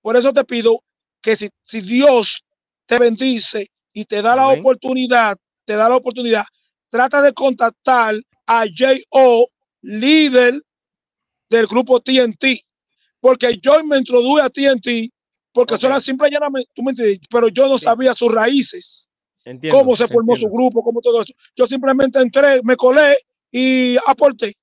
por 0.00 0.16
eso 0.16 0.32
te 0.32 0.44
pido 0.44 0.82
que 1.20 1.34
si, 1.34 1.50
si 1.64 1.80
Dios 1.80 2.44
te 2.86 2.98
bendice 2.98 3.70
y 3.92 4.04
te 4.04 4.22
da 4.22 4.36
la 4.36 4.48
oportunidad, 4.48 5.36
te 5.64 5.74
da 5.74 5.88
la 5.88 5.96
oportunidad, 5.96 6.44
trata 6.88 7.20
de 7.20 7.32
contactar 7.32 8.14
a 8.46 8.64
J.O., 8.66 9.48
líder 9.82 10.62
del 11.50 11.66
grupo 11.66 12.00
TNT, 12.00 12.60
porque 13.18 13.58
yo 13.60 13.82
me 13.84 13.98
introduje 13.98 14.42
a 14.42 14.50
TNT 14.50 15.12
porque 15.52 15.74
okay. 15.74 15.88
solo 15.88 16.00
simple 16.00 16.30
llanamente, 16.30 16.70
tú 16.74 16.82
me 16.82 16.90
entiendes, 16.90 17.20
pero 17.30 17.48
yo 17.48 17.66
no 17.66 17.78
sabía 17.78 18.14
sus 18.14 18.30
raíces, 18.30 19.10
cómo 19.70 19.96
se 19.96 20.06
formó 20.06 20.36
su 20.36 20.48
grupo, 20.48 20.82
cómo 20.82 21.00
todo 21.00 21.22
eso. 21.22 21.32
Yo 21.56 21.66
simplemente 21.66 22.20
entré, 22.20 22.60
me 22.62 22.76
colé 22.76 23.16
y 23.50 23.96
aporté. 24.06 24.54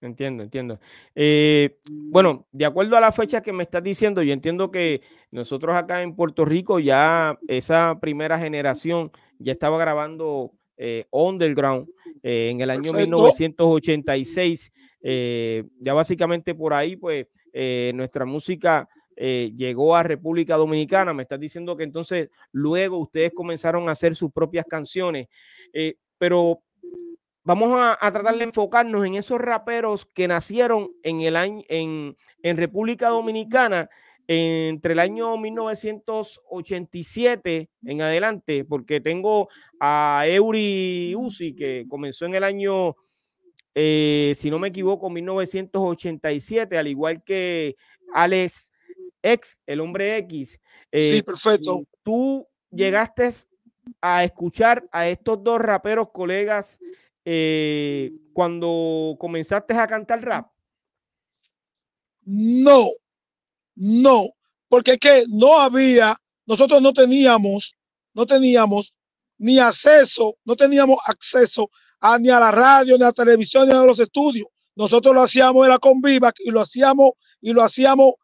Entiendo, 0.00 0.44
entiendo. 0.44 0.78
Eh, 1.14 1.78
bueno, 1.84 2.46
de 2.52 2.64
acuerdo 2.64 2.96
a 2.96 3.00
la 3.00 3.10
fecha 3.10 3.40
que 3.40 3.52
me 3.52 3.64
estás 3.64 3.82
diciendo, 3.82 4.22
yo 4.22 4.32
entiendo 4.32 4.70
que 4.70 5.02
nosotros 5.32 5.74
acá 5.74 6.02
en 6.02 6.14
Puerto 6.14 6.44
Rico 6.44 6.78
ya 6.78 7.36
esa 7.48 7.98
primera 8.00 8.38
generación 8.38 9.10
ya 9.40 9.52
estaba 9.52 9.76
grabando 9.76 10.52
eh, 10.76 11.06
Underground 11.10 11.88
eh, 12.22 12.50
en 12.50 12.60
el 12.60 12.70
año 12.70 12.92
1986. 12.92 14.72
ya 15.02 15.92
básicamente 15.94 16.54
por 16.54 16.74
ahí, 16.74 16.94
pues 16.94 17.26
nuestra 17.94 18.24
música 18.24 18.88
llegó 19.16 19.96
a 19.96 20.04
República 20.04 20.56
Dominicana. 20.56 21.12
Me 21.12 21.24
estás 21.24 21.40
diciendo 21.40 21.76
que 21.76 21.82
entonces 21.82 22.30
luego 22.52 22.98
ustedes 22.98 23.32
comenzaron 23.34 23.88
a 23.88 23.92
hacer 23.92 24.14
sus 24.14 24.30
propias 24.30 24.64
canciones, 24.64 25.26
pero 26.18 26.62
vamos 27.48 27.74
a, 27.80 27.96
tratar 28.12 28.36
de 28.36 28.44
enfocarnos 28.44 29.04
en 29.06 29.14
esos 29.14 29.40
raperos 29.40 30.04
que 30.04 30.28
nacieron 30.28 30.90
en 31.02 31.22
el 31.22 31.34
año 31.34 31.62
en, 31.70 32.14
en 32.42 32.58
República 32.58 33.08
Dominicana 33.08 33.88
entre 34.26 34.92
el 34.92 34.98
año 34.98 35.38
1987 35.38 37.70
en 37.86 38.02
adelante, 38.02 38.66
porque 38.66 39.00
tengo 39.00 39.48
a 39.80 40.24
Eury 40.26 41.14
Uzi, 41.16 41.54
que 41.54 41.86
comenzó 41.88 42.26
en 42.26 42.34
el 42.34 42.44
año, 42.44 42.96
eh, 43.74 44.34
si 44.36 44.50
no 44.50 44.58
me 44.58 44.68
equivoco, 44.68 45.08
1987, 45.08 46.76
al 46.76 46.88
igual 46.88 47.24
que 47.24 47.76
Alex 48.12 48.70
X, 49.22 49.56
el 49.64 49.80
hombre 49.80 50.18
X. 50.18 50.50
sí, 50.50 50.58
eh, 50.92 51.22
perfecto. 51.22 51.86
Tú 52.02 52.46
llegaste 52.70 53.30
a 54.02 54.22
escuchar 54.22 54.86
a 54.92 55.08
estos 55.08 55.42
dos 55.42 55.62
raperos 55.62 56.10
colegas 56.12 56.78
eh, 57.30 58.10
cuando 58.32 59.14
comenzaste 59.18 59.74
a 59.74 59.86
cantar 59.86 60.22
rap. 60.22 60.50
No, 62.24 62.88
no, 63.74 64.30
porque 64.66 64.92
es 64.92 64.98
que 64.98 65.24
no 65.28 65.60
había, 65.60 66.18
nosotros 66.46 66.80
no 66.80 66.94
teníamos, 66.94 67.74
no 68.14 68.24
teníamos 68.24 68.94
ni 69.36 69.58
acceso, 69.58 70.36
no 70.46 70.56
teníamos 70.56 70.98
acceso 71.04 71.68
a, 72.00 72.18
ni 72.18 72.30
a 72.30 72.40
la 72.40 72.50
radio, 72.50 72.96
ni 72.96 73.02
a 73.02 73.08
la 73.08 73.12
televisión, 73.12 73.68
ni 73.68 73.74
a 73.74 73.82
los 73.82 74.00
estudios. 74.00 74.48
Nosotros 74.74 75.14
lo 75.14 75.20
hacíamos 75.20 75.66
era 75.66 75.78
con 75.78 76.00
Viva 76.00 76.32
y 76.38 76.50
lo 76.50 76.62
hacíamos 76.62 77.10
y 77.42 77.52
lo 77.52 77.62
hacíamos 77.62 78.14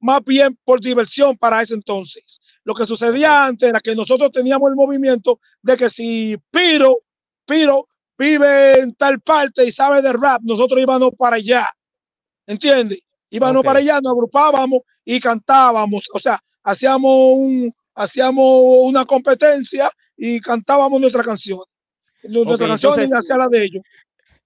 más 0.00 0.22
bien 0.22 0.58
por 0.64 0.82
diversión 0.82 1.38
para 1.38 1.62
ese 1.62 1.72
entonces. 1.72 2.40
Lo 2.64 2.74
que 2.74 2.84
sucedía 2.84 3.46
antes 3.46 3.70
era 3.70 3.80
que 3.80 3.94
nosotros 3.94 4.30
teníamos 4.32 4.68
el 4.68 4.76
movimiento 4.76 5.40
de 5.62 5.78
que 5.78 5.88
si 5.88 6.36
Piro, 6.50 6.98
Piro 7.46 7.88
vive 8.20 8.78
en 8.78 8.94
tal 8.94 9.18
parte 9.20 9.64
y 9.64 9.72
sabe 9.72 10.02
de 10.02 10.12
rap, 10.12 10.42
nosotros 10.42 10.78
íbamos 10.80 11.10
para 11.16 11.36
allá. 11.36 11.66
¿Entiendes? 12.46 13.00
Íbamos 13.30 13.64
para 13.64 13.78
allá, 13.78 14.00
nos 14.00 14.12
agrupábamos 14.12 14.80
y 15.04 15.18
cantábamos, 15.20 16.04
o 16.12 16.18
sea, 16.18 16.38
hacíamos 16.62 17.10
un, 17.34 17.72
hacíamos 17.94 18.44
una 18.82 19.06
competencia 19.06 19.90
y 20.16 20.40
cantábamos 20.40 21.00
nuestra 21.00 21.22
canción. 21.22 21.60
Nuestra 22.24 22.68
canción 22.68 23.00
y 23.00 23.12
hacía 23.14 23.36
la 23.38 23.48
de 23.48 23.64
ellos. 23.64 23.82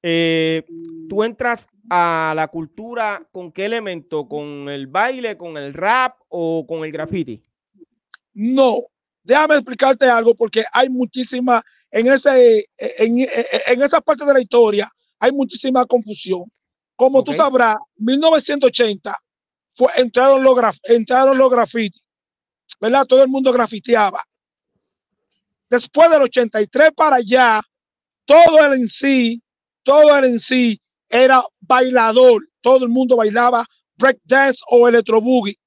Eh, 0.03 0.65
tú 1.09 1.25
entras 1.25 1.67
a 1.91 2.33
la 2.37 2.49
cultura 2.49 3.27
con 3.33 3.51
qué 3.51 3.65
elemento, 3.65 4.29
con 4.29 4.69
el 4.69 4.87
baile, 4.87 5.37
con 5.37 5.57
el 5.57 5.73
rap 5.75 6.19
o 6.29 6.67
con 6.67 6.85
el 6.85 6.93
graffiti? 6.93 7.43
No, 8.35 8.83
déjame 9.23 9.55
explicarte 9.55 10.07
algo 10.07 10.35
porque 10.35 10.65
hay 10.73 10.89
muchísima 10.89 11.65
en 11.95 12.09
ese 12.09 12.67
en, 12.77 13.19
en 13.19 13.83
esa 13.83 14.01
parte 14.01 14.25
de 14.25 14.33
la 14.35 14.41
historia 14.41 14.91
hay 15.21 15.31
muchísima 15.31 15.87
confusión. 15.87 16.43
Como 16.97 17.23
tú 17.23 17.33
sabrás, 17.33 17.79
1980 17.97 19.17
fue, 19.75 19.89
entraron, 19.97 20.43
los 20.43 20.59
entraron 20.83 21.39
los 21.39 21.51
grafitis, 21.51 22.05
¿verdad? 22.81 23.07
Todo 23.07 23.23
el 23.23 23.29
mundo 23.29 23.53
grafiteaba. 23.53 24.23
Después 25.71 26.11
del 26.11 26.23
83 26.23 26.91
para 26.97 27.17
allá, 27.17 27.63
todo 28.25 28.65
el 28.67 28.81
en 28.81 28.89
sí, 28.89 29.41
todo 29.85 30.17
el 30.19 30.25
en 30.25 30.41
sí 30.41 30.81
era 31.09 31.45
bailador. 31.61 32.43
Todo 32.61 32.85
el 32.85 32.91
mundo 32.91 33.17
bailaba 33.17 33.65
breakdance 33.97 34.61
o 34.69 34.89
electro 34.89 35.21
boogie. 35.21 35.59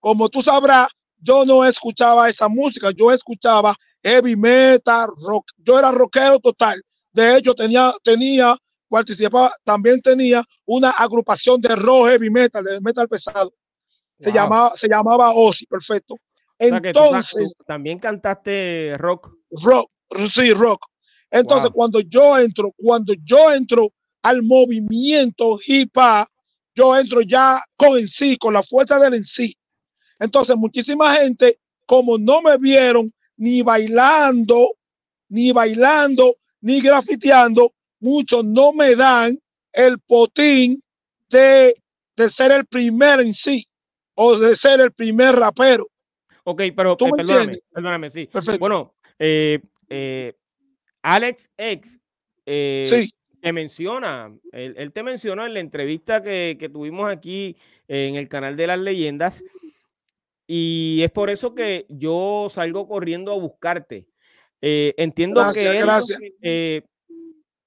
Como 0.00 0.28
tú 0.28 0.42
sabrás, 0.42 0.88
yo 1.18 1.44
no 1.44 1.64
escuchaba 1.64 2.28
esa 2.28 2.48
música, 2.48 2.90
yo 2.96 3.12
escuchaba 3.12 3.74
heavy 4.06 4.36
metal, 4.36 5.08
rock. 5.26 5.46
Yo 5.58 5.78
era 5.78 5.90
rockero 5.90 6.38
total. 6.38 6.80
De 7.12 7.36
hecho, 7.36 7.54
tenía, 7.54 7.92
tenía 8.04 8.56
participaba, 8.88 9.52
también 9.64 10.00
tenía 10.00 10.44
una 10.64 10.90
agrupación 10.90 11.60
de 11.60 11.74
rock 11.74 12.10
heavy 12.10 12.30
metal, 12.30 12.64
de 12.64 12.80
metal 12.80 13.08
pesado. 13.08 13.52
Se 14.20 14.32
llamaba, 14.32 14.72
se 14.76 14.88
llamaba 14.88 15.32
Ozzy, 15.32 15.66
perfecto. 15.66 16.16
Entonces, 16.58 17.52
también 17.66 17.98
cantaste 17.98 18.94
rock. 18.96 19.30
Rock, 19.50 19.90
sí, 20.32 20.52
rock. 20.52 20.86
Entonces, 21.30 21.70
cuando 21.74 22.00
yo 22.00 22.38
entro, 22.38 22.72
cuando 22.76 23.12
yo 23.24 23.52
entro 23.52 23.92
al 24.22 24.42
movimiento 24.42 25.58
hip 25.66 25.96
hop, 25.96 26.28
yo 26.74 26.96
entro 26.96 27.20
ya 27.22 27.62
con 27.76 27.98
en 27.98 28.08
sí, 28.08 28.38
con 28.38 28.54
la 28.54 28.62
fuerza 28.62 28.98
del 28.98 29.14
en 29.14 29.24
sí. 29.24 29.56
Entonces, 30.18 30.56
muchísima 30.56 31.14
gente, 31.16 31.58
como 31.84 32.16
no 32.16 32.40
me 32.40 32.56
vieron 32.56 33.12
ni 33.36 33.62
bailando, 33.62 34.76
ni 35.28 35.52
bailando, 35.52 36.36
ni 36.60 36.80
grafiteando, 36.80 37.72
muchos 38.00 38.44
no 38.44 38.72
me 38.72 38.94
dan 38.94 39.38
el 39.72 39.98
potín 40.00 40.82
de, 41.28 41.76
ser 42.30 42.52
el 42.52 42.66
primer 42.66 43.20
en 43.20 43.34
sí 43.34 43.66
o 44.14 44.38
de 44.38 44.54
ser 44.54 44.80
el 44.80 44.92
primer 44.92 45.34
rapero. 45.34 45.88
Ok, 46.44 46.62
pero 46.74 46.92
eh, 46.92 47.10
perdóname, 47.16 47.58
perdóname, 47.72 48.10
sí. 48.10 48.28
Bueno, 48.58 48.94
eh, 49.18 49.60
eh, 49.88 50.34
Alex 51.02 51.50
X 51.56 52.00
sí. 52.44 53.14
te 53.40 53.52
menciona, 53.52 54.32
él, 54.52 54.92
te 54.92 55.02
mencionó 55.02 55.44
en 55.44 55.54
la 55.54 55.60
entrevista 55.60 56.22
que, 56.22 56.70
tuvimos 56.72 57.10
aquí 57.10 57.56
en 57.88 58.16
el 58.16 58.28
canal 58.28 58.56
de 58.56 58.66
las 58.66 58.78
leyendas 58.78 59.44
y 60.46 61.02
es 61.02 61.10
por 61.10 61.30
eso 61.30 61.54
que 61.54 61.86
yo 61.88 62.48
salgo 62.50 62.88
corriendo 62.88 63.32
a 63.32 63.38
buscarte. 63.38 64.06
entiendo 64.60 65.42
que 65.52 65.78
gracias. 65.80 66.18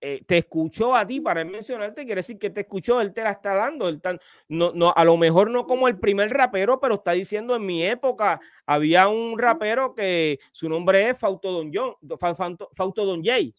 Eh, 0.02 0.24
te 0.26 0.38
escuchó 0.38 0.96
a 0.96 1.06
ti 1.06 1.20
para 1.20 1.44
mencionarte, 1.44 2.06
quiere 2.06 2.20
decir 2.20 2.39
que 2.39 2.50
te 2.50 2.62
escuchó, 2.62 3.02
él 3.02 3.13
te 3.13 3.22
la 3.22 3.32
está 3.32 3.54
dando, 3.54 3.89
él 3.89 4.00
no, 4.48 4.72
no, 4.74 4.94
a 4.96 5.04
lo 5.04 5.18
mejor 5.18 5.52
no 5.52 5.68
como 5.68 5.89
el 5.89 6.00
primer 6.00 6.30
rapero, 6.32 6.80
pero 6.80 6.96
está 6.96 7.12
diciendo 7.12 7.54
en 7.54 7.65
mi 7.65 7.84
época 7.84 8.39
había 8.65 9.10
un 9.10 9.38
rapero 9.38 9.94
que 9.94 10.39
su 10.54 10.70
nombre 10.70 11.10
es 11.10 11.18
Fausto 11.18 11.52
Don, 11.52 11.70
John, 11.74 11.96
Fausto 12.18 13.06
Don 13.06 13.22
Jay. 13.22 13.54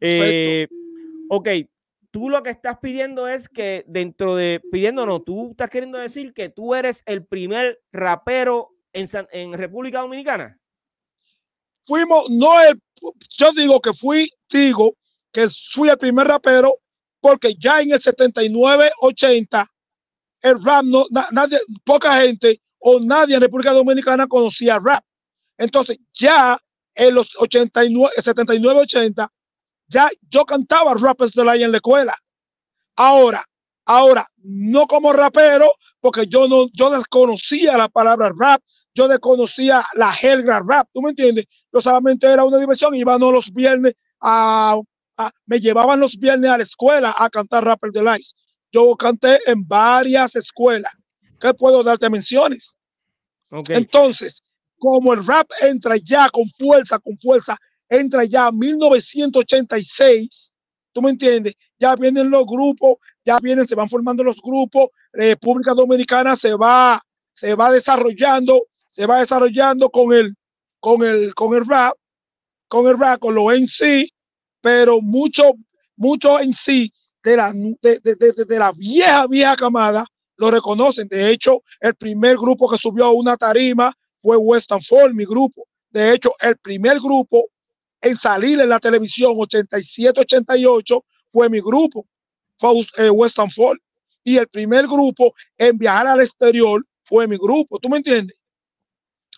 Eh, 0.00 0.66
ok, 1.28 1.48
tú 2.16 2.30
lo 2.30 2.42
que 2.42 2.48
estás 2.48 2.78
pidiendo 2.78 3.28
es 3.28 3.46
que 3.46 3.84
dentro 3.86 4.36
de, 4.36 4.62
pidiéndonos, 4.72 5.22
tú 5.26 5.50
estás 5.50 5.68
queriendo 5.68 5.98
decir 5.98 6.32
que 6.32 6.48
tú 6.48 6.74
eres 6.74 7.02
el 7.04 7.26
primer 7.26 7.78
rapero 7.92 8.70
en, 8.94 9.06
en 9.32 9.52
República 9.52 10.00
Dominicana. 10.00 10.58
Fuimos, 11.84 12.30
no 12.30 12.58
el, 12.62 12.80
yo 13.36 13.52
digo 13.52 13.82
que 13.82 13.92
fui, 13.92 14.30
digo, 14.48 14.96
que 15.30 15.46
fui 15.74 15.90
el 15.90 15.98
primer 15.98 16.26
rapero, 16.26 16.78
porque 17.20 17.54
ya 17.54 17.82
en 17.82 17.92
el 17.92 18.00
79, 18.00 18.92
80, 18.98 19.70
el 20.40 20.64
rap, 20.64 20.84
no, 20.84 21.04
nadie, 21.32 21.60
poca 21.84 22.22
gente 22.22 22.62
o 22.78 22.98
nadie 22.98 23.34
en 23.34 23.42
República 23.42 23.74
Dominicana 23.74 24.26
conocía 24.26 24.80
rap. 24.82 25.04
Entonces, 25.58 25.98
ya 26.14 26.58
en 26.94 27.14
los 27.14 27.28
89, 27.36 28.14
79, 28.16 28.80
80, 28.80 29.30
ya 29.88 30.10
yo 30.28 30.44
cantaba 30.44 30.94
rap 30.94 31.20
de 31.20 31.44
la 31.44 31.56
en 31.56 31.70
la 31.70 31.78
escuela. 31.78 32.14
Ahora, 32.96 33.44
ahora, 33.84 34.26
no 34.38 34.86
como 34.86 35.12
rapero, 35.12 35.70
porque 36.00 36.26
yo 36.26 36.48
no, 36.48 36.68
yo 36.72 36.90
desconocía 36.90 37.76
la 37.76 37.88
palabra 37.88 38.32
rap, 38.36 38.62
yo 38.94 39.08
desconocía 39.08 39.84
la 39.94 40.12
jerga 40.12 40.62
rap, 40.66 40.88
¿tú 40.92 41.02
me 41.02 41.10
entiendes? 41.10 41.46
Yo 41.72 41.80
solamente 41.80 42.26
era 42.26 42.44
una 42.44 42.58
diversión, 42.58 42.94
iba 42.94 43.18
los 43.18 43.52
viernes 43.52 43.94
a 44.20 44.80
me 45.46 45.58
llevaban 45.58 46.00
los 46.00 46.16
viernes 46.16 46.50
a 46.50 46.58
la 46.58 46.62
escuela 46.62 47.14
a 47.16 47.30
cantar 47.30 47.64
Rapper 47.64 47.90
Delights. 47.90 48.34
Yo 48.72 48.94
canté 48.96 49.38
en 49.46 49.66
varias 49.66 50.36
escuelas. 50.36 50.92
¿Qué 51.40 51.54
puedo 51.54 51.82
darte 51.82 52.10
menciones? 52.10 52.76
Entonces, 53.68 54.42
como 54.78 55.14
el 55.14 55.26
rap 55.26 55.48
entra 55.60 55.96
ya 55.96 56.28
con 56.28 56.44
fuerza, 56.58 56.98
con 56.98 57.16
fuerza, 57.18 57.56
entra 57.88 58.24
ya 58.24 58.50
1986, 58.50 60.54
¿tú 60.92 61.02
me 61.02 61.10
entiendes? 61.10 61.54
Ya 61.78 61.94
vienen 61.96 62.30
los 62.30 62.46
grupos, 62.46 62.98
ya 63.24 63.38
vienen, 63.38 63.66
se 63.66 63.74
van 63.74 63.88
formando 63.88 64.24
los 64.24 64.40
grupos, 64.40 64.88
República 65.12 65.74
Dominicana 65.74 66.36
se 66.36 66.54
va, 66.54 67.00
se 67.32 67.54
va 67.54 67.70
desarrollando, 67.70 68.66
se 68.90 69.06
va 69.06 69.20
desarrollando 69.20 69.90
con 69.90 70.12
el, 70.12 70.34
con 70.80 71.04
el, 71.04 71.34
con 71.34 71.54
el 71.54 71.66
rap, 71.66 71.94
con 72.68 72.86
el 72.86 72.98
rap, 72.98 73.20
con 73.20 73.34
lo 73.34 73.52
en 73.52 73.66
sí, 73.66 74.10
pero 74.60 75.00
mucho, 75.00 75.52
mucho 75.96 76.40
en 76.40 76.54
sí 76.54 76.92
de 77.22 77.36
la, 77.36 77.52
de, 77.52 78.00
de, 78.00 78.58
la 78.58 78.72
vieja, 78.72 79.26
vieja 79.26 79.56
camada 79.56 80.06
lo 80.36 80.50
reconocen. 80.50 81.08
De 81.08 81.30
hecho, 81.30 81.62
el 81.80 81.94
primer 81.94 82.36
grupo 82.36 82.68
que 82.68 82.76
subió 82.76 83.06
a 83.06 83.12
una 83.12 83.36
tarima 83.36 83.92
fue 84.20 84.36
Western 84.36 84.82
Fall, 84.82 85.14
mi 85.14 85.24
grupo. 85.24 85.66
De 85.90 86.12
hecho, 86.12 86.32
el 86.40 86.56
primer 86.58 86.98
grupo 86.98 87.48
en 88.06 88.16
salir 88.16 88.60
en 88.60 88.68
la 88.68 88.78
televisión 88.78 89.34
87-88 89.34 91.02
fue 91.30 91.48
mi 91.48 91.60
grupo, 91.60 92.06
fue 92.58 92.86
eh, 92.96 93.10
Western 93.10 93.50
Fall. 93.50 93.80
Y 94.24 94.38
el 94.38 94.48
primer 94.48 94.86
grupo 94.86 95.34
en 95.56 95.78
viajar 95.78 96.06
al 96.06 96.20
exterior 96.20 96.84
fue 97.04 97.26
mi 97.26 97.36
grupo. 97.36 97.78
¿Tú 97.78 97.88
me 97.88 97.98
entiendes? 97.98 98.36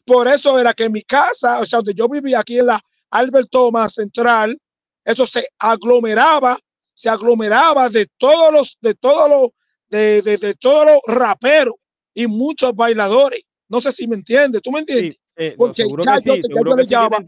Por 0.04 0.26
eso 0.26 0.58
era 0.58 0.72
que 0.72 0.84
en 0.84 0.92
mi 0.92 1.02
casa, 1.02 1.60
o 1.60 1.66
sea, 1.66 1.78
donde 1.78 1.94
yo 1.94 2.08
vivía 2.08 2.40
aquí 2.40 2.58
en 2.58 2.66
la 2.66 2.80
Albert 3.10 3.48
Thomas 3.50 3.94
Central, 3.94 4.58
eso 5.04 5.26
se 5.26 5.46
aglomeraba, 5.58 6.58
se 6.94 7.08
aglomeraba 7.08 7.90
de 7.90 8.08
todos 8.16 8.52
los, 8.52 8.78
de 8.80 8.94
todos 8.94 9.28
los, 9.28 9.50
de, 9.90 10.22
de, 10.22 10.54
todos 10.54 10.86
los 10.86 11.00
raperos 11.06 11.74
y 12.14 12.26
muchos 12.26 12.74
bailadores. 12.74 13.42
No 13.68 13.80
sé 13.80 13.92
si 13.92 14.06
me 14.06 14.16
entiendes, 14.16 14.62
¿tú 14.62 14.72
me 14.72 14.80
entiendes? 14.80 15.16
Eh, 15.36 15.54
porque 15.56 15.84
ya, 16.04 16.18
yo, 16.18 16.74
le 16.74 16.84
llevaba, 16.84 17.18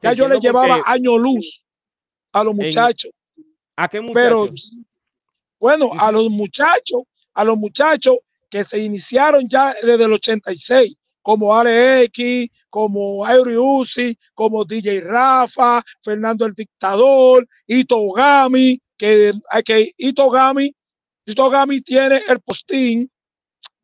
ya 0.00 0.12
yo 0.12 0.28
le 0.28 0.38
llevaba 0.38 0.82
año 0.86 1.18
luz 1.18 1.62
a 2.32 2.44
los 2.44 2.54
muchachos. 2.54 3.10
¿A 3.76 3.88
qué 3.88 4.00
muchachos? 4.00 4.14
Pero, 4.14 4.50
bueno, 5.58 5.90
a 5.98 6.12
los 6.12 6.30
muchachos, 6.30 7.02
a 7.34 7.44
los 7.44 7.56
muchachos 7.56 8.16
que 8.48 8.64
se 8.64 8.78
iniciaron 8.78 9.48
ya 9.48 9.74
desde 9.74 10.04
el 10.04 10.12
86, 10.12 10.94
como 11.22 11.54
Alex, 11.54 12.50
como 12.68 13.24
Auri 13.24 13.56
Uzi, 13.56 14.18
como 14.34 14.64
DJ 14.64 15.00
Rafa, 15.00 15.82
Fernando 16.02 16.46
el 16.46 16.54
Dictador, 16.54 17.46
Itogami, 17.66 18.80
que, 18.96 19.32
que 19.64 19.92
Itogami, 19.96 20.74
Itogami 21.26 21.80
tiene 21.82 22.22
el 22.28 22.40
postín 22.40 23.10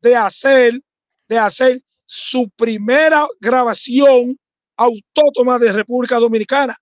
de 0.01 0.15
hacer, 0.15 0.79
de 1.27 1.37
hacer 1.37 1.81
su 2.05 2.49
primera 2.49 3.27
grabación 3.39 4.37
autónoma 4.77 5.59
de 5.59 5.73
República 5.73 6.17
Dominicana. 6.17 6.77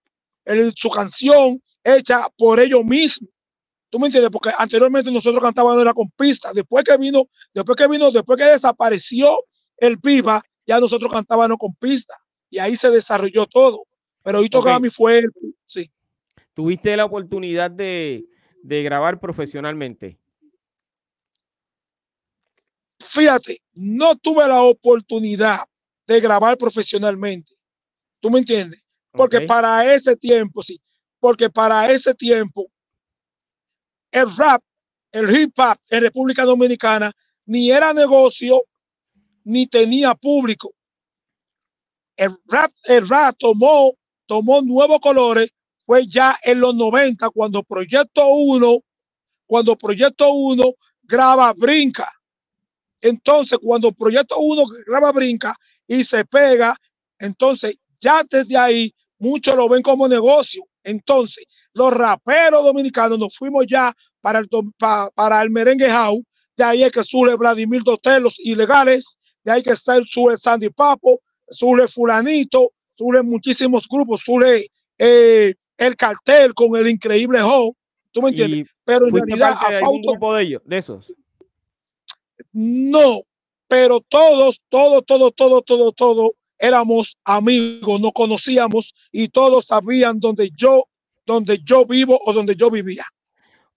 Su 0.75 0.89
canción 0.89 1.61
hecha 1.83 2.27
por 2.37 2.59
ellos 2.59 2.83
mismos. 2.85 3.29
¿Tú 3.89 3.99
me 3.99 4.07
entiendes? 4.07 4.31
Porque 4.31 4.51
anteriormente 4.57 5.11
nosotros 5.11 5.41
cantábamos 5.41 5.81
era 5.81 5.93
con 5.93 6.09
pistas. 6.11 6.53
Después 6.53 6.83
que 6.83 6.97
vino, 6.97 7.29
después 7.53 7.77
que 7.77 7.87
vino, 7.87 8.11
después 8.11 8.37
que 8.37 8.45
desapareció 8.45 9.37
el 9.77 9.99
pipa, 9.99 10.43
ya 10.67 10.79
nosotros 10.79 11.11
cantábamos 11.11 11.57
con 11.57 11.73
pistas. 11.75 12.17
Y 12.49 12.59
ahí 12.59 12.75
se 12.75 12.89
desarrolló 12.89 13.45
todo. 13.45 13.83
Pero 14.21 14.43
Ito 14.43 14.61
Gami 14.61 14.89
fue 14.89 15.19
el, 15.19 15.31
sí. 15.65 15.89
¿Tuviste 16.53 16.95
la 16.97 17.05
oportunidad 17.05 17.71
de, 17.71 18.25
de 18.63 18.83
grabar 18.83 19.19
profesionalmente? 19.19 20.19
Fíjate, 23.07 23.61
no 23.73 24.15
tuve 24.17 24.47
la 24.47 24.61
oportunidad 24.63 25.59
de 26.07 26.19
grabar 26.19 26.57
profesionalmente. 26.57 27.54
¿Tú 28.25 28.31
me 28.31 28.39
entiendes? 28.39 28.81
Porque 29.11 29.41
para 29.41 29.93
ese 29.93 30.17
tiempo, 30.17 30.63
sí, 30.63 30.81
porque 31.19 31.47
para 31.47 31.91
ese 31.91 32.15
tiempo 32.15 32.65
el 34.09 34.35
rap, 34.35 34.63
el 35.11 35.29
hip 35.29 35.53
hop 35.59 35.77
en 35.91 36.01
República 36.01 36.43
Dominicana 36.43 37.11
ni 37.45 37.69
era 37.69 37.93
negocio 37.93 38.63
ni 39.43 39.67
tenía 39.67 40.15
público. 40.15 40.73
El 42.17 42.35
rap, 42.47 42.71
el 42.85 43.07
rap 43.07 43.35
tomó, 43.37 43.93
tomó 44.25 44.59
nuevos 44.63 44.99
colores, 45.01 45.51
fue 45.81 46.07
ya 46.07 46.35
en 46.41 46.61
los 46.61 46.73
90 46.73 47.29
cuando 47.29 47.61
Proyecto 47.61 48.27
1, 48.27 48.79
cuando 49.45 49.75
Proyecto 49.75 50.33
1 50.33 50.63
graba 51.03 51.53
Brinca. 51.53 52.11
Entonces, 53.01 53.59
cuando 53.61 53.91
Proyecto 53.91 54.39
1 54.39 54.63
graba 54.87 55.11
Brinca 55.11 55.55
y 55.85 56.03
se 56.03 56.25
pega, 56.25 56.75
entonces 57.19 57.77
ya 57.99 58.23
desde 58.29 58.57
ahí 58.57 58.93
muchos 59.19 59.55
lo 59.55 59.69
ven 59.69 59.81
como 59.81 60.07
negocio. 60.07 60.63
Entonces, 60.83 61.45
los 61.73 61.93
raperos 61.93 62.63
dominicanos 62.63 63.19
nos 63.19 63.35
fuimos 63.35 63.65
ya 63.67 63.93
para 64.21 64.39
el, 64.39 64.49
para, 64.77 65.41
el 65.41 65.49
merengue 65.49 65.89
house. 65.89 66.23
De 66.55 66.63
ahí 66.63 66.83
es 66.83 66.91
que 66.91 67.03
sube 67.03 67.35
Vladimir 67.35 67.83
Dotel, 67.83 68.23
los 68.23 68.39
ilegales. 68.39 69.17
De 69.43 69.51
ahí 69.51 69.63
que 69.63 69.75
sube 69.75 70.37
Sandy 70.37 70.69
Papo, 70.69 71.19
sube 71.49 71.87
Fulanito, 71.87 72.71
sube 72.97 73.21
muchísimos 73.21 73.87
grupos, 73.87 74.21
sube 74.23 74.71
eh, 74.97 75.53
el 75.77 75.95
cartel 75.95 76.53
con 76.53 76.75
el 76.75 76.87
increíble 76.87 77.39
Ho. 77.41 77.75
¿Tú 78.11 78.21
me 78.21 78.29
entiendes? 78.29 78.67
pero 78.85 79.07
en 79.07 79.13
realidad, 79.13 79.57
de 79.67 79.75
algún 79.77 80.01
grupo 80.01 80.33
de 80.33 80.43
ellos, 80.43 80.61
de 80.63 80.77
esos. 80.77 81.13
No, 82.53 83.21
pero 83.67 83.99
todos, 83.99 84.61
todos, 84.69 85.03
todos, 85.05 85.33
todos, 85.35 85.65
todos, 85.65 85.95
todos 85.95 86.31
éramos 86.57 87.17
amigos, 87.23 87.99
nos 87.99 88.11
conocíamos 88.13 88.93
y 89.11 89.29
todos 89.29 89.67
sabían 89.67 90.19
dónde 90.19 90.51
yo, 90.55 90.87
donde 91.25 91.59
yo 91.63 91.85
vivo 91.85 92.19
o 92.25 92.33
donde 92.33 92.55
yo 92.55 92.69
vivía. 92.69 93.05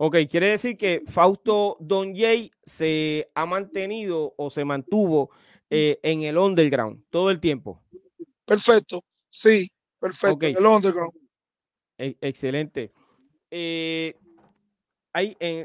Ok, 0.01 0.17
quiere 0.31 0.51
decir 0.51 0.77
que 0.77 1.03
Fausto 1.07 1.77
Don 1.81 2.15
Jay 2.15 2.53
se 2.65 3.29
ha 3.35 3.47
mantenido 3.47 4.33
o 4.37 4.49
se 4.49 4.65
mantuvo 4.65 5.31
eh, 5.71 5.99
en 6.05 6.23
el 6.23 6.39
underground 6.39 7.03
todo 7.11 7.31
el 7.33 7.41
tiempo. 7.41 7.83
Perfecto, 8.45 9.05
sí, 9.29 9.71
perfecto, 9.99 10.47
el 10.47 10.65
underground. 10.65 11.13
E, 11.99 12.17
excelente. 12.21 12.93
Eh, 13.51 14.15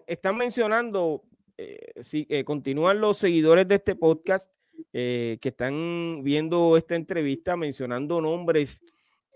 están 0.08 0.36
mencionando, 0.36 1.24
eh, 1.56 1.94
si 2.02 2.28
continúan 2.44 3.00
los 3.00 3.20
seguidores 3.20 3.68
de 3.68 3.76
este 3.76 3.96
podcast 3.96 4.52
eh, 4.92 5.38
que 5.42 5.50
están 5.50 6.22
viendo 6.24 6.78
esta 6.78 6.96
entrevista 6.96 7.58
mencionando 7.58 8.22
nombres 8.22 8.82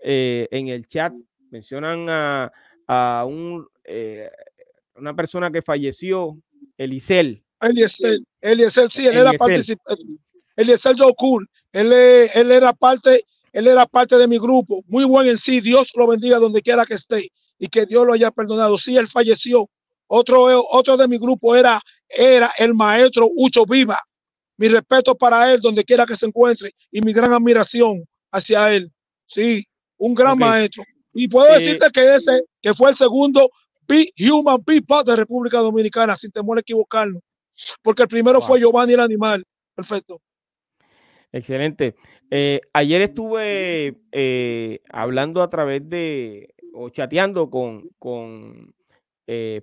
eh, 0.02 0.46
en 0.50 0.68
el 0.68 0.86
chat. 0.86 1.12
Mencionan 1.50 2.06
a, 2.08 3.24
un, 3.26 3.66
eh, 3.84 4.30
una 4.94 5.14
persona 5.14 5.50
que 5.50 5.62
falleció, 5.62 6.38
Elisel. 6.76 7.42
Eliezer, 7.60 8.20
Eliezer, 8.40 8.90
sí, 8.90 9.06
él 9.06 9.16
era 9.16 9.32
participante. 9.32 10.04
Eliezer 10.54 10.94
Cool. 11.16 11.48
Él, 11.72 11.92
él 11.92 12.52
era 12.52 12.72
parte, 12.72 13.24
él 13.52 13.66
era 13.66 13.86
parte 13.86 14.16
de 14.16 14.28
mi 14.28 14.38
grupo. 14.38 14.84
Muy 14.86 15.04
buen 15.04 15.26
en 15.28 15.38
sí. 15.38 15.60
Dios 15.60 15.90
lo 15.94 16.06
bendiga 16.06 16.38
donde 16.38 16.62
quiera 16.62 16.86
que 16.86 16.94
esté 16.94 17.32
y 17.58 17.68
que 17.68 17.86
Dios 17.86 18.06
lo 18.06 18.12
haya 18.12 18.30
perdonado. 18.30 18.78
Sí, 18.78 18.96
él 18.96 19.08
falleció. 19.08 19.68
Otro, 20.06 20.44
otro 20.70 20.96
de 20.96 21.08
mi 21.08 21.18
grupo 21.18 21.54
era, 21.54 21.80
era 22.08 22.52
el 22.58 22.74
maestro 22.74 23.28
Ucho 23.34 23.66
Viva. 23.66 23.98
Mi 24.58 24.68
respeto 24.68 25.14
para 25.14 25.52
él 25.52 25.60
donde 25.60 25.84
quiera 25.84 26.04
que 26.04 26.16
se 26.16 26.26
encuentre 26.26 26.74
y 26.90 27.00
mi 27.00 27.12
gran 27.12 27.32
admiración 27.32 28.04
hacia 28.30 28.74
él. 28.74 28.92
Sí, 29.24 29.66
un 29.96 30.14
gran 30.14 30.36
maestro. 30.36 30.82
Y 31.14 31.28
puedo 31.28 31.48
eh, 31.48 31.60
decirte 31.60 31.90
que 31.92 32.16
ese, 32.16 32.44
que 32.60 32.74
fue 32.74 32.90
el 32.90 32.96
segundo 32.96 33.48
Human 33.88 34.62
People 34.64 35.02
de 35.06 35.16
República 35.16 35.58
Dominicana, 35.58 36.16
sin 36.16 36.30
temor 36.32 36.58
a 36.58 36.60
equivocarnos. 36.60 37.22
Porque 37.82 38.02
el 38.02 38.08
primero 38.08 38.42
fue 38.42 38.60
Giovanni 38.60 38.92
el 38.94 39.00
Animal. 39.00 39.46
Perfecto. 39.74 40.20
Excelente. 41.32 41.94
Eh, 42.30 42.60
ayer 42.72 43.02
estuve 43.02 44.00
eh, 44.12 44.80
hablando 44.90 45.40
a 45.40 45.48
través 45.48 45.88
de, 45.88 46.54
o 46.74 46.90
chateando 46.90 47.48
con, 47.48 47.88
con 47.98 48.74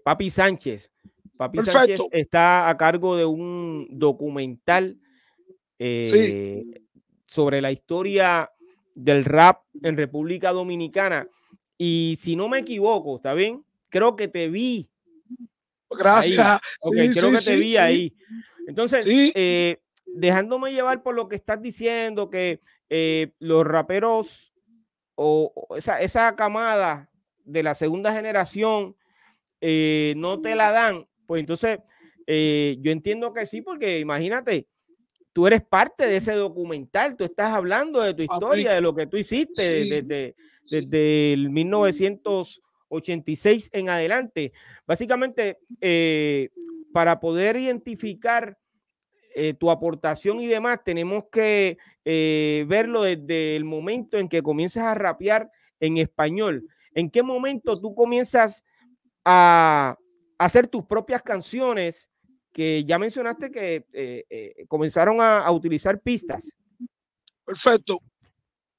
Papi 0.03 0.29
Sánchez, 0.29 0.91
Papi 1.37 1.61
Sánchez 1.61 2.01
está 2.11 2.69
a 2.69 2.77
cargo 2.77 3.15
de 3.17 3.25
un 3.25 3.87
documental 3.91 4.97
eh, 5.79 6.63
sobre 7.25 7.61
la 7.61 7.71
historia 7.71 8.49
del 8.93 9.25
rap 9.25 9.63
en 9.83 9.97
República 9.97 10.51
Dominicana. 10.51 11.27
Y 11.77 12.15
si 12.19 12.35
no 12.35 12.47
me 12.47 12.59
equivoco, 12.59 13.17
¿está 13.17 13.33
bien? 13.33 13.65
Creo 13.89 14.15
que 14.15 14.29
te 14.29 14.47
vi. 14.49 14.89
Gracias. 15.89 16.61
creo 17.13 17.31
que 17.31 17.41
te 17.41 17.55
vi 17.57 17.75
ahí. 17.75 18.15
Entonces, 18.67 19.05
eh, 19.07 19.79
dejándome 20.05 20.71
llevar 20.71 21.03
por 21.03 21.15
lo 21.15 21.27
que 21.27 21.35
estás 21.35 21.61
diciendo, 21.61 22.29
que 22.29 22.61
eh, 22.89 23.33
los 23.39 23.65
raperos 23.65 24.53
o, 25.15 25.53
esa, 25.75 26.01
esa, 26.01 26.35
camada 26.35 27.09
de 27.43 27.63
la 27.63 27.75
segunda 27.75 28.13
generación 28.13 28.95
no 29.61 30.41
te 30.41 30.55
la 30.55 30.71
dan, 30.71 31.07
pues 31.25 31.39
entonces 31.39 31.79
eh, 32.27 32.77
yo 32.81 32.91
entiendo 32.91 33.33
que 33.33 33.45
sí, 33.45 33.61
porque 33.61 33.99
imagínate, 33.99 34.67
tú 35.33 35.45
eres 35.47 35.61
parte 35.61 36.07
de 36.07 36.17
ese 36.17 36.33
documental, 36.33 37.15
tú 37.15 37.23
estás 37.23 37.53
hablando 37.53 38.01
de 38.01 38.13
tu 38.13 38.23
historia, 38.23 38.73
de 38.73 38.81
lo 38.81 38.93
que 38.95 39.07
tú 39.07 39.15
hiciste 39.17 40.03
desde, 40.03 40.35
el 41.33 41.49
1986 41.49 43.69
en 43.73 43.89
adelante. 43.89 44.53
Básicamente, 44.87 45.59
eh, 45.81 46.49
para 46.93 47.19
poder 47.19 47.57
identificar 47.57 48.57
eh, 49.35 49.53
tu 49.53 49.69
aportación 49.69 50.39
y 50.39 50.47
demás, 50.47 50.79
tenemos 50.83 51.25
que 51.31 51.77
verlo 52.05 53.03
desde 53.03 53.55
el 53.55 53.65
momento 53.65 54.17
en 54.17 54.29
que 54.29 54.41
comienzas 54.41 54.83
a 54.83 54.95
rapear 54.95 55.51
en 55.79 55.97
español. 55.97 56.67
¿En 56.93 57.09
qué 57.09 57.23
momento 57.23 57.79
tú 57.79 57.93
comienzas 57.93 58.63
a, 59.25 59.97
hacer 60.37 60.67
tus 60.67 60.85
propias 60.85 61.21
canciones, 61.21 62.09
que 62.51 62.85
ya 62.85 62.97
mencionaste 62.97 63.51
que 63.51 63.85
eh, 63.91 64.25
eh, 64.29 64.65
comenzaron 64.67 65.19
a, 65.19 65.49
utilizar 65.51 65.99
pistas. 65.99 66.49
Perfecto, 67.43 67.99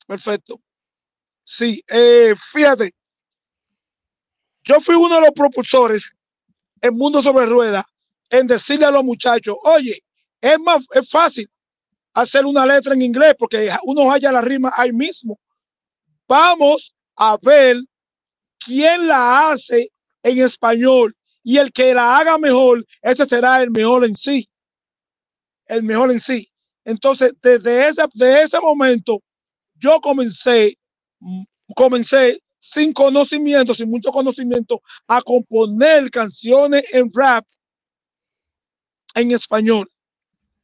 perfecto. 0.07 0.61
Sí, 1.45 1.85
eh, 1.87 2.35
fíjate, 2.53 2.95
yo 4.65 4.81
fui 4.81 4.95
uno 4.95 5.17
de 5.17 5.21
los 5.21 5.31
propulsores 5.31 6.11
en 6.81 6.97
Mundo 6.97 7.23
sobre 7.23 7.47
Ruedas 7.47 7.85
en 8.31 8.47
decirle 8.47 8.87
a 8.87 8.91
los 8.91 9.05
muchachos, 9.05 9.57
oye, 9.63 10.03
es 10.41 10.59
más, 10.59 10.85
es 10.93 11.09
fácil 11.11 11.49
hacer 12.15 12.47
una 12.47 12.67
letra 12.67 12.95
en 12.95 13.03
inglés 13.03 13.35
porque 13.39 13.71
uno 13.85 14.11
haya 14.11 14.33
la 14.33 14.41
rima 14.41 14.73
ahí 14.75 14.93
mismo. 14.93 15.39
Vamos 16.27 16.95
a 17.15 17.37
ver 17.41 17.77
quién 18.59 19.07
la 19.07 19.51
hace 19.51 19.93
en 20.23 20.39
español 20.41 21.15
y 21.47 21.59
el 21.59 21.73
que 21.73 21.95
la 21.95 22.19
haga 22.19 22.39
mejor, 22.39 22.85
ese 23.01 23.25
será 23.25 23.63
el 23.63 23.71
mejor 23.71 24.05
en 24.05 24.17
sí. 24.17 24.51
El 25.67 25.85
mejor 25.85 26.11
en 26.11 26.19
sí. 26.19 26.51
Entonces, 26.85 27.35
desde 27.41 27.87
ese, 27.87 28.03
de 28.15 28.43
ese 28.43 28.59
momento, 28.59 29.23
yo 29.77 30.01
comencé, 30.01 30.77
comencé 31.77 32.43
sin 32.59 32.93
conocimiento, 32.93 33.75
sin 33.75 33.89
mucho 33.89 34.11
conocimiento, 34.11 34.83
a 35.07 35.23
componer 35.23 36.11
canciones 36.11 36.83
en 36.93 37.13
rap 37.15 37.47
en 39.15 39.31
español. 39.31 39.89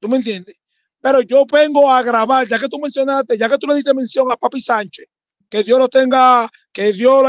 ¿Tú 0.01 0.09
me 0.09 0.17
entiendes? 0.17 0.57
Pero 1.01 1.21
yo 1.21 1.47
vengo 1.47 1.93
a 1.93 2.03
grabar, 2.03 2.49
ya 2.49 2.59
que 2.59 2.69
tú 2.69 2.81
mencionaste, 2.81 3.39
ya 3.39 3.49
que 3.49 3.59
tú 3.59 3.69
le 3.69 3.77
diste 3.77 3.95
mención 3.95 4.33
a 4.33 4.37
Papi 4.37 4.61
Sánchez, 4.61 5.07
que 5.49 5.63
Dios 5.63 5.79
lo 5.79 5.89
tenga, 5.89 6.51
que 6.73 6.93
Dios, 6.93 7.23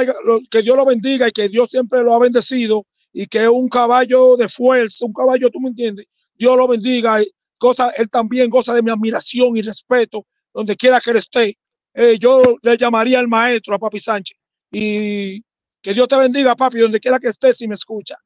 que 0.50 0.63
Dios 0.63 0.76
lo 0.76 0.86
bendiga 0.86 1.28
y 1.28 1.32
que 1.32 1.50
Dios 1.50 1.70
siempre 1.70 2.02
lo 2.02 2.16
ha 2.16 2.20
bendecido 2.20 2.88
y 3.13 3.28
que 3.28 3.43
es 3.43 3.47
un 3.47 3.69
caballo 3.69 4.36
de 4.36 4.49
fuerza, 4.49 5.06
un 5.06 5.13
caballo, 5.13 5.49
tú 5.49 5.60
me 5.60 5.69
entiendes, 5.69 6.08
Dios 6.36 6.58
lo 6.58 6.67
bendiga, 6.67 7.21
cosa, 7.58 7.91
él 7.91 8.10
también 8.10 8.49
goza 8.49 8.73
de 8.73 8.82
mi 8.82 8.89
admiración 8.89 9.56
y 9.56 9.62
respeto 9.62 10.26
donde 10.54 10.76
quiera 10.76 10.99
que 10.99 11.12
él 11.12 11.17
esté. 11.17 11.58
Eh, 11.93 12.17
yo 12.19 12.41
le 12.62 12.78
llamaría 12.78 13.19
al 13.19 13.28
maestro, 13.28 13.76
a 13.76 13.80
Papi 13.80 13.99
Sánchez, 13.99 14.38
y 14.71 15.43
que 15.82 15.93
Dios 15.93 16.08
te 16.08 16.17
bendiga, 16.17 16.56
papi, 16.56 16.80
donde 16.80 16.99
quiera 16.99 17.19
que 17.19 17.28
estés, 17.28 17.58
si 17.58 17.67
me 17.67 17.76
escucha. 17.76 18.17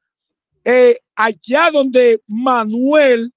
Eh, 0.63 0.97
allá 1.15 1.69
donde 1.71 2.21
Manuel, 2.27 3.31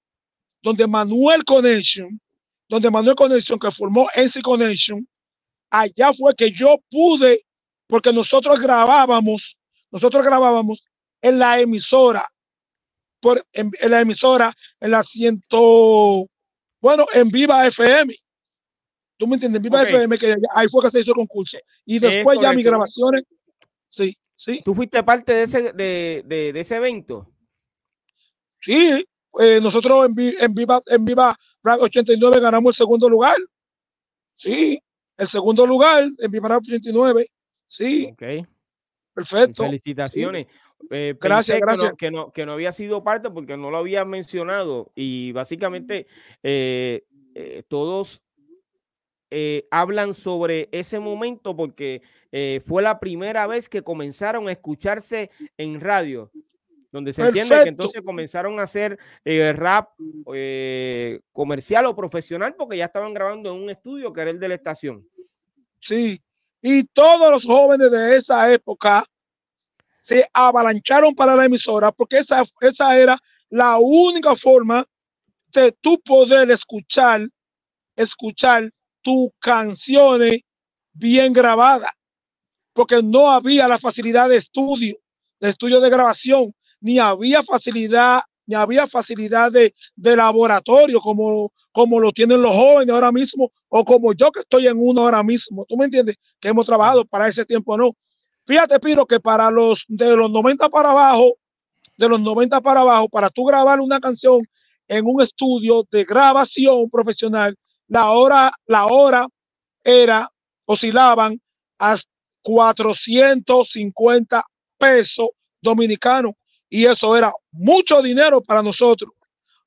donde 0.61 0.87
Manuel 0.87 1.43
Connection, 1.43 2.19
donde 2.69 2.89
Manuel 2.89 3.15
Connection, 3.15 3.59
que 3.59 3.71
formó 3.71 4.07
NC 4.15 4.41
Connection, 4.41 5.05
allá 5.69 6.13
fue 6.13 6.35
que 6.35 6.51
yo 6.51 6.77
pude, 6.89 7.45
porque 7.87 8.13
nosotros 8.13 8.59
grabábamos, 8.59 9.57
nosotros 9.91 10.23
grabábamos 10.23 10.83
en 11.21 11.39
la 11.39 11.59
emisora, 11.59 12.27
por, 13.19 13.45
en, 13.53 13.71
la 13.81 14.01
emisora, 14.01 14.53
en 14.79 14.91
la 14.91 15.03
ciento, 15.03 16.27
bueno, 16.81 17.05
en 17.13 17.29
Viva 17.29 17.67
FM. 17.67 18.15
¿Tú 19.17 19.27
me 19.27 19.35
entiendes? 19.35 19.61
Viva 19.61 19.83
FM, 19.83 20.17
que 20.17 20.35
ahí 20.53 20.67
fue 20.69 20.83
que 20.83 20.89
se 20.89 21.01
hizo 21.01 21.11
el 21.11 21.15
concurso. 21.15 21.57
Y 21.85 21.99
después 21.99 22.39
ya 22.41 22.53
mis 22.53 22.65
grabaciones, 22.65 23.23
sí, 23.87 24.17
sí. 24.35 24.61
¿Tú 24.65 24.73
fuiste 24.73 25.03
parte 25.03 25.33
de 25.33 25.43
ese, 25.43 25.73
de, 25.73 26.23
de, 26.25 26.59
ese 26.59 26.77
evento? 26.77 27.31
Sí, 28.59 29.05
eh, 29.39 29.59
nosotros 29.61 30.09
en, 30.09 30.35
en, 30.39 30.53
Viva, 30.53 30.81
en 30.87 31.05
Viva 31.05 31.37
89 31.63 32.39
ganamos 32.39 32.71
el 32.71 32.77
segundo 32.77 33.07
lugar. 33.07 33.37
Sí, 34.35 34.81
el 35.17 35.27
segundo 35.27 35.67
lugar 35.67 36.09
en 36.17 36.31
Viva 36.31 36.57
89. 36.57 37.29
Sí. 37.67 38.09
Ok. 38.11 38.47
Perfecto. 39.13 39.63
Felicitaciones. 39.63 40.47
Eh, 40.89 41.15
gracias, 41.19 41.59
gracias. 41.59 41.93
Que 41.97 42.11
no, 42.11 42.31
que 42.31 42.45
no, 42.45 42.53
había 42.53 42.71
sido 42.71 43.03
parte 43.03 43.29
porque 43.29 43.57
no 43.57 43.71
lo 43.71 43.77
había 43.77 44.05
mencionado 44.05 44.91
y 44.95 45.31
básicamente 45.31 46.07
eh, 46.43 47.03
todos 47.67 48.21
eh, 49.29 49.67
hablan 49.71 50.13
sobre 50.13 50.69
ese 50.71 50.99
momento 50.99 51.55
porque 51.55 52.01
fue 52.65 52.81
la 52.81 52.99
primera 52.99 53.47
vez 53.47 53.69
que 53.69 53.81
comenzaron 53.81 54.47
a 54.47 54.51
escucharse 54.51 55.29
en 55.57 55.79
radio, 55.81 56.31
donde 56.91 57.13
se 57.13 57.21
entiende 57.21 57.63
que 57.63 57.69
entonces 57.69 58.01
comenzaron 58.01 58.59
a 58.59 58.63
hacer 58.63 58.97
rap 59.25 59.89
comercial 61.31 61.85
o 61.85 61.95
profesional 61.95 62.55
porque 62.55 62.77
ya 62.77 62.85
estaban 62.85 63.13
grabando 63.13 63.53
en 63.53 63.63
un 63.63 63.69
estudio 63.69 64.11
que 64.11 64.21
era 64.21 64.31
el 64.31 64.39
de 64.39 64.47
la 64.47 64.55
estación. 64.55 65.07
Sí, 65.79 66.21
y 66.61 66.83
todos 66.83 67.31
los 67.31 67.43
jóvenes 67.43 67.91
de 67.91 68.17
esa 68.17 68.53
época 68.53 69.05
se 70.01 70.27
avalancharon 70.33 71.15
para 71.15 71.35
la 71.35 71.45
emisora 71.45 71.91
porque 71.91 72.19
esa, 72.19 72.43
esa 72.61 72.97
era 72.97 73.17
la 73.49 73.77
única 73.79 74.35
forma 74.35 74.85
de 75.53 75.71
tú 75.81 75.99
poder 76.01 76.49
escuchar, 76.51 77.27
escuchar 77.95 78.71
tus 79.01 79.29
canciones 79.39 80.41
bien 80.93 81.33
grabadas, 81.33 81.91
porque 82.73 83.01
no 83.03 83.29
había 83.31 83.67
la 83.67 83.79
facilidad 83.79 84.29
de 84.29 84.37
estudio, 84.37 84.97
de 85.39 85.49
estudio 85.49 85.81
de 85.81 85.89
grabación, 85.89 86.53
ni 86.79 86.99
había 86.99 87.43
facilidad, 87.43 88.21
ni 88.45 88.55
había 88.55 88.87
facilidad 88.87 89.51
de, 89.51 89.75
de 89.95 90.15
laboratorio 90.15 90.99
como, 91.01 91.53
como 91.71 91.99
lo 91.99 92.11
tienen 92.11 92.41
los 92.41 92.55
jóvenes 92.55 92.93
ahora 92.93 93.11
mismo, 93.11 93.51
o 93.69 93.85
como 93.85 94.13
yo 94.13 94.31
que 94.31 94.41
estoy 94.41 94.67
en 94.67 94.77
uno 94.77 95.01
ahora 95.01 95.23
mismo. 95.23 95.65
¿Tú 95.67 95.77
me 95.77 95.85
entiendes? 95.85 96.17
Que 96.39 96.49
hemos 96.49 96.65
trabajado 96.65 97.05
para 97.05 97.27
ese 97.27 97.45
tiempo, 97.45 97.77
no. 97.77 97.91
Fíjate, 98.45 98.79
Piro, 98.79 99.05
que 99.05 99.19
para 99.19 99.51
los 99.51 99.83
de 99.87 100.15
los 100.15 100.31
90 100.31 100.69
para 100.69 100.91
abajo, 100.91 101.35
de 101.97 102.09
los 102.09 102.19
90 102.19 102.61
para 102.61 102.81
abajo, 102.81 103.07
para 103.09 103.29
tú 103.29 103.45
grabar 103.45 103.79
una 103.79 103.99
canción 103.99 104.41
en 104.87 105.05
un 105.05 105.21
estudio 105.21 105.83
de 105.91 106.03
grabación 106.03 106.89
profesional, 106.89 107.55
la 107.87 108.11
hora, 108.11 108.51
la 108.65 108.87
hora 108.87 109.27
era, 109.83 110.29
oscilaban 110.65 111.39
a 111.79 111.95
450 112.41 114.43
pesos 114.77 115.29
dominicanos 115.61 116.33
y 116.69 116.85
eso 116.85 117.15
era 117.15 117.31
mucho 117.51 118.01
dinero 118.01 118.41
para 118.41 118.63
nosotros. 118.63 119.11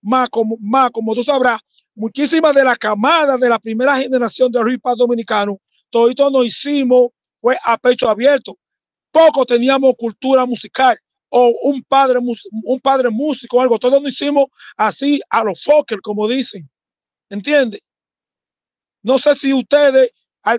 Más 0.02 0.28
como, 0.30 0.56
más 0.60 0.90
como 0.90 1.14
tú 1.14 1.22
sabrás, 1.22 1.60
muchísimas 1.94 2.54
de 2.54 2.64
la 2.64 2.76
camada 2.76 3.36
de 3.36 3.48
la 3.48 3.58
primera 3.58 3.96
generación 3.96 4.50
de 4.50 4.62
ripas 4.62 4.96
dominicanos, 4.96 5.56
todo 5.90 6.30
nos 6.30 6.46
hicimos, 6.46 7.10
fue 7.40 7.56
a 7.62 7.78
pecho 7.78 8.08
abierto. 8.08 8.56
Poco 9.14 9.46
teníamos 9.46 9.94
cultura 9.96 10.44
musical 10.44 10.98
o 11.28 11.54
un 11.62 11.84
padre, 11.84 12.18
un 12.18 12.80
padre 12.80 13.10
músico 13.10 13.58
o 13.58 13.60
algo. 13.60 13.78
Todos 13.78 14.02
nos 14.02 14.10
hicimos 14.10 14.46
así 14.76 15.20
a 15.30 15.44
los 15.44 15.62
Fokker, 15.62 16.00
como 16.00 16.26
dicen. 16.26 16.68
¿Entiendes? 17.30 17.80
No 19.04 19.18
sé 19.18 19.36
si 19.36 19.52
ustedes, 19.52 20.10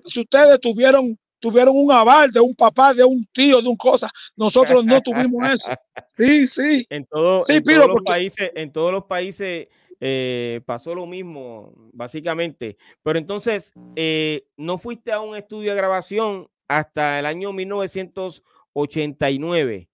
si 0.05 0.21
ustedes 0.21 0.57
tuvieron, 0.61 1.19
tuvieron 1.39 1.75
un 1.75 1.91
aval 1.91 2.31
de 2.31 2.39
un 2.39 2.55
papá, 2.55 2.93
de 2.93 3.03
un 3.03 3.27
tío, 3.33 3.61
de 3.61 3.67
un 3.67 3.75
cosa. 3.75 4.09
Nosotros 4.37 4.85
no 4.85 5.01
tuvimos 5.01 5.51
eso. 5.51 5.71
Sí, 6.17 6.47
sí. 6.47 6.85
En, 6.89 7.05
todo, 7.05 7.43
sí, 7.45 7.61
todos 7.61 7.89
los 7.89 8.03
países, 8.05 8.51
en 8.55 8.71
todos 8.71 8.93
los 8.93 9.03
países 9.03 9.67
eh, 9.99 10.61
pasó 10.65 10.95
lo 10.95 11.05
mismo, 11.05 11.73
básicamente. 11.91 12.77
Pero 13.03 13.19
entonces, 13.19 13.73
eh, 13.97 14.45
no 14.55 14.77
fuiste 14.77 15.11
a 15.11 15.19
un 15.19 15.35
estudio 15.35 15.71
de 15.71 15.77
grabación 15.77 16.47
hasta 16.67 17.19
el 17.19 17.25
año 17.25 17.53
1989. 17.53 19.87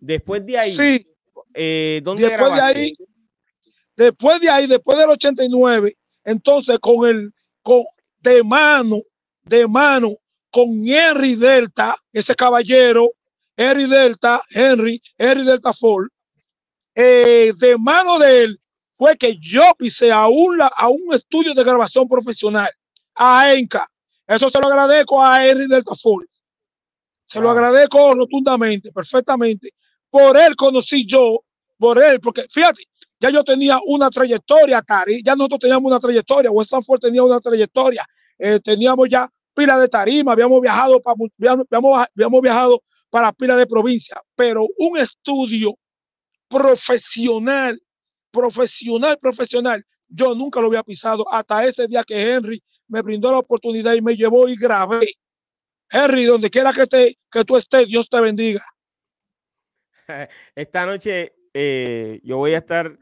Después 0.00 0.46
de 0.46 0.58
ahí, 0.58 0.76
sí. 0.76 1.06
Eh, 1.54 2.00
¿dónde 2.02 2.28
después 2.28 2.54
de 2.54 2.60
ahí, 2.60 2.92
después 3.96 4.40
de 4.40 4.50
ahí, 4.50 4.66
después 4.66 4.98
del 4.98 5.10
89, 5.10 5.96
entonces 6.24 6.78
con 6.78 7.08
el 7.08 7.32
de 8.20 8.42
mano, 8.42 9.00
de 9.44 9.66
mano 9.66 10.16
con 10.50 10.86
Henry 10.86 11.34
Delta, 11.34 11.96
ese 12.12 12.34
caballero, 12.34 13.10
Henry 13.56 13.86
Delta, 13.86 14.42
Henry, 14.50 15.02
Henry 15.16 15.44
Delta 15.44 15.72
Ford, 15.72 16.08
eh, 16.94 17.52
de 17.58 17.76
mano 17.76 18.18
de 18.18 18.44
él 18.44 18.60
fue 18.96 19.16
que 19.16 19.36
yo 19.38 19.62
pisé 19.78 20.10
a 20.10 20.26
un, 20.28 20.58
a 20.60 20.88
un 20.88 21.14
estudio 21.14 21.54
de 21.54 21.64
grabación 21.64 22.08
profesional, 22.08 22.70
a 23.14 23.52
ENCA. 23.52 23.88
Eso 24.26 24.50
se 24.50 24.58
lo 24.60 24.68
agradezco 24.68 25.22
a 25.22 25.46
Henry 25.46 25.68
Delta 25.68 25.94
Ford. 25.94 26.26
Se 27.26 27.40
lo 27.40 27.50
agradezco 27.50 28.14
rotundamente, 28.14 28.92
perfectamente. 28.92 29.74
Por 30.10 30.36
él 30.36 30.54
conocí 30.56 31.06
yo, 31.06 31.40
por 31.78 32.02
él, 32.02 32.20
porque 32.20 32.46
fíjate, 32.50 32.84
ya 33.18 33.30
yo 33.30 33.42
tenía 33.44 33.78
una 33.86 34.10
trayectoria, 34.10 34.82
Tari, 34.82 35.22
ya 35.24 35.34
nosotros 35.34 35.60
teníamos 35.60 35.90
una 35.90 36.00
trayectoria, 36.00 36.50
Stanford 36.62 37.00
tenía 37.00 37.22
una 37.22 37.40
trayectoria, 37.40 38.06
eh, 38.38 38.60
teníamos 38.60 39.08
ya 39.08 39.30
pila 39.54 39.78
de 39.78 39.88
tarima, 39.88 40.32
habíamos 40.32 40.60
viajado, 40.60 41.00
para, 41.00 41.16
habíamos, 42.14 42.42
viajado 42.42 42.82
para 43.10 43.32
pila 43.32 43.56
de 43.56 43.66
provincia, 43.66 44.20
pero 44.34 44.66
un 44.78 44.98
estudio 44.98 45.76
profesional, 46.48 47.80
profesional, 48.30 49.18
profesional, 49.18 49.84
yo 50.08 50.34
nunca 50.34 50.60
lo 50.60 50.68
había 50.68 50.82
pisado 50.82 51.24
hasta 51.32 51.64
ese 51.64 51.86
día 51.86 52.04
que 52.04 52.32
Henry 52.32 52.62
me 52.88 53.02
brindó 53.02 53.30
la 53.32 53.38
oportunidad 53.38 53.94
y 53.94 54.02
me 54.02 54.16
llevó 54.16 54.48
y 54.48 54.56
grabé. 54.56 55.06
Henry, 55.90 56.24
donde 56.24 56.50
quiera 56.50 56.72
que, 56.72 56.86
te, 56.86 57.18
que 57.30 57.44
tú 57.44 57.56
estés, 57.56 57.86
Dios 57.86 58.08
te 58.10 58.20
bendiga. 58.20 58.64
Esta 60.54 60.86
noche 60.86 61.34
eh, 61.54 62.20
yo 62.22 62.38
voy 62.38 62.54
a 62.54 62.58
estar 62.58 62.98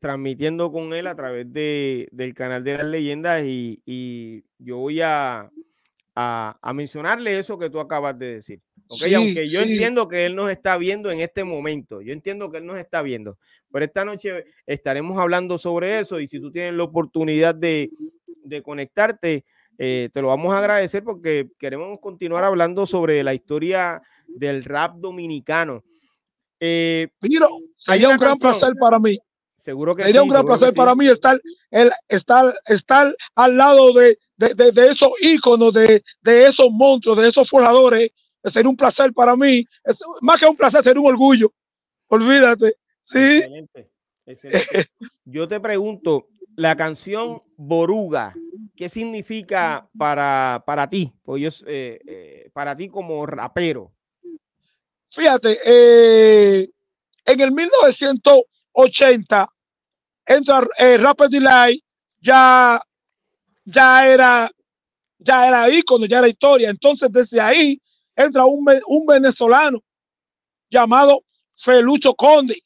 transmitiendo 0.00 0.70
con 0.70 0.92
él 0.92 1.06
a 1.06 1.14
través 1.14 1.52
de, 1.52 2.08
del 2.12 2.34
canal 2.34 2.62
de 2.62 2.78
las 2.78 2.86
leyendas 2.86 3.42
y, 3.44 4.44
yo 4.58 4.76
voy 4.76 5.00
a, 5.00 5.50
a, 6.14 6.72
mencionarle 6.74 7.38
eso 7.38 7.58
que 7.58 7.70
tú 7.70 7.80
acabas 7.80 8.18
de 8.18 8.34
decir. 8.34 8.60
Aunque 8.88 9.48
yo 9.48 9.62
entiendo 9.62 10.08
que 10.08 10.26
él 10.26 10.34
nos 10.34 10.50
está 10.50 10.76
viendo 10.76 11.10
en 11.10 11.20
este 11.20 11.44
momento, 11.44 12.02
yo 12.02 12.12
entiendo 12.12 12.50
que 12.50 12.58
él 12.58 12.66
nos 12.66 12.78
está 12.78 13.02
viendo, 13.02 13.38
pero 13.72 13.84
esta 13.84 14.04
noche 14.04 14.44
estaremos 14.66 15.18
hablando 15.18 15.58
sobre 15.58 16.00
eso 16.00 16.20
y 16.20 16.26
si 16.26 16.40
tú 16.40 16.50
tienes 16.50 16.74
la 16.74 16.82
oportunidad 16.82 17.54
de, 17.54 17.90
de 18.44 18.62
conectarte, 18.62 19.44
eh, 19.78 20.10
te 20.12 20.20
lo 20.20 20.28
vamos 20.28 20.52
a 20.52 20.58
agradecer 20.58 21.02
porque 21.02 21.48
queremos 21.58 21.98
continuar 22.00 22.44
hablando 22.44 22.86
sobre 22.86 23.22
la 23.22 23.34
historia 23.34 24.02
del 24.26 24.64
rap 24.64 24.96
dominicano. 24.96 25.84
Eh, 26.60 27.08
sería 27.76 28.10
un 28.10 28.18
gran 28.18 28.38
placer 28.38 28.74
para 28.78 28.98
mí. 28.98 29.18
Seguro 29.56 29.94
que 29.94 30.04
Sería 30.04 30.22
un 30.22 30.28
gran 30.28 30.44
placer 30.44 30.72
para 30.72 30.94
mí 30.94 31.06
estar, 31.08 31.40
el, 31.70 31.90
estar, 32.08 32.54
estar 32.66 33.14
al 33.34 33.56
lado 33.56 33.92
de, 33.92 34.18
de, 34.36 34.72
de, 34.72 34.88
esos 34.88 35.10
íconos, 35.20 35.74
de, 35.74 36.02
de, 36.22 36.46
esos 36.46 36.70
monstruos, 36.70 37.18
de 37.18 37.28
esos 37.28 37.48
forjadores. 37.48 38.10
Sería 38.44 38.70
un 38.70 38.76
placer 38.76 39.12
para 39.12 39.36
mí. 39.36 39.64
Es, 39.84 40.00
más 40.22 40.40
que 40.40 40.46
un 40.46 40.56
placer, 40.56 40.82
sería 40.82 41.00
un 41.00 41.08
orgullo. 41.08 41.52
Olvídate. 42.08 42.74
Sí. 43.04 43.18
Excelente. 43.18 43.90
Excelente. 44.24 44.86
Yo 45.24 45.46
te 45.46 45.60
pregunto, 45.60 46.28
la 46.60 46.76
canción 46.76 47.42
Boruga, 47.56 48.34
¿qué 48.76 48.90
significa 48.90 49.88
para, 49.96 50.62
para 50.66 50.90
ti? 50.90 51.10
Pues 51.22 51.64
eh, 51.66 51.98
eh, 52.06 52.50
para 52.52 52.76
ti 52.76 52.90
como 52.90 53.24
rapero. 53.24 53.92
Fíjate, 55.10 55.58
eh, 55.64 56.68
en 57.24 57.40
el 57.40 57.50
1980 57.52 59.48
entra 60.26 60.68
Rapper 60.98 61.30
Delight, 61.30 61.82
ya, 62.20 62.78
ya 63.64 64.06
era 64.06 64.50
ya 65.18 65.48
era 65.48 65.70
ícono, 65.70 66.04
ya 66.04 66.18
era 66.18 66.28
historia. 66.28 66.68
Entonces, 66.68 67.10
desde 67.10 67.40
ahí 67.40 67.80
entra 68.14 68.44
un, 68.44 68.66
un 68.86 69.06
venezolano 69.06 69.82
llamado 70.68 71.22
Felucho 71.54 72.14
Conde. 72.14 72.62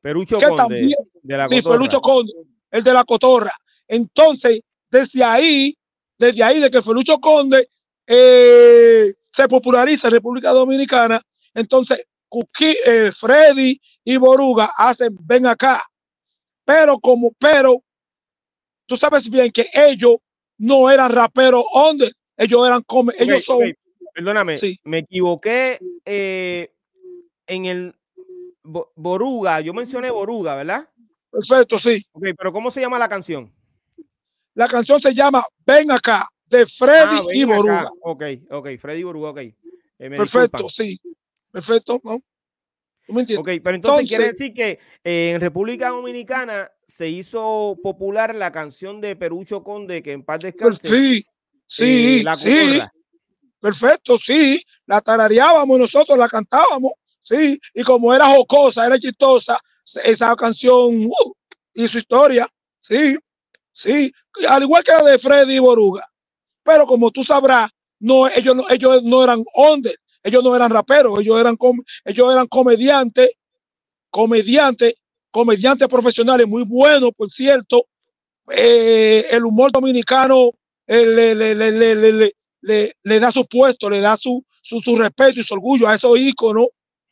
Felucho 0.00 0.38
Conde. 0.40 0.96
de 1.22 1.36
la 1.36 1.50
sí, 1.50 1.60
Felucho 1.60 2.00
Conde, 2.00 2.32
el 2.76 2.84
de 2.84 2.92
la 2.92 3.04
cotorra. 3.04 3.52
Entonces, 3.88 4.60
desde 4.90 5.24
ahí, 5.24 5.76
desde 6.18 6.42
ahí, 6.42 6.60
de 6.60 6.70
que 6.70 6.82
Felucho 6.82 7.18
Conde 7.18 7.68
eh, 8.06 9.14
se 9.32 9.48
populariza 9.48 10.08
en 10.08 10.14
República 10.14 10.50
Dominicana, 10.50 11.22
entonces 11.54 12.06
eh, 12.60 13.12
Freddy 13.12 13.80
y 14.04 14.16
Boruga 14.16 14.72
hacen 14.76 15.16
ven 15.20 15.46
acá. 15.46 15.82
Pero 16.64 16.98
como, 16.98 17.32
pero 17.38 17.82
tú 18.86 18.96
sabes 18.96 19.28
bien 19.30 19.50
que 19.52 19.68
ellos 19.72 20.16
no 20.58 20.90
eran 20.90 21.12
raperos 21.12 21.64
under, 21.72 22.12
ellos 22.36 22.66
eran 22.66 22.82
como, 22.82 23.12
ellos 23.16 23.44
son. 23.44 23.72
Perdóname, 24.12 24.58
me 24.84 24.98
equivoqué 24.98 25.78
eh, 26.04 26.72
en 27.46 27.64
el 27.66 27.94
Boruga, 28.62 29.60
yo 29.60 29.72
mencioné 29.72 30.10
Boruga, 30.10 30.56
¿verdad? 30.56 30.88
Perfecto, 31.36 31.78
sí. 31.78 32.02
Ok, 32.12 32.28
pero 32.38 32.50
¿cómo 32.50 32.70
se 32.70 32.80
llama 32.80 32.98
la 32.98 33.10
canción? 33.10 33.52
La 34.54 34.66
canción 34.68 34.98
se 35.02 35.12
llama 35.12 35.44
Ven 35.66 35.90
acá, 35.90 36.26
de 36.46 36.64
Freddy 36.64 37.18
ah, 37.18 37.24
y 37.30 37.44
Boruga. 37.44 37.90
Ok, 38.00 38.22
ok, 38.50 38.68
Freddy 38.80 39.00
y 39.00 39.04
Boruga, 39.04 39.30
ok. 39.30 39.38
Eh, 39.38 39.54
Perfecto, 39.98 40.70
sí. 40.70 40.98
Perfecto, 41.52 42.00
¿no? 42.02 42.22
me 43.08 43.20
entiendes? 43.20 43.40
Ok, 43.40 43.62
pero 43.62 43.76
entonces, 43.76 44.08
quiere 44.08 44.28
decir 44.28 44.54
que 44.54 44.78
eh, 45.04 45.32
en 45.34 45.40
República 45.42 45.90
Dominicana 45.90 46.70
se 46.86 47.08
hizo 47.10 47.78
popular 47.82 48.34
la 48.34 48.50
canción 48.50 49.02
de 49.02 49.14
Perucho 49.14 49.62
Conde, 49.62 50.02
que 50.02 50.12
en 50.12 50.24
paz 50.24 50.40
descanse. 50.40 50.88
Sí, 50.88 51.26
sí, 51.66 52.24
eh, 52.26 52.36
sí. 52.36 52.80
Perfecto, 53.60 54.16
sí. 54.16 54.64
La 54.86 55.02
tarareábamos 55.02 55.78
nosotros, 55.78 56.16
la 56.16 56.28
cantábamos, 56.30 56.92
sí. 57.20 57.60
Y 57.74 57.82
como 57.82 58.14
era 58.14 58.34
jocosa, 58.34 58.86
era 58.86 58.98
chistosa, 58.98 59.60
esa 60.04 60.34
canción 60.36 61.06
uh, 61.06 61.32
y 61.74 61.86
su 61.88 61.98
historia, 61.98 62.48
sí, 62.80 63.16
sí. 63.72 64.12
Al 64.48 64.62
igual 64.62 64.84
que 64.84 64.92
la 64.92 65.02
de 65.02 65.18
Freddy 65.18 65.58
Boruga. 65.58 66.06
Pero 66.62 66.86
como 66.86 67.10
tú 67.10 67.24
sabrás, 67.24 67.70
no, 68.00 68.28
ellos, 68.28 68.56
no, 68.56 68.68
ellos 68.68 69.02
no 69.02 69.24
eran 69.24 69.44
ondes 69.54 69.96
ellos 70.26 70.42
no 70.42 70.56
eran 70.56 70.70
raperos, 70.70 71.20
ellos 71.20 71.38
eran, 71.38 71.56
ellos 72.04 72.32
eran 72.32 72.48
comediantes, 72.48 73.30
comediantes, 74.10 74.94
comediantes 75.30 75.86
profesionales 75.86 76.48
muy 76.48 76.64
buenos, 76.64 77.12
por 77.16 77.30
cierto. 77.30 77.86
Eh, 78.50 79.26
el 79.30 79.44
humor 79.44 79.70
dominicano 79.70 80.50
eh, 80.84 81.06
le, 82.62 83.20
da 83.20 83.30
su 83.30 83.46
puesto, 83.46 83.88
le 83.88 84.00
da 84.00 84.16
su, 84.16 84.44
su, 84.62 84.96
respeto 84.96 85.38
y 85.38 85.44
su 85.44 85.54
orgullo 85.54 85.86
a 85.86 85.94
esos 85.94 86.18
íconos. 86.18 86.66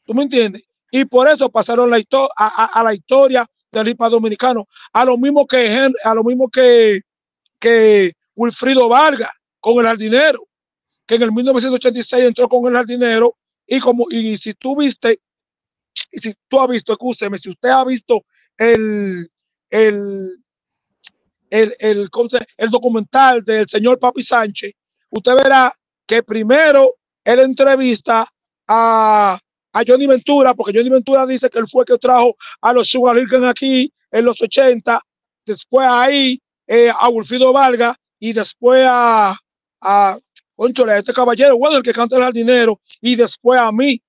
¿Tú 0.05 0.13
me 0.13 0.25
entiendes? 0.25 0.65
Y 0.97 1.05
por 1.07 1.27
eso 1.27 1.51
pasaron 1.51 1.91
la 1.91 2.01
a, 2.37 2.83
la 2.85 2.95
historia 2.95 3.45
del 3.73 3.89
hip 3.89 3.99
dominicano. 3.99 4.69
A 4.93 5.05
lo 5.05 5.19
mismo 5.19 5.45
que, 5.45 5.91
a 6.05 6.15
lo 6.15 6.23
mismo 6.23 6.49
que, 6.49 7.01
que 7.59 8.13
Wilfrido 8.37 8.89
Vargas 8.89 9.33
con 9.59 9.81
el 9.81 9.87
jardinero 9.87 10.47
que 11.05 11.17
en 11.17 11.23
el 11.23 11.33
1986 11.33 12.25
entró 12.27 12.49
con 12.49 12.65
el 12.69 12.77
jardinero 12.77 13.37
y 13.67 13.81
como 13.81 14.07
y 14.09 14.37
si 14.37 14.55
tú 14.55 14.77
viste 14.77 15.21
y 16.13 16.21
si 16.21 16.33
tú 16.47 16.61
has 16.61 16.69
visto, 16.69 16.93
escúcheme, 16.93 17.39
si 17.39 17.51
usted 17.51 17.71
ha 17.71 17.85
visto 17.85 18.25
el 18.57 19.29
el 19.71 20.45
el, 21.51 21.77
el, 21.81 22.09
el 22.57 22.71
documental 22.71 23.43
del 23.45 23.69
señor 23.69 23.99
Papi 23.99 24.23
Sánchez, 24.23 24.73
usted 25.11 25.35
verá 25.35 25.77
que 26.07 26.23
primero 26.23 26.95
él 27.25 27.41
entrevista 27.41 28.33
a, 28.69 29.41
a 29.75 29.83
Johnny 29.87 30.07
Ventura, 30.07 30.55
porque 30.55 30.73
Johnny 30.73 30.89
Ventura 30.89 31.27
dice 31.27 31.51
que 31.51 31.59
él 31.59 31.67
fue 31.69 31.83
el 31.83 31.87
que 31.87 31.99
trajo 31.99 32.37
a 32.61 32.73
los 32.73 32.89
Sugar 32.89 33.17
aquí 33.49 33.93
en 34.13 34.25
los 34.25 34.41
80, 34.41 35.01
después 35.45 35.87
ahí 35.91 36.41
eh, 36.67 36.91
a 36.97 37.09
Wilfido 37.09 37.53
Vargas 37.53 37.97
y 38.21 38.33
después 38.33 38.87
a, 38.89 39.37
a 39.81 40.19
conchole, 40.55 40.93
a 40.93 40.99
este 40.99 41.13
caballero, 41.13 41.59
bueno, 41.59 41.79
el 41.79 41.83
que 41.83 41.93
canta 41.93 42.17
el 42.17 42.33
dinero 42.33 42.81
y 43.01 43.17
después 43.17 43.61
a 43.61 43.73
mí. 43.73 44.01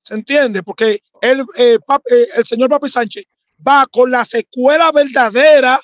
¿Se 0.00 0.14
entiende? 0.14 0.62
Porque 0.62 1.02
él, 1.20 1.44
eh, 1.56 1.76
eh, 2.10 2.28
el 2.36 2.44
señor 2.46 2.70
Papi 2.70 2.88
Sánchez 2.88 3.24
va 3.66 3.84
con 3.90 4.12
la 4.12 4.24
secuela 4.24 4.92
verdadera 4.92 5.80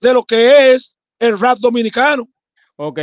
de 0.00 0.12
lo 0.12 0.24
que 0.24 0.72
es 0.72 0.96
el 1.20 1.38
rap 1.38 1.58
dominicano. 1.58 2.28
Ok, 2.74 2.98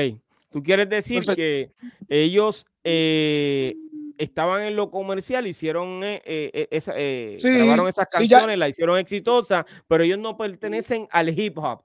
tú 0.52 0.62
quieres 0.62 0.90
decir 0.90 1.26
que 1.36 1.72
ellos 2.10 2.66
eh, 2.84 3.76
estaban 4.18 4.64
en 4.64 4.76
lo 4.76 4.92
comercial, 4.92 5.48
hicieron 5.48 6.02
esa, 6.04 6.94
grabaron 6.94 7.88
esas 7.88 8.08
canciones, 8.08 8.58
la 8.58 8.70
hicieron 8.70 8.98
exitosa, 8.98 9.66
pero 9.88 10.04
ellos 10.04 10.20
no 10.20 10.38
pertenecen 10.38 11.08
al 11.12 11.38
hip 11.38 11.58
hop. 11.58 11.84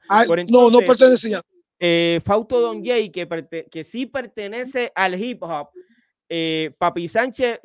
No, 0.49 0.71
no 0.71 0.79
pertenecían 0.81 1.43
eh, 1.81 2.21
Fausto 2.23 2.61
Don 2.61 2.85
Jay, 2.85 3.11
que, 3.11 3.27
que 3.71 3.85
sí 3.85 4.05
pertenece 4.05 4.93
al 4.95 5.21
hip 5.21 5.43
hop, 5.43 5.71
eh, 6.29 6.75
Papi 6.79 7.09
Sánchez 7.09 7.59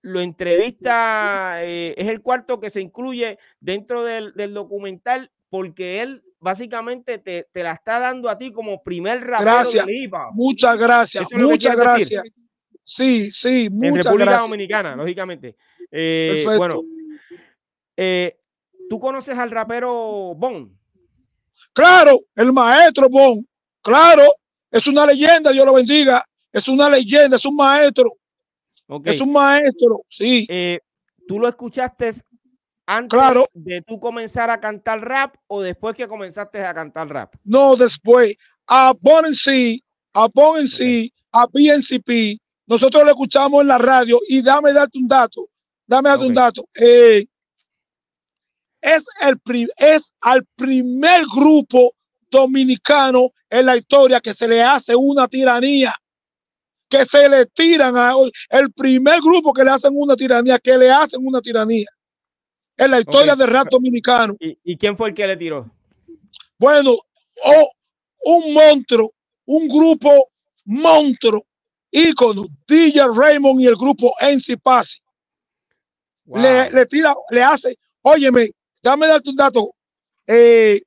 lo 0.00 0.20
entrevista, 0.20 1.58
eh, 1.62 1.94
es 1.98 2.08
el 2.08 2.22
cuarto 2.22 2.58
que 2.58 2.70
se 2.70 2.80
incluye 2.80 3.38
dentro 3.60 4.02
del, 4.02 4.32
documental 4.54 5.30
porque 5.50 6.00
él 6.00 6.22
básicamente 6.40 7.18
te, 7.18 7.46
la 7.52 7.72
está 7.72 7.98
dando 7.98 8.30
a 8.30 8.38
ti 8.38 8.50
como 8.50 8.82
primer 8.82 9.20
rapero 9.20 9.70
del 9.70 9.90
hip 9.90 10.14
hop. 10.14 10.32
Muchas 10.32 10.78
gracias, 10.78 11.26
muchas 11.32 11.76
gracias. 11.76 12.22
Sí, 12.88 13.30
sí, 13.30 13.66
En 13.66 13.96
República 13.96 14.38
Dominicana, 14.38 14.96
lógicamente. 14.96 15.56
bueno, 16.56 16.82
¿tú 18.88 18.98
conoces 18.98 19.36
al 19.36 19.50
rapero 19.50 20.34
Bon? 20.34 20.74
Claro, 21.74 22.20
el 22.34 22.50
maestro 22.50 23.10
Bon. 23.10 23.46
Claro, 23.82 24.24
es 24.70 24.86
una 24.86 25.04
leyenda, 25.04 25.52
Dios 25.52 25.66
lo 25.66 25.74
bendiga. 25.74 26.24
Es 26.50 26.66
una 26.66 26.88
leyenda, 26.88 27.36
es 27.36 27.44
un 27.44 27.56
maestro. 27.56 28.10
Es 29.04 29.20
un 29.20 29.32
maestro, 29.32 30.00
sí. 30.08 30.46
Eh, 30.48 30.80
¿Tú 31.26 31.38
lo 31.38 31.46
escuchaste 31.46 32.10
antes 32.86 33.18
claro. 33.18 33.44
de 33.52 33.82
tú 33.82 34.00
comenzar 34.00 34.48
a 34.48 34.60
cantar 34.60 35.02
rap 35.02 35.34
o 35.46 35.60
después 35.60 35.94
que 35.94 36.08
comenzaste 36.08 36.64
a 36.64 36.72
cantar 36.72 37.08
rap? 37.10 37.34
No, 37.44 37.76
después. 37.76 38.34
A 38.66 38.94
sí, 39.34 39.84
a 40.14 40.26
sí, 40.68 41.12
a 41.32 41.46
BNCP, 41.52 42.40
nosotros 42.68 43.02
lo 43.02 43.10
escuchamos 43.10 43.62
en 43.62 43.68
la 43.68 43.78
radio 43.78 44.20
y 44.28 44.42
dame 44.42 44.74
darte 44.74 44.98
un 44.98 45.08
dato. 45.08 45.48
Dame 45.86 46.10
darte 46.10 46.26
un 46.26 46.34
dato. 46.34 46.68
Eh, 46.74 47.26
es, 48.80 49.04
el 49.22 49.68
es 49.78 50.12
al 50.20 50.44
primer 50.54 51.22
grupo 51.34 51.94
dominicano 52.30 53.30
en 53.48 53.64
la 53.64 53.76
historia 53.76 54.20
que 54.20 54.34
se 54.34 54.46
le 54.46 54.62
hace 54.62 54.94
una 54.94 55.26
tiranía, 55.26 55.94
que 56.90 57.06
se 57.06 57.26
le 57.26 57.46
tiran 57.46 57.96
a 57.96 58.12
el 58.50 58.70
primer 58.72 59.20
grupo 59.22 59.54
que 59.54 59.64
le 59.64 59.70
hacen 59.70 59.92
una 59.94 60.14
tiranía, 60.14 60.58
que 60.58 60.76
le 60.76 60.90
hacen 60.90 61.26
una 61.26 61.40
tiranía. 61.40 61.88
En 62.76 62.90
la 62.90 63.00
historia 63.00 63.34
del 63.34 63.48
rap 63.48 63.68
dominicano. 63.70 64.36
¿Y, 64.38 64.76
quién 64.76 64.96
fue 64.96 65.08
el 65.08 65.14
que 65.14 65.26
le 65.26 65.36
tiró? 65.36 65.68
Bueno, 66.58 66.96
oh, 67.44 67.70
un 68.24 68.52
monstruo, 68.52 69.12
un 69.46 69.66
grupo 69.66 70.28
monstruo, 70.66 71.44
ícono, 71.90 72.46
DJ 72.66 73.08
Raymond 73.14 73.60
y 73.60 73.66
el 73.66 73.76
grupo 73.76 74.14
NC 74.20 74.60
Pasi. 74.62 75.00
Le, 76.26 76.70
le, 76.70 76.86
tira, 76.86 77.14
le 77.30 77.42
hace, 77.42 77.78
óyeme, 78.02 78.50
dame 78.82 79.06
darte 79.06 79.30
un 79.30 79.36
dato. 79.36 79.70
Eh, 80.26 80.82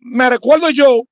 me 0.00 0.30
recuerdo 0.30 0.70
yo 0.70 1.02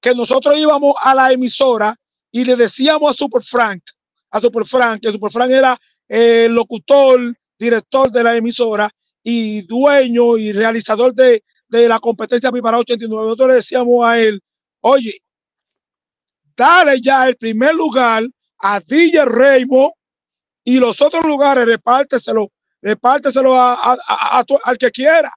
que 0.00 0.14
nosotros 0.14 0.58
íbamos 0.58 0.94
a 1.00 1.14
la 1.14 1.32
emisora 1.32 1.94
y 2.30 2.44
le 2.44 2.56
decíamos 2.56 3.10
a 3.10 3.14
Super 3.14 3.42
Frank, 3.42 3.82
a 4.30 4.40
Super 4.40 4.64
Frank, 4.64 5.02
que 5.02 5.12
Super 5.12 5.30
Frank 5.30 5.50
era 5.50 5.78
el 6.08 6.52
locutor, 6.52 7.34
director 7.58 8.10
de 8.10 8.22
la 8.22 8.36
emisora 8.36 8.90
y 9.22 9.62
dueño 9.62 10.36
y 10.36 10.52
realizador 10.52 11.14
de, 11.14 11.42
la 11.68 11.98
competencia 11.98 12.52
Pipara 12.52 12.78
89, 12.78 13.24
nosotros 13.24 13.48
le 13.48 13.54
decíamos 13.54 14.06
a 14.06 14.20
él, 14.20 14.40
oye, 14.80 15.20
dale 16.56 17.00
ya 17.00 17.26
el 17.28 17.36
primer 17.36 17.74
lugar 17.74 18.24
a 18.66 18.80
DJ 18.80 19.26
Raymond 19.26 19.92
y 20.64 20.78
los 20.78 20.98
otros 21.02 21.26
lugares 21.26 21.66
repárteselo, 21.66 22.50
repárteselo 22.80 23.54
a, 23.54 23.98
al 24.64 24.78
que 24.78 24.90
quiera. 24.90 25.30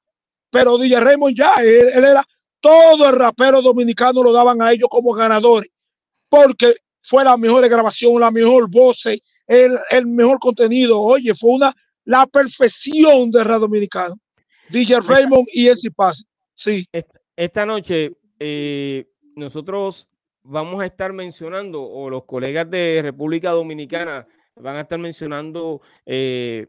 Pero 0.49 0.77
DJ 0.77 1.01
Raymond 1.01 1.35
ya, 1.35 1.55
él, 1.55 1.89
era 1.89 2.25
todo 2.61 3.09
el 3.09 3.15
rapero 3.17 3.61
dominicano 3.61 4.23
lo 4.23 4.31
daban 4.31 4.61
a 4.61 4.71
ellos 4.71 4.87
como 4.89 5.11
ganadores, 5.11 5.69
porque 6.29 6.77
fue 7.01 7.25
la 7.25 7.35
mejor 7.35 7.67
grabación, 7.67 8.21
la 8.21 8.31
mejor 8.31 8.69
voz, 8.69 9.05
el, 9.05 9.77
el 9.89 10.07
mejor 10.07 10.39
contenido. 10.39 11.01
Oye, 11.01 11.35
fue 11.35 11.51
una 11.51 11.75
la 12.05 12.25
perfección 12.27 13.29
de 13.29 13.43
rap 13.43 13.59
dominicano. 13.59 14.15
DJ 14.69 15.01
Raymond 15.01 15.47
y 15.51 15.67
Elsie 15.67 15.91
Paz. 15.91 16.23
Sí. 16.55 16.87
Esta, 17.35 17.65
noche 17.65 18.13
eh, 18.39 19.05
nosotros 19.35 20.07
vamos 20.47 20.81
a 20.81 20.85
estar 20.85 21.13
mencionando, 21.13 21.83
o 21.83 22.09
los 22.09 22.23
colegas 22.23 22.69
de 22.69 23.01
República 23.03 23.51
Dominicana 23.51 24.27
van 24.55 24.77
a 24.77 24.81
estar 24.81 24.97
mencionando 24.97 25.81
eh, 26.05 26.67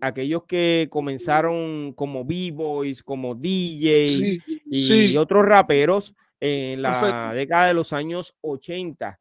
aquellos 0.00 0.44
que 0.44 0.88
comenzaron 0.90 1.92
como 1.92 2.24
B-Boys, 2.24 3.02
como 3.02 3.34
DJs 3.34 4.40
y, 4.66 5.16
otros 5.16 5.44
raperos 5.44 6.14
en 6.40 6.82
la 6.82 7.32
década 7.34 7.68
de 7.68 7.74
los 7.74 7.92
años 7.92 8.34
80. 8.40 9.18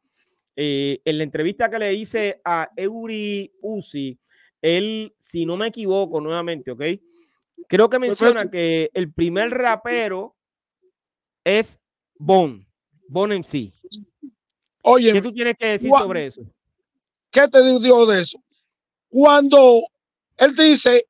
Eh, 0.56 1.00
en 1.06 1.18
la 1.18 1.24
entrevista 1.24 1.70
que 1.70 1.80
le 1.80 1.94
hice 1.94 2.42
a 2.44 2.70
Eury 2.76 3.52
Uzi, 3.62 4.18
él, 4.62 5.14
si 5.18 5.46
no 5.46 5.56
me 5.58 5.68
equivoco 5.68 6.20
nuevamente, 6.20 6.72
¿ok? 6.72 6.82
Creo 7.68 7.90
que 7.90 8.00
menciona 8.00 8.50
que 8.50 8.90
el 8.94 9.12
primer 9.12 9.52
rapero 9.52 10.36
es 11.44 11.80
Bon, 12.18 12.66
Bon 13.08 13.32
MC. 13.32 13.74
Oye, 14.90 15.12
¿qué 15.12 15.22
tú 15.22 15.34
tienes 15.34 15.56
que 15.58 15.66
decir 15.68 15.92
sobre 15.92 16.28
eso? 16.28 16.42
¿Qué 17.30 17.48
te 17.50 17.62
digo 17.62 18.06
de 18.06 18.22
eso? 18.22 18.42
Cuando 19.10 19.82
él 20.38 20.56
dice, 20.56 21.06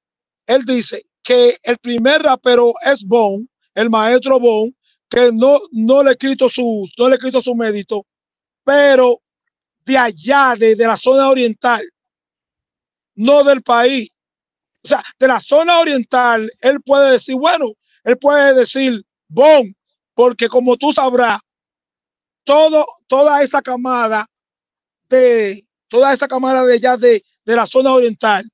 él 0.48 0.66
dice 0.66 1.06
que 1.22 1.60
el 1.62 1.78
primer 1.78 2.24
rapero 2.24 2.74
es 2.84 3.04
Bon, 3.06 3.48
el 3.76 3.90
maestro 3.90 4.40
Bon, 4.40 4.76
que 5.10 5.32
no, 5.32 5.60
no 5.72 6.04
le 6.04 6.16
quito 6.16 6.50
su, 6.50 6.88
no 6.98 7.10
le 7.10 7.20
quito 7.20 7.40
su 7.42 7.54
mérito, 7.56 8.06
pero 8.64 9.22
de 9.86 9.98
allá, 9.98 10.56
de 10.58 10.76
la 10.76 10.98
zona 10.98 11.30
oriental, 11.30 11.88
no 13.16 13.44
del 13.44 13.62
país. 13.62 14.10
O 14.84 14.88
sea, 14.88 15.04
de 15.20 15.28
la 15.28 15.40
zona 15.40 15.80
oriental, 15.80 16.52
él 16.62 16.82
puede 16.82 17.12
decir, 17.12 17.36
bueno, 17.36 17.74
él 18.04 18.18
puede 18.18 18.54
decir, 18.56 19.06
bon, 19.28 19.76
porque 20.14 20.50
como 20.50 20.78
tú 20.78 20.94
sabrás, 20.94 21.40
todo, 22.48 22.86
toda 23.08 23.44
esa 23.44 23.62
camada 23.62 24.26
de, 25.10 25.68
toda 25.90 26.14
esa 26.14 26.30
camada 26.30 26.66
de 26.66 26.76
allá 26.76 26.96
de, 26.96 27.22
de 27.44 27.56
la 27.56 27.66
zona 27.66 27.94
oriental 27.94 28.50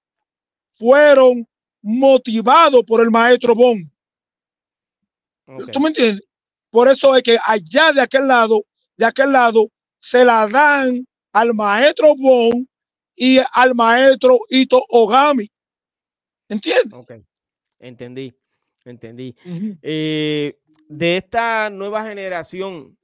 fueron 0.76 1.48
motivados 1.84 2.84
por 2.86 3.02
el 3.02 3.12
maestro 3.12 3.54
Bon. 3.54 3.78
¿Tú 5.72 5.80
me 5.80 5.89
entiendes? 5.89 6.24
Por 6.72 6.88
eso 6.88 7.16
es 7.16 7.22
que 7.22 7.38
allá 7.46 7.91
de 7.94 8.02
aquel 8.02 8.28
lado, 8.28 8.66
de 8.98 9.06
aquel 9.06 9.32
lado, 9.32 9.70
se 10.00 10.26
la 10.26 10.48
dan 10.48 11.06
al 11.32 11.54
maestro 11.54 12.16
Bon 12.16 12.68
y 13.16 13.38
al 13.54 13.76
maestro 13.76 14.39
Ito 14.50 14.84
Ogami. 14.89 15.52
¿Entiendes? 16.50 16.94
Ok, 16.94 17.12
entendí, 17.78 18.34
entendí. 18.86 19.36
Eh, 19.84 20.58
de 20.88 21.18
esta 21.18 21.70
nueva 21.70 22.04
generación 22.06 22.98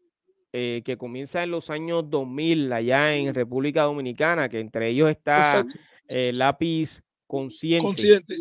eh, 0.53 0.81
que 0.83 0.97
comienza 0.97 1.43
en 1.43 1.51
los 1.51 1.69
años 1.69 2.09
2000 2.09 2.71
allá 2.73 3.15
en 3.15 3.33
República 3.33 3.83
Dominicana, 3.83 4.49
que 4.49 4.59
entre 4.59 4.89
ellos 4.89 5.09
está 5.09 5.65
eh, 6.07 6.31
Lápiz 6.33 7.01
Consciente. 7.27 7.85
Consciente. 7.85 8.37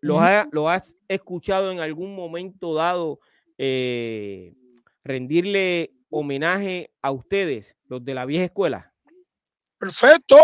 ¿lo, 0.00 0.20
¿lo, 0.52 0.68
has 0.68 0.94
escuchado 1.08 1.72
en 1.72 1.80
algún 1.80 2.14
momento 2.14 2.74
dado 2.74 3.18
rendirle 5.02 5.92
homenaje 6.10 6.90
a 7.02 7.10
ustedes, 7.10 7.74
los 7.88 8.04
de 8.04 8.14
la 8.14 8.24
vieja 8.24 8.44
escuela? 8.44 8.92
Perfecto, 9.78 10.36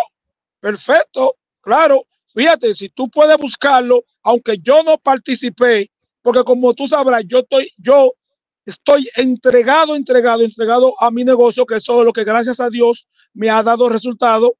Perfecto, 0.61 1.37
claro. 1.63 2.07
Fíjate, 2.33 2.75
si 2.75 2.91
tú 2.91 3.11
puedes 3.11 3.37
buscarlo, 3.39 4.05
aunque 4.23 4.59
yo 4.59 4.83
no 4.85 4.99
participé, 4.99 5.91
porque 6.23 6.45
como 6.45 6.75
tú 6.75 6.87
sabrás, 6.87 7.25
yo 7.27 7.41
estoy, 7.41 7.73
yo 7.79 8.13
estoy 8.71 9.09
entregado, 9.17 9.95
entregado, 9.95 10.43
entregado 10.43 10.95
a 10.99 11.11
mi 11.11 11.25
negocio, 11.25 11.67
que 11.67 11.77
eso 11.77 12.01
es 12.01 12.05
lo 12.05 12.13
que 12.13 12.25
gracias 12.25 12.61
a 12.61 12.71
Dios 12.71 13.07
me 13.35 13.51
ha 13.51 13.63
dado 13.63 13.89
resultado. 13.89 14.55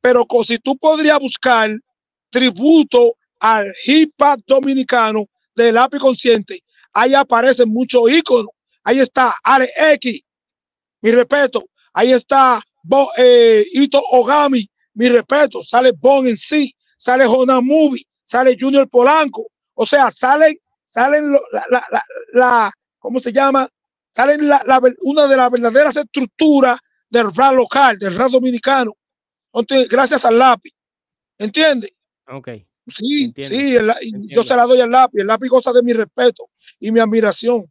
Pero 0.00 0.26
si 0.44 0.58
tú 0.58 0.76
podrías 0.76 1.20
buscar 1.20 1.70
tributo 2.30 3.14
al 3.38 3.72
hip 3.86 4.12
hop 4.20 4.40
dominicano 4.46 5.26
del 5.54 5.74
lápiz 5.74 5.98
consciente, 5.98 6.62
ahí 6.92 7.14
aparecen 7.14 7.68
muchos 7.68 8.10
íconos. 8.10 8.50
Ahí 8.84 8.98
está 8.98 9.32
X, 9.94 10.20
mi 11.02 11.10
respeto. 11.12 11.64
Ahí 11.92 12.12
está 12.12 12.60
Bo, 12.82 13.10
eh, 13.16 13.64
Ito 13.72 14.02
Ogami, 14.10 14.68
mi 14.94 15.08
respeto, 15.08 15.62
sale 15.62 15.92
Bon 15.92 16.26
en 16.26 16.36
sí, 16.36 16.74
sale 16.96 17.26
Jonah 17.26 17.60
Movie, 17.60 18.04
sale 18.24 18.56
Junior 18.58 18.88
Polanco, 18.88 19.46
o 19.74 19.86
sea, 19.86 20.10
salen, 20.10 20.56
salen 20.88 21.32
la, 21.32 21.66
la, 21.70 22.04
la, 22.32 22.72
¿cómo 23.02 23.20
se 23.20 23.32
llama? 23.32 23.68
Salen 24.14 24.48
la, 24.48 24.80
una 25.02 25.26
de 25.26 25.36
las 25.36 25.50
verdaderas 25.50 25.96
estructuras 25.96 26.78
del 27.10 27.34
rap 27.34 27.54
local, 27.54 27.98
del 27.98 28.16
rap 28.16 28.30
dominicano, 28.30 28.94
gracias 29.90 30.24
al 30.24 30.38
lápiz, 30.38 30.72
¿entiendes? 31.38 31.92
Ok. 32.28 32.48
Sí, 32.88 33.32
sí, 33.36 33.76
yo 34.28 34.42
se 34.42 34.56
la 34.56 34.64
doy 34.64 34.80
al 34.80 34.90
lápiz, 34.90 35.20
el 35.20 35.26
lápiz 35.26 35.48
goza 35.48 35.72
de 35.72 35.82
mi 35.82 35.92
respeto 35.92 36.50
y 36.80 36.90
mi 36.90 37.00
admiración. 37.00 37.70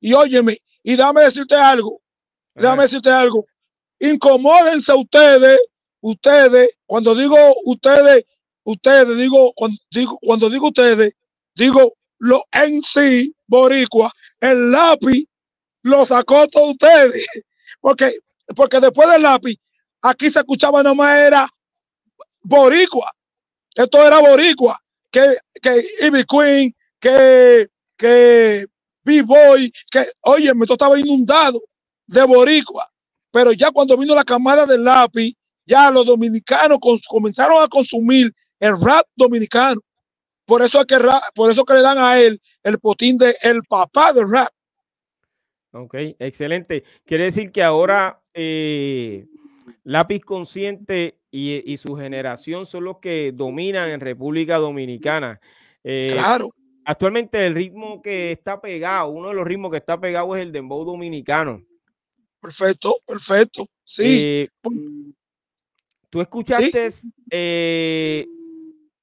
Y 0.00 0.12
óyeme, 0.12 0.58
y 0.82 0.96
dame 0.96 1.22
decirte 1.22 1.54
algo, 1.54 2.00
déjame 2.54 2.84
decirte 2.84 3.10
algo, 3.10 3.46
incomódense 3.98 4.92
ustedes 4.92 5.60
ustedes, 6.00 6.70
cuando 6.86 7.14
digo 7.14 7.36
ustedes, 7.64 8.24
ustedes, 8.64 9.16
digo 9.16 9.52
cuando 9.54 9.78
digo, 9.90 10.18
cuando 10.20 10.50
digo 10.50 10.68
ustedes, 10.68 11.12
digo 11.54 11.92
lo 12.18 12.44
en 12.52 12.82
sí, 12.82 13.34
boricua, 13.46 14.12
el 14.40 14.70
lápiz 14.70 15.26
lo 15.82 16.06
sacó 16.06 16.48
todo 16.48 16.70
ustedes, 16.72 17.26
porque, 17.80 18.18
porque 18.54 18.80
después 18.80 19.10
del 19.10 19.22
lápiz, 19.22 19.58
aquí 20.02 20.30
se 20.30 20.40
escuchaba 20.40 20.82
nomás 20.82 21.18
era 21.18 21.48
boricua, 22.42 23.10
esto 23.74 24.06
era 24.06 24.18
boricua, 24.18 24.80
que, 25.10 25.36
que 25.60 25.86
Ivy 26.00 26.24
Queen, 26.24 26.76
que, 27.00 27.68
que 27.96 28.66
B-Boy, 29.04 29.72
que, 29.90 30.10
oye, 30.22 30.52
esto 30.60 30.72
estaba 30.74 30.98
inundado 30.98 31.62
de 32.06 32.22
boricua, 32.24 32.88
pero 33.30 33.52
ya 33.52 33.70
cuando 33.70 33.96
vino 33.96 34.14
la 34.14 34.24
camada 34.24 34.66
del 34.66 34.84
lápiz, 34.84 35.34
ya 35.66 35.90
los 35.90 36.06
dominicanos 36.06 36.78
comenzaron 37.06 37.62
a 37.62 37.68
consumir 37.68 38.32
el 38.58 38.80
rap 38.80 39.06
dominicano. 39.14 39.80
Por 40.46 40.62
eso, 40.62 40.80
es 40.80 40.86
que 40.86 40.98
por 41.34 41.50
eso 41.50 41.64
que 41.64 41.74
le 41.74 41.82
dan 41.82 41.98
a 41.98 42.18
él 42.18 42.40
el 42.68 42.78
potín 42.78 43.18
de 43.18 43.36
el 43.42 43.62
papá 43.68 44.12
del 44.12 44.30
rap. 44.30 44.50
Ok, 45.72 45.94
excelente. 46.18 46.84
Quiere 47.04 47.24
decir 47.24 47.52
que 47.52 47.62
ahora 47.62 48.20
eh, 48.32 49.26
Lápiz 49.84 50.24
Consciente 50.24 51.18
y, 51.30 51.76
su 51.76 51.94
generación 51.96 52.64
son 52.64 52.84
los 52.84 52.98
que 52.98 53.32
dominan 53.34 53.90
en 53.90 54.00
República 54.00 54.56
Dominicana. 54.56 55.40
Eh, 55.84 56.10
claro. 56.12 56.54
Actualmente 56.84 57.46
el 57.46 57.54
ritmo 57.54 58.00
que 58.00 58.32
está 58.32 58.62
pegado, 58.62 59.10
uno 59.10 59.28
de 59.28 59.34
los 59.34 59.46
ritmos 59.46 59.70
que 59.70 59.76
está 59.76 60.00
pegado 60.00 60.34
es 60.34 60.42
el 60.42 60.52
dembow 60.52 60.84
dominicano. 60.84 61.62
Perfecto, 62.40 62.96
perfecto. 63.06 63.68
Sí. 63.84 64.02
Eh, 64.06 64.48
Tú 66.10 66.22
escuchaste 66.22 66.88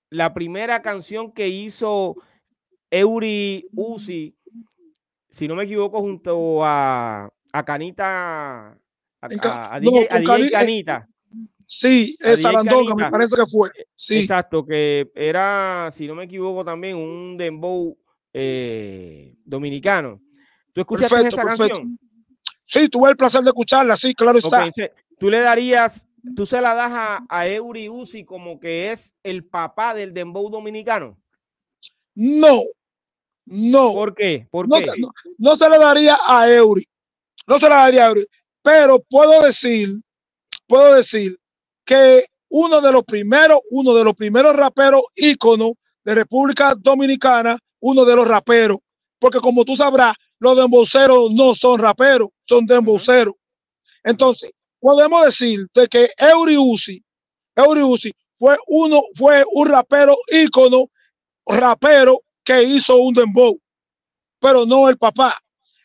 la 0.09 0.34
primera 0.34 0.82
canción 0.82 1.32
que 1.32 1.47
hizo 1.47 2.16
Eury 2.90 3.68
Uzi, 3.74 4.36
si 5.30 5.48
no 5.48 5.56
me 5.56 5.64
equivoco, 5.64 6.00
junto 6.00 6.64
a, 6.64 7.30
a 7.52 7.66
Canita, 7.66 8.78
a, 9.22 9.80
DJ, 9.80 10.08
eh, 10.10 10.50
Canita. 10.52 11.08
Sí, 11.68 12.16
es 12.20 12.42
Sarandonga, 12.42 12.96
me 12.96 13.10
parece 13.10 13.36
que 13.36 13.46
fue. 13.48 13.72
Sí. 13.96 14.20
Exacto, 14.20 14.66
que 14.66 15.12
era, 15.16 15.90
si 15.92 16.08
no 16.08 16.16
me 16.16 16.26
equivoco, 16.26 16.64
también 16.64 16.96
un 16.96 17.38
dembow 17.38 17.98
eh, 18.34 19.36
dominicano. 19.44 20.22
¿Tú 20.74 20.82
escuchaste 20.82 21.28
esa 21.28 21.44
canción? 21.44 21.98
Sí, 22.66 22.90
tuve 22.90 23.10
el 23.10 23.18
placer 23.18 23.42
de 23.42 23.50
escucharla, 23.50 23.96
sí, 23.96 24.14
claro 24.14 24.38
está. 24.38 24.70
¿Tú 25.18 25.30
le 25.30 25.40
darías 25.40 26.08
tú 26.34 26.46
se 26.46 26.62
la 26.62 26.74
das 26.74 26.92
a, 26.94 27.26
a 27.30 27.48
Eury 27.48 27.90
Uzi 27.90 28.24
como 28.24 28.60
que 28.60 28.92
es 28.92 29.14
el 29.24 29.46
papá 29.46 29.94
del 29.94 30.14
dembow 30.14 30.50
dominicano. 30.50 31.18
No, 32.16 32.61
no. 33.45 33.93
¿Por 33.93 34.16
qué? 34.16 34.47
¿Por 34.49 34.68
no, 34.68 34.78
qué? 34.78 34.88
No, 34.97 35.11
no, 35.38 35.55
se 35.55 35.70
le 35.70 35.78
daría 35.78 36.18
a 36.26 36.49
Eury. 36.49 36.88
No 37.47 37.59
se 37.59 37.70
le 37.70 37.76
daría 37.76 38.05
a 38.05 38.09
Eury. 38.09 38.28
Pero 38.61 38.99
puedo 38.99 39.41
decir, 39.41 40.01
puedo 40.68 40.95
decir 40.95 41.38
que 41.84 42.26
uno 42.49 42.82
de 42.82 42.91
los 42.91 43.03
primeros, 43.03 43.59
uno 43.70 43.93
de 43.93 44.03
los 44.03 44.16
primeros 44.16 44.55
raperos 44.55 45.03
íconos 45.16 45.74
de 46.03 46.16
República 46.16 46.74
Dominicana, 46.76 47.59
uno 47.82 48.05
de 48.05 48.16
los 48.16 48.28
raperos, 48.28 48.78
porque 49.20 49.39
como 49.39 49.66
tú 49.66 49.76
sabrás, 49.76 50.16
los 50.39 50.55
demboceros 50.57 51.32
no 51.32 51.53
son 51.53 51.80
raperos, 51.80 52.30
son 52.45 52.66
demboceros. 52.66 53.36
Entonces, 54.03 54.51
podemos 54.80 55.26
decir 55.26 55.68
de 55.74 55.88
que 55.88 56.09
Eury 56.18 56.57
Uzi, 56.57 57.03
Eury 57.55 57.82
Uzi 57.82 58.11
fue 58.38 58.57
uno, 58.68 59.01
fue 59.16 59.43
un 59.53 59.68
rapero 59.70 60.16
ícono, 60.28 60.89
rapero 61.46 62.22
que 62.43 62.64
hizo 62.64 62.98
un 62.98 63.14
dembow, 63.14 63.60
pero 64.39 64.66
no 64.66 64.89
el 64.89 64.98
papá. 64.98 65.38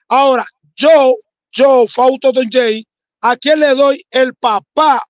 Ahora, 0.09 0.47
yo, 0.77 1.17
yo, 1.53 1.87
Fausto 1.87 2.33
Don 2.33 2.49
Jay, 2.51 2.87
¿a 3.21 3.37
quién 3.37 3.61
le 3.61 3.75
doy 3.75 4.05
el 4.11 4.35
papá 4.35 5.03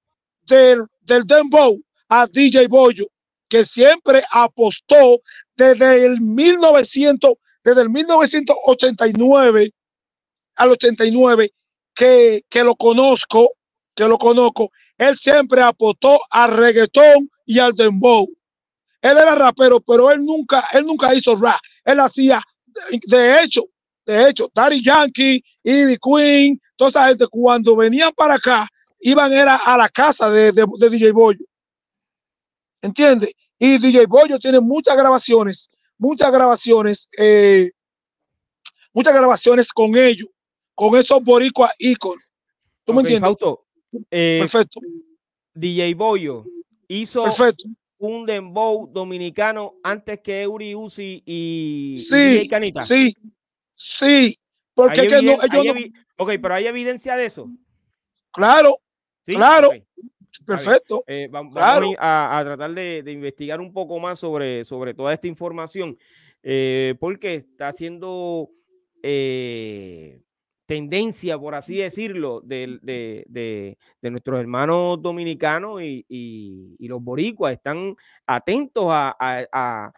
del, 0.43 0.85
del 1.01 1.27
dembow? 1.27 1.81
A 2.09 2.27
DJ 2.27 2.67
Boyo, 2.67 3.07
que 3.49 3.65
siempre 3.65 4.25
apostó 4.33 5.21
desde 5.57 6.07
el 6.07 6.21
1900, 6.21 7.35
desde 7.63 7.83
el 7.83 7.91
1989 7.91 9.73
al 10.57 10.71
89, 10.73 11.53
que, 11.95 12.43
que 12.49 12.65
lo 12.65 12.75
conozco, 12.75 13.53
que 13.95 14.09
lo 14.09 14.19
conozco, 14.19 14.71
él 14.99 15.17
siempre 15.17 15.63
apostó 15.63 16.21
al 16.31 16.57
reggaetón 16.57 17.31
y 17.47 17.59
al 17.59 17.73
dembow. 17.73 18.29
Él 19.03 19.17
era 19.17 19.35
rapero, 19.35 19.81
pero 19.81 20.11
él 20.11 20.25
nunca, 20.25 20.67
él 20.73 20.85
nunca 20.85 21.15
hizo 21.15 21.37
rap. 21.37 21.61
Él 21.85 22.01
hacía, 22.01 22.41
de 23.07 23.43
hecho, 23.43 23.63
de 24.05 24.29
hecho, 24.29 24.51
Daddy 24.55 24.83
Yankee, 24.83 25.43
Ivy 25.63 25.99
Queen, 25.99 26.61
toda 26.77 26.91
esa 26.91 27.09
gente, 27.09 27.27
cuando 27.29 27.77
venían 27.77 28.13
para 28.15 28.35
acá, 28.35 28.69
iban 29.01 29.33
era 29.33 29.57
a 29.57 29.77
la 29.77 29.89
casa 29.89 30.31
de, 30.31 30.53
de, 30.53 30.67
de 30.79 30.91
DJ 30.91 31.13
Boyo. 31.13 31.45
¿Entiendes? 32.83 33.33
Y 33.59 33.79
DJ 33.79 34.07
Boyo 34.07 34.39
tiene 34.39 34.61
muchas 34.61 34.97
grabaciones, 34.97 35.71
muchas 35.99 36.33
grabaciones, 36.33 37.09
eh, 37.17 37.71
muchas 38.93 39.15
grabaciones 39.15 39.73
con 39.73 39.97
ellos, 39.97 40.29
con 40.75 40.97
esos 40.97 41.23
boricuas 41.23 41.71
íconos. 41.79 42.25
¿Tú 42.85 42.95
me 42.95 43.03
entiendes? 43.03 43.37
Eh, 44.11 44.39
Perfecto. 44.41 44.81
DJ 45.55 45.95
Boyo 45.95 46.45
hizo 46.89 47.25
Perfecto. 47.25 47.69
Un 48.01 48.25
dembow 48.27 48.89
dominicano 48.91 49.75
antes 49.83 50.21
que 50.21 50.43
Eury 50.43 50.75
Uzi 50.75 51.23
y, 51.27 52.03
Sí, 52.09 52.17
y 52.17 52.19
DJ 52.39 52.49
Canita. 52.49 52.83
Sí, 52.87 53.15
sí. 53.75 54.39
Porque 54.75 55.03
que 55.03 55.09
no, 55.11 55.19
ellos 55.19 55.39
no- 55.39 56.25
ok, 56.25 56.31
pero 56.41 56.55
hay 56.55 56.67
evidencia 56.67 57.15
de 57.17 57.27
eso. 57.27 57.51
claro, 58.33 58.79
¿Sí? 59.27 59.35
Claro. 59.35 59.71
Perfecto. 60.47 61.05
Eh, 61.07 61.27
va- 61.29 61.41
vamos 61.41 61.55
Claro. 61.55 61.91
a, 61.99 62.39
a 62.39 62.45
tratar 62.45 62.71
de, 62.73 63.03
de 63.03 63.13
investigar 63.13 63.61
un 63.61 63.73
poco 63.73 63.99
más 63.99 64.19
sobre, 64.19 64.65
sobre 64.65 64.95
toda 64.95 65.13
esta 65.13 65.27
información, 65.27 65.99
eh, 66.43 66.95
porque 66.99 67.35
está 67.35 67.69
haciendo 67.69 68.49
eh, 69.03 70.21
tendencia, 70.71 71.37
por 71.37 71.57
así 71.57 71.79
decirlo, 71.79 72.41
de, 72.45 72.79
de- 72.81 73.77
de 74.01 74.11
nuestros 74.13 74.39
hermanos 74.39 75.03
dominicanos 75.03 75.83
y, 75.83 76.05
y- 76.09 76.77
y 76.79 76.87
los 76.87 77.03
boricuas. 77.03 77.55
Están 77.55 77.97
atentos 78.25 78.85
a, 78.89 79.17
a- 79.19 79.47
a- 79.53 79.93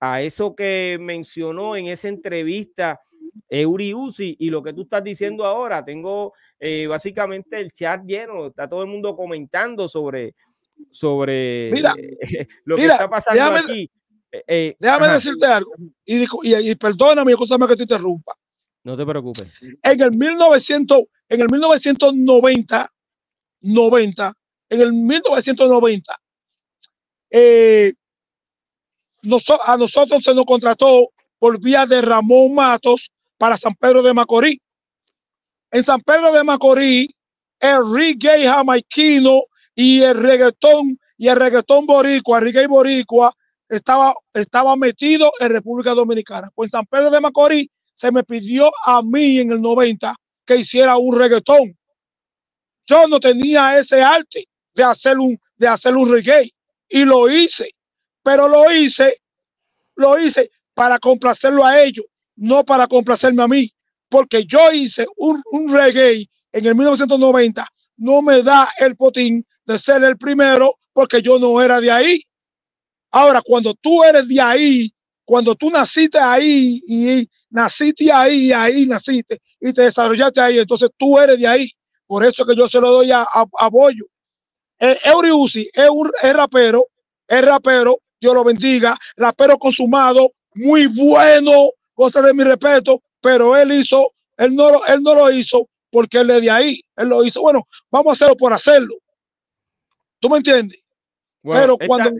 a 0.00 0.22
eso 0.22 0.52
que 0.56 0.98
mencionó 1.00 1.76
en 1.76 1.86
esa 1.86 2.08
entrevista 2.08 3.00
Eury 3.48 3.94
Uzi 3.94 4.34
y 4.40 4.50
lo 4.50 4.64
que 4.64 4.72
tú 4.72 4.82
estás 4.82 5.04
diciendo 5.04 5.44
ahora. 5.44 5.84
Tengo 5.84 6.32
eh, 6.58 6.88
básicamente 6.88 7.60
el 7.60 7.70
chat 7.70 8.02
lleno, 8.04 8.46
está 8.46 8.68
todo 8.68 8.82
el 8.82 8.88
mundo 8.88 9.14
comentando 9.14 9.86
sobre, 9.86 10.34
sobre 10.90 11.70
Mira, 11.72 11.94
lo 12.64 12.76
mira, 12.76 12.88
que 12.88 12.92
está 13.04 13.08
pasando 13.08 13.40
déjame- 13.44 13.60
aquí. 13.60 13.90
Eh, 14.32 14.42
eh, 14.48 14.76
Déjame 14.80 15.04
ajá, 15.06 15.14
decirte 15.14 15.46
algo. 15.46 15.70
Y, 16.04 16.24
y, 16.24 16.70
y 16.70 16.74
perdóname, 16.74 17.30
escúchame 17.30 17.68
que 17.68 17.76
te 17.76 17.82
interrumpa. 17.84 18.32
No 18.86 18.96
te 18.96 19.04
preocupes. 19.04 19.48
En 19.82 20.00
el 20.00 20.12
1900, 20.12 21.02
en 21.28 21.40
el 21.40 21.48
1990, 21.50 22.92
90, 23.62 24.34
en 24.70 24.80
el 24.80 24.92
1990, 24.92 26.20
eh, 27.30 27.92
a 29.66 29.76
nosotros 29.76 30.22
se 30.22 30.32
nos 30.32 30.44
contrató 30.44 31.08
por 31.40 31.60
vía 31.60 31.84
de 31.84 32.00
Ramón 32.00 32.54
Matos 32.54 33.10
para 33.36 33.56
San 33.56 33.74
Pedro 33.74 34.02
de 34.02 34.14
Macorís. 34.14 34.60
En 35.72 35.84
San 35.84 36.00
Pedro 36.02 36.32
de 36.32 36.44
Macorís, 36.44 37.08
el 37.58 37.92
reggae 37.92 38.46
jamaiquino 38.46 39.42
y 39.74 40.00
el 40.00 40.16
reggaetón 40.16 40.96
y 41.18 41.26
el 41.26 41.36
reggaetón 41.36 41.86
boricua, 41.86 42.38
reggae 42.38 42.68
boricua, 42.68 43.34
estaba, 43.68 44.14
estaba 44.32 44.76
metido 44.76 45.32
en 45.40 45.50
República 45.50 45.92
Dominicana. 45.92 46.52
Pues 46.54 46.68
en 46.68 46.78
San 46.78 46.86
Pedro 46.86 47.10
de 47.10 47.20
Macorís 47.20 47.68
se 47.96 48.12
me 48.12 48.22
pidió 48.24 48.70
a 48.84 49.00
mí 49.00 49.38
en 49.38 49.52
el 49.52 49.60
90 49.60 50.14
que 50.44 50.56
hiciera 50.56 50.98
un 50.98 51.18
reggaetón. 51.18 51.76
Yo 52.86 53.08
no 53.08 53.18
tenía 53.18 53.78
ese 53.78 54.02
arte 54.02 54.46
de 54.74 54.84
hacer 54.84 55.18
un, 55.18 55.40
de 55.56 55.66
hacer 55.66 55.96
un 55.96 56.12
reggae 56.12 56.52
y 56.88 57.04
lo 57.06 57.28
hice, 57.30 57.70
pero 58.22 58.48
lo 58.48 58.70
hice, 58.70 59.22
lo 59.94 60.18
hice 60.18 60.50
para 60.74 60.98
complacerlo 60.98 61.64
a 61.64 61.80
ellos, 61.80 62.04
no 62.36 62.64
para 62.64 62.86
complacerme 62.86 63.42
a 63.42 63.48
mí, 63.48 63.72
porque 64.10 64.44
yo 64.44 64.70
hice 64.72 65.06
un, 65.16 65.42
un 65.50 65.72
reggae 65.72 66.28
en 66.52 66.66
el 66.66 66.74
1990, 66.74 67.66
no 67.96 68.20
me 68.20 68.42
da 68.42 68.68
el 68.78 68.94
potín 68.94 69.44
de 69.64 69.78
ser 69.78 70.04
el 70.04 70.18
primero 70.18 70.78
porque 70.92 71.22
yo 71.22 71.38
no 71.38 71.62
era 71.62 71.80
de 71.80 71.90
ahí. 71.90 72.22
Ahora, 73.10 73.40
cuando 73.40 73.72
tú 73.74 74.04
eres 74.04 74.28
de 74.28 74.40
ahí, 74.40 74.94
cuando 75.24 75.54
tú 75.54 75.70
naciste 75.70 76.18
ahí 76.18 76.82
y 76.86 77.28
naciste 77.56 78.12
ahí, 78.12 78.52
ahí 78.52 78.86
naciste 78.86 79.40
y 79.60 79.72
te 79.74 79.82
desarrollaste 79.84 80.40
ahí, 80.42 80.58
entonces 80.60 80.90
tú 80.98 81.18
eres 81.18 81.38
de 81.40 81.48
ahí. 81.48 81.70
Por 82.06 82.24
eso 82.24 82.46
que 82.46 82.56
yo 82.56 82.68
se 82.68 82.80
lo 82.80 82.92
doy 82.92 83.12
a, 83.12 83.22
a, 83.22 83.46
a 83.58 83.70
Bollo. 83.70 84.06
Eh, 84.80 84.98
Eury 85.04 85.32
Uzi 85.32 85.68
es 85.72 85.90
un 85.90 86.10
es 86.22 86.34
rapero, 86.34 86.86
es 87.28 87.44
rapero, 87.44 87.98
Dios 88.20 88.34
lo 88.34 88.44
bendiga, 88.44 88.96
rapero 89.16 89.58
consumado, 89.58 90.32
muy 90.54 90.86
bueno, 90.86 91.70
cosa 91.94 92.22
de 92.22 92.34
mi 92.34 92.44
respeto, 92.44 93.02
pero 93.22 93.56
él 93.56 93.72
hizo, 93.72 94.12
él 94.38 94.54
no, 94.54 94.70
lo- 94.72 94.86
él 94.86 95.02
no 95.02 95.14
lo 95.14 95.30
hizo 95.32 95.68
porque 95.90 96.18
él 96.20 96.30
es 96.30 96.42
de 96.42 96.50
ahí, 96.50 96.82
él 96.96 97.08
lo 97.08 97.24
hizo, 97.24 97.42
bueno, 97.42 97.62
vamos 97.90 98.10
a 98.10 98.14
hacerlo 98.14 98.36
por 98.36 98.52
hacerlo. 98.52 98.96
¿Tú 100.20 100.30
me 100.30 100.38
entiendes? 100.38 100.78
Bueno, 101.42 101.68
pero 101.74 101.78
cuando, 101.78 102.10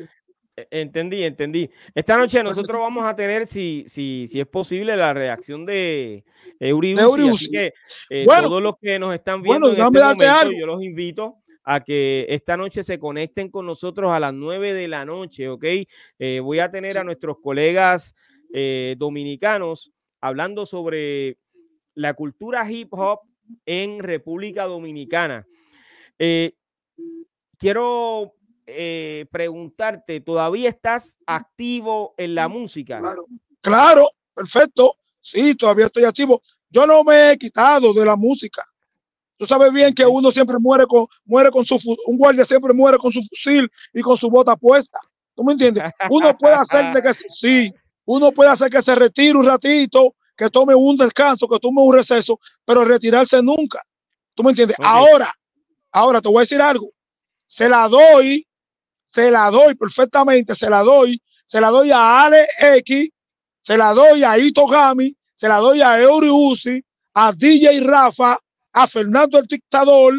entendí, 0.71 1.23
entendí. 1.23 1.71
Esta 1.95 2.17
noche 2.17 2.43
nosotros 2.43 2.81
vamos 2.81 3.05
a 3.05 3.15
tener, 3.15 3.47
si, 3.47 3.85
si, 3.89 4.27
si 4.29 4.41
es 4.41 4.47
posible, 4.47 4.97
la 4.97 5.13
reacción 5.13 5.67
de 5.67 6.25
Eury 6.59 6.95
así 6.99 7.51
que 7.51 7.73
eh, 8.11 8.25
Bueno, 8.25 8.49
todos 8.49 8.63
los 8.63 8.75
que 8.81 8.99
nos 8.99 9.15
están 9.15 9.43
viendo 9.43 9.69
bueno, 9.69 9.77
en 9.77 9.87
este 9.87 10.01
momento, 10.01 10.25
algo. 10.25 10.59
yo 10.59 10.67
los 10.67 10.83
invito 10.83 11.37
a 11.65 11.83
que 11.83 12.27
esta 12.29 12.57
noche 12.57 12.85
se 12.85 12.99
conecten 12.99 13.51
con 13.51 13.67
nosotros 13.67 14.13
a 14.13 14.21
las 14.21 14.33
9 14.33 14.73
de 14.73 14.89
la 14.89 15.05
noche, 15.05 15.49
¿ok? 15.49 15.65
Eh, 16.19 16.41
voy 16.41 16.61
a 16.61 16.71
tener 16.71 16.97
a 16.97 17.05
nuestros 17.05 17.39
colegas 17.43 18.15
eh, 18.53 18.95
dominicanos 18.99 19.93
hablando 20.21 20.65
sobre 20.65 21.39
la 21.95 22.15
cultura 22.15 22.71
hip 22.71 22.93
hop 22.93 23.21
en 23.65 23.99
República 23.99 24.65
Dominicana. 24.65 25.47
Quiero 27.59 28.36
eh, 28.67 29.27
preguntarte, 29.31 30.21
¿todavía 30.21 30.69
estás 30.69 31.19
activo 31.27 32.15
en 32.19 32.35
la 32.35 32.49
música? 32.49 33.01
Claro, 33.01 33.27
claro, 33.61 34.11
perfecto. 34.35 34.97
Sí, 35.21 35.55
todavía 35.55 35.87
estoy 35.87 36.05
activo. 36.05 36.43
Yo 36.71 36.87
no 36.87 37.03
me 37.05 37.33
he 37.33 37.39
quitado 37.39 37.93
de 37.93 38.05
la 38.05 38.17
música. 38.17 38.65
Tú 39.37 39.45
sabes 39.45 39.73
bien 39.73 39.95
que 39.95 40.07
uno 40.07 40.33
siempre 40.33 40.57
muere 40.59 40.87
con, 40.87 41.07
muere 41.25 41.51
con 41.51 41.65
su, 41.65 41.79
un 42.07 42.17
guardia 42.17 42.45
siempre 42.45 42.73
muere 42.73 42.97
con 42.97 43.13
su 43.13 43.21
fusil 43.29 43.71
y 43.93 44.01
con 44.01 44.17
su 44.17 44.31
bota 44.31 44.57
puesta. 44.57 44.99
¿Tú 45.35 45.45
me 45.45 45.53
entiendes? 45.53 45.85
Uno 46.09 46.37
puede 46.37 46.55
hacer 46.55 46.95
de 46.95 47.03
que 47.03 47.13
sí, 47.29 47.73
uno 48.07 48.33
puede 48.33 48.51
hacer 48.51 48.71
que 48.71 48.81
se 48.81 48.95
retire 48.95 49.37
un 49.37 49.45
ratito, 49.45 50.15
que 50.37 50.49
tome 50.49 50.75
un 50.75 50.97
descanso, 50.97 51.47
que 51.47 51.59
tome 51.59 51.83
un 51.83 51.95
receso, 51.95 52.41
pero 52.65 52.85
retirarse 52.85 53.43
nunca. 53.43 53.83
¿Tú 54.35 54.43
me 54.43 54.51
entiendes? 54.51 54.77
Ahora, 54.81 55.35
ahora 55.93 56.21
te 56.21 56.29
voy 56.29 56.39
a 56.39 56.41
decir 56.41 56.61
algo. 56.61 56.91
Se 57.47 57.69
la 57.69 57.89
doy, 57.89 58.47
se 59.17 59.31
la 59.31 59.51
doy 59.51 59.75
perfectamente, 59.75 60.55
se 60.55 60.69
la 60.69 60.83
doy, 60.83 61.23
se 61.47 61.59
la 61.59 61.71
doy 61.71 61.91
a 61.91 62.25
Ale 62.27 62.47
X, 62.61 63.09
se 63.63 63.79
la 63.79 63.95
doy 63.95 64.23
a 64.23 64.37
Ito 64.39 64.67
Gami, 64.67 65.17
se 65.35 65.49
la 65.49 65.57
doy 65.57 65.81
a 65.81 65.99
Eury 65.99 66.29
Uzi, 66.29 66.85
a 67.15 67.33
DJ 67.33 67.81
Rafa, 67.81 68.39
a 68.75 68.87
Fernando 68.87 69.39
el 69.39 69.47
Dictador, 69.47 70.13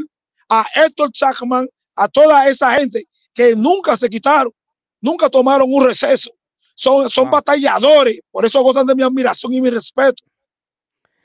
a 0.50 0.66
Héctor 0.74 1.12
Chacman, 1.12 1.68
a 1.96 2.08
toda 2.08 2.50
esa 2.50 2.74
gente 2.74 3.08
que 3.36 3.56
nunca 3.56 3.96
se 3.98 4.10
quitaron, 4.10 4.52
nunca 5.00 5.30
tomaron 5.30 5.72
un 5.72 5.86
receso. 5.86 6.32
Son, 6.74 7.08
son 7.08 7.30
batalladores, 7.30 8.20
por 8.32 8.48
eso 8.48 8.64
gozan 8.64 8.88
de 8.88 8.96
mi 8.96 9.04
admiración 9.04 9.54
y 9.54 9.62
mi 9.62 9.70
respeto. 9.70 10.24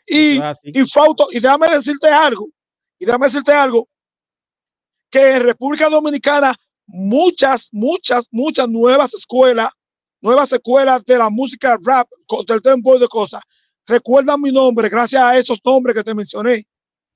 Y, 0.06 0.38
y 0.64 0.84
Fausto, 0.90 1.28
y 1.30 1.40
déjame 1.40 1.70
decirte 1.70 2.08
algo, 2.08 2.48
y 2.98 3.06
déjame 3.06 3.28
decirte 3.28 3.52
algo, 3.54 3.88
que 5.10 5.36
en 5.36 5.42
República 5.42 5.88
Dominicana 5.88 6.54
muchas, 6.86 7.68
muchas, 7.72 8.28
muchas 8.30 8.68
nuevas 8.68 9.14
escuelas, 9.14 9.70
nuevas 10.20 10.52
escuelas 10.52 11.04
de 11.04 11.18
la 11.18 11.30
música 11.30 11.78
rap, 11.82 12.08
del 12.46 12.62
tempo 12.62 12.98
de 12.98 13.08
cosas, 13.08 13.42
recuerdan 13.86 14.40
mi 14.40 14.52
nombre 14.52 14.88
gracias 14.88 15.22
a 15.22 15.36
esos 15.36 15.58
nombres 15.64 15.96
que 15.96 16.04
te 16.04 16.14
mencioné. 16.14 16.66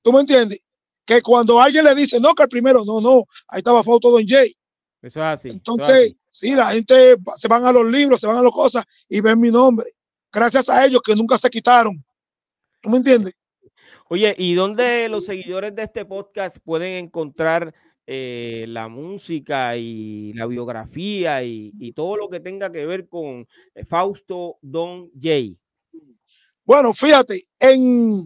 ¿Tú 0.01 0.11
me 0.11 0.21
entiendes? 0.21 0.59
Que 1.05 1.21
cuando 1.21 1.59
alguien 1.59 1.85
le 1.85 1.95
dice, 1.95 2.19
no, 2.19 2.33
que 2.35 2.43
el 2.43 2.49
primero, 2.49 2.83
no, 2.83 2.99
no, 2.99 3.23
ahí 3.47 3.59
estaba 3.59 3.83
Fausto 3.83 4.11
Don 4.11 4.27
Jay. 4.27 4.55
Eso 5.01 5.19
es 5.19 5.25
así. 5.25 5.49
Entonces, 5.49 6.15
sí, 6.29 6.51
la 6.51 6.71
gente 6.71 7.15
se 7.37 7.47
van 7.47 7.65
a 7.65 7.71
los 7.71 7.85
libros, 7.85 8.19
se 8.19 8.27
van 8.27 8.37
a 8.37 8.41
las 8.41 8.51
cosas 8.51 8.83
y 9.07 9.21
ven 9.21 9.39
mi 9.39 9.49
nombre. 9.49 9.93
Gracias 10.31 10.69
a 10.69 10.85
ellos 10.85 11.01
que 11.03 11.15
nunca 11.15 11.37
se 11.37 11.49
quitaron. 11.49 12.03
¿Tú 12.81 12.89
me 12.89 12.97
entiendes? 12.97 13.33
Oye, 14.09 14.35
¿y 14.37 14.53
dónde 14.53 15.09
los 15.09 15.25
seguidores 15.25 15.75
de 15.75 15.83
este 15.83 16.05
podcast 16.05 16.57
pueden 16.63 17.05
encontrar 17.05 17.73
eh, 18.09 18.63
la 18.69 18.87
música 18.87 19.75
y 19.75 20.31
la 20.31 20.45
biografía 20.45 21.43
y, 21.43 21.91
todo 21.93 22.15
lo 22.15 22.29
que 22.29 22.39
tenga 22.39 22.71
que 22.71 22.85
ver 22.85 23.09
con 23.09 23.45
eh, 23.75 23.83
Fausto 23.83 24.57
Don 24.61 25.11
Jay? 25.19 25.57
Bueno, 26.63 26.93
fíjate, 26.93 27.45
en, 27.59 28.25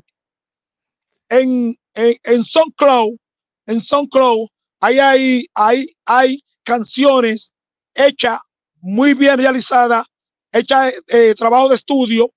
en, 1.29 1.75
en, 1.95 2.15
en 2.23 2.45
SoundCloud, 2.45 3.17
en 3.65 3.81
SoundCloud, 3.81 4.47
ahí 4.79 4.99
hay, 4.99 5.45
hay, 5.55 5.87
hay 6.05 6.43
canciones 6.63 7.55
hechas 7.95 8.39
muy 8.81 9.15
bien 9.15 9.37
realizadas, 9.37 10.05
hechas 10.51 10.93
eh, 11.07 11.33
trabajo 11.35 11.69
de 11.69 11.75
estudio, 11.75 12.31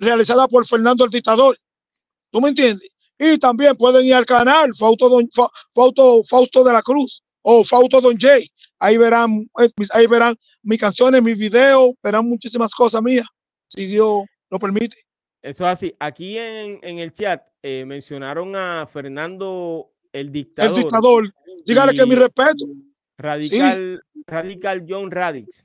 realizada 0.00 0.46
por 0.46 0.66
Fernando 0.66 1.06
el 1.06 1.10
Dictador. 1.10 1.58
¿Tú 2.30 2.40
me 2.40 2.50
entiendes? 2.50 2.88
Y 3.22 3.36
también 3.36 3.76
pueden 3.76 4.06
ir 4.06 4.14
al 4.14 4.24
canal 4.24 4.74
Fausto, 4.74 5.10
Don, 5.10 5.28
Fausto, 5.74 6.24
Fausto 6.24 6.64
de 6.64 6.72
la 6.72 6.80
Cruz 6.80 7.22
o 7.42 7.62
Fausto 7.62 8.00
Don 8.00 8.16
Jay. 8.18 8.50
Ahí 8.78 8.96
verán, 8.96 9.46
eh, 9.60 9.68
ahí 9.92 10.06
verán 10.06 10.34
mis 10.62 10.80
canciones, 10.80 11.22
mis 11.22 11.38
videos, 11.38 11.90
verán 12.02 12.26
muchísimas 12.26 12.74
cosas 12.74 13.02
mías, 13.02 13.26
si 13.68 13.84
Dios 13.84 14.22
lo 14.48 14.58
permite. 14.58 14.96
Eso 15.42 15.64
es 15.64 15.70
así. 15.70 15.94
Aquí 16.00 16.38
en, 16.38 16.80
el 16.82 17.12
chat 17.12 17.42
eh, 17.62 17.84
mencionaron 17.84 18.56
a 18.56 18.86
Fernando 18.86 19.90
el 20.14 20.32
dictador. 20.32 20.70
El 20.70 20.82
dictador. 20.82 21.34
Dígale 21.66 21.92
que 21.92 22.06
mi 22.06 22.14
respeto. 22.14 22.64
Radical, 23.18 24.02
Radical 24.26 24.86
John 24.88 25.10
Radix. 25.10 25.62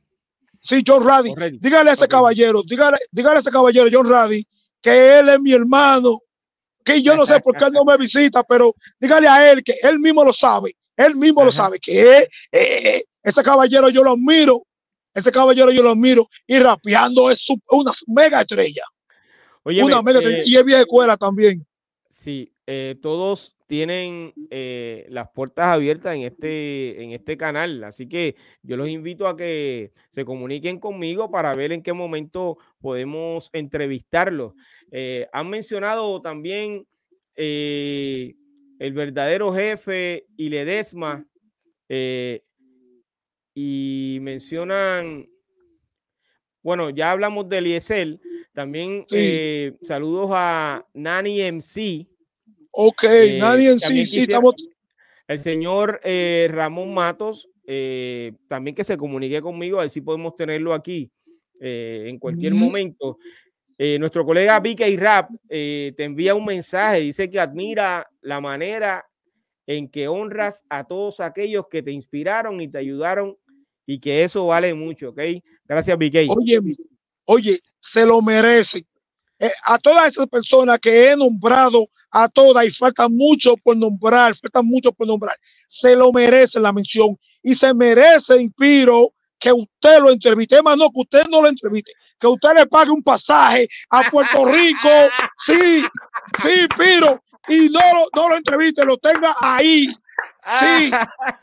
Sí, 0.60 0.84
John 0.86 1.08
Radix. 1.08 1.62
Dígale 1.62 1.91
a 1.91 1.93
ese 1.93 2.08
caballero, 2.10 2.64
dígale, 2.68 2.97
dígale 3.12 3.38
a 3.38 3.39
ese 3.39 3.51
caballero 3.51 3.89
John 3.89 4.10
Radix 4.10 4.45
que 4.82 5.20
él 5.20 5.30
es 5.30 5.39
mi 5.39 5.53
hermano 5.53 6.20
que 6.86 7.01
yo 7.01 7.15
no 7.15 7.25
sé 7.25 7.39
por 7.41 7.57
qué 7.57 7.65
él 7.65 7.71
no 7.73 7.83
me 7.83 7.97
visita, 7.97 8.43
pero 8.43 8.75
dígale 8.99 9.27
a 9.27 9.51
él 9.51 9.63
que 9.63 9.77
él 9.81 9.99
mismo 9.99 10.23
lo 10.23 10.31
sabe, 10.31 10.77
él 10.95 11.15
mismo 11.15 11.43
lo 11.43 11.51
sabe, 11.51 11.79
que 11.79 12.19
eh, 12.19 12.29
eh, 12.51 13.03
ese 13.23 13.43
caballero 13.43 13.89
yo 13.89 14.03
lo 14.03 14.11
admiro, 14.11 14.65
ese 15.13 15.31
caballero 15.31 15.71
yo 15.71 15.81
lo 15.81 15.91
admiro, 15.91 16.29
y 16.45 16.59
rapeando 16.59 17.31
es 17.31 17.45
una 17.69 17.91
mega 18.07 18.41
estrella. 18.41 18.83
Una 19.63 20.03
mega 20.03 20.19
estrella, 20.19 20.43
eh, 20.43 20.45
y 20.45 20.57
es 20.57 20.63
vieja 20.63 20.81
escuela 20.81 21.17
también. 21.17 21.65
Sí, 22.07 22.53
todos 23.01 23.55
tienen 23.68 24.34
las 25.09 25.30
puertas 25.32 25.68
abiertas 25.68 26.16
en 26.16 26.24
este, 26.24 27.03
en 27.03 27.11
este 27.11 27.38
canal, 27.38 27.84
así 27.84 28.07
que 28.07 28.36
yo 28.61 28.78
los 28.78 28.89
invito 28.89 29.28
a 29.28 29.36
que 29.36 29.91
se 30.09 30.24
comuniquen 30.24 30.80
conmigo 30.80 31.30
para 31.32 31.53
ver 31.53 31.72
en 31.72 31.82
qué 31.82 31.93
momento 31.93 32.57
podemos 32.80 33.49
entrevistarlos. 33.53 34.53
Eh, 34.91 35.28
han 35.34 35.49
mencionado 35.49 36.22
también 36.22 36.86
eh, 37.36 38.36
el 38.80 38.93
verdadero 38.93 39.53
jefe 39.53 40.26
y 40.38 40.49
Ledesma. 40.49 41.26
Eh, 41.89 42.43
y 43.53 44.20
mencionan, 44.22 45.28
bueno, 46.61 46.89
ya 46.89 47.11
hablamos 47.11 47.47
de 47.49 47.57
Eliezer. 47.57 48.20
También 48.53 49.05
saludos 49.82 50.30
a 50.34 50.86
Nani 50.93 51.41
MC. 51.51 52.07
Ok, 52.78 53.03
Nani 53.39 53.67
MC, 53.69 54.05
sí, 54.05 54.19
estamos. 54.21 54.55
El 55.28 55.39
señor 55.39 56.01
Ramón 56.49 56.93
Matos, 56.93 57.49
también 58.47 58.76
que 58.76 58.84
se 58.84 58.97
comunique 58.97 59.41
conmigo, 59.41 59.80
a 59.80 59.82
ver 59.82 59.89
si 59.89 60.01
podemos 60.01 60.36
tenerlo 60.36 60.73
aquí 60.73 61.09
en 61.59 62.19
cualquier 62.19 62.53
momento. 62.53 63.17
Eh, 63.78 63.99
nuestro 63.99 64.26
colega 64.26 64.59
BK 64.59 64.97
Rap 64.97 65.32
eh, 65.49 65.93
te 65.97 66.05
envía 66.05 66.34
un 66.34 66.45
mensaje, 66.45 66.99
dice 66.99 67.30
que 67.30 67.39
admira 67.39 68.09
la 68.21 68.39
manera 68.39 69.05
en 69.67 69.89
que 69.89 70.07
honras 70.07 70.63
a 70.69 70.86
todos 70.86 71.19
aquellos 71.19 71.65
que 71.69 71.84
te 71.84 71.91
inspiraron 71.91 72.61
y 72.61 72.69
te 72.69 72.78
ayudaron 72.78 73.36
y 73.86 73.99
que 73.99 74.23
eso 74.23 74.45
vale 74.45 74.73
mucho, 74.73 75.09
¿ok? 75.09 75.19
Gracias, 75.65 75.97
BK. 75.97 76.30
Oye, 76.30 76.59
oye, 77.26 77.61
se 77.82 78.05
lo 78.05 78.21
merece. 78.21 78.86
Eh, 79.39 79.51
a 79.65 79.78
todas 79.78 80.09
esas 80.09 80.28
personas 80.28 80.80
que 80.80 81.11
he 81.11 81.17
nombrado, 81.17 81.89
a 82.16 82.30
todas, 82.30 82.66
y 82.66 82.70
falta 82.70 83.09
mucho 83.09 83.57
por 83.57 83.76
nombrar, 83.76 84.36
falta 84.36 84.61
mucho 84.61 84.91
por 84.93 85.05
nombrar, 85.05 85.38
se 85.68 85.95
lo 85.95 86.11
merece 86.13 86.59
la 86.61 86.72
mención 86.72 87.18
y 87.43 87.53
se 87.53 87.74
merece, 87.74 88.41
Inspiro, 88.41 89.13
que 89.38 89.51
usted 89.51 89.99
lo 89.99 90.11
entreviste, 90.11 90.61
más 90.61 90.78
no 90.78 90.89
que 90.89 91.01
usted 91.01 91.26
no 91.30 91.41
lo 91.41 91.49
entreviste, 91.49 91.91
que 92.18 92.28
usted 92.28 92.53
le 92.55 92.66
pague 92.68 92.91
un 92.91 93.03
pasaje 93.03 93.68
a 93.89 94.09
Puerto 94.09 94.45
Rico, 94.45 94.89
sí, 95.45 95.84
sí, 96.41 96.68
pero 96.78 97.22
y 97.49 97.70
no 97.70 97.80
lo, 97.93 98.07
no 98.16 98.30
lo 98.30 98.38
entreviste, 98.38 98.86
lo 98.86 98.97
tenga 98.97 99.36
ahí, 99.41 99.88
sí, 100.59 100.91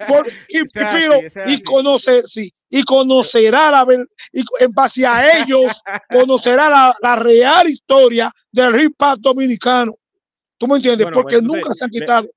y, 0.48 1.52
y 1.52 1.62
conocer, 1.62 2.26
sí, 2.26 2.52
y 2.70 2.82
conocerá 2.84 3.70
la 3.70 3.86
y 4.32 4.42
en 4.58 4.72
base 4.72 5.06
a 5.06 5.38
ellos 5.38 5.70
conocerá 6.10 6.70
la, 6.70 6.96
la 7.02 7.16
real 7.16 7.68
historia 7.68 8.32
del 8.50 8.80
hip 8.80 8.94
hop 8.98 9.18
dominicano. 9.20 9.94
¿Tú 10.62 10.68
me 10.68 10.76
entiendes? 10.76 11.08
Porque 11.12 11.42
nunca 11.42 11.74
se 11.74 11.84
han 11.84 11.90
quitado. 11.90 12.30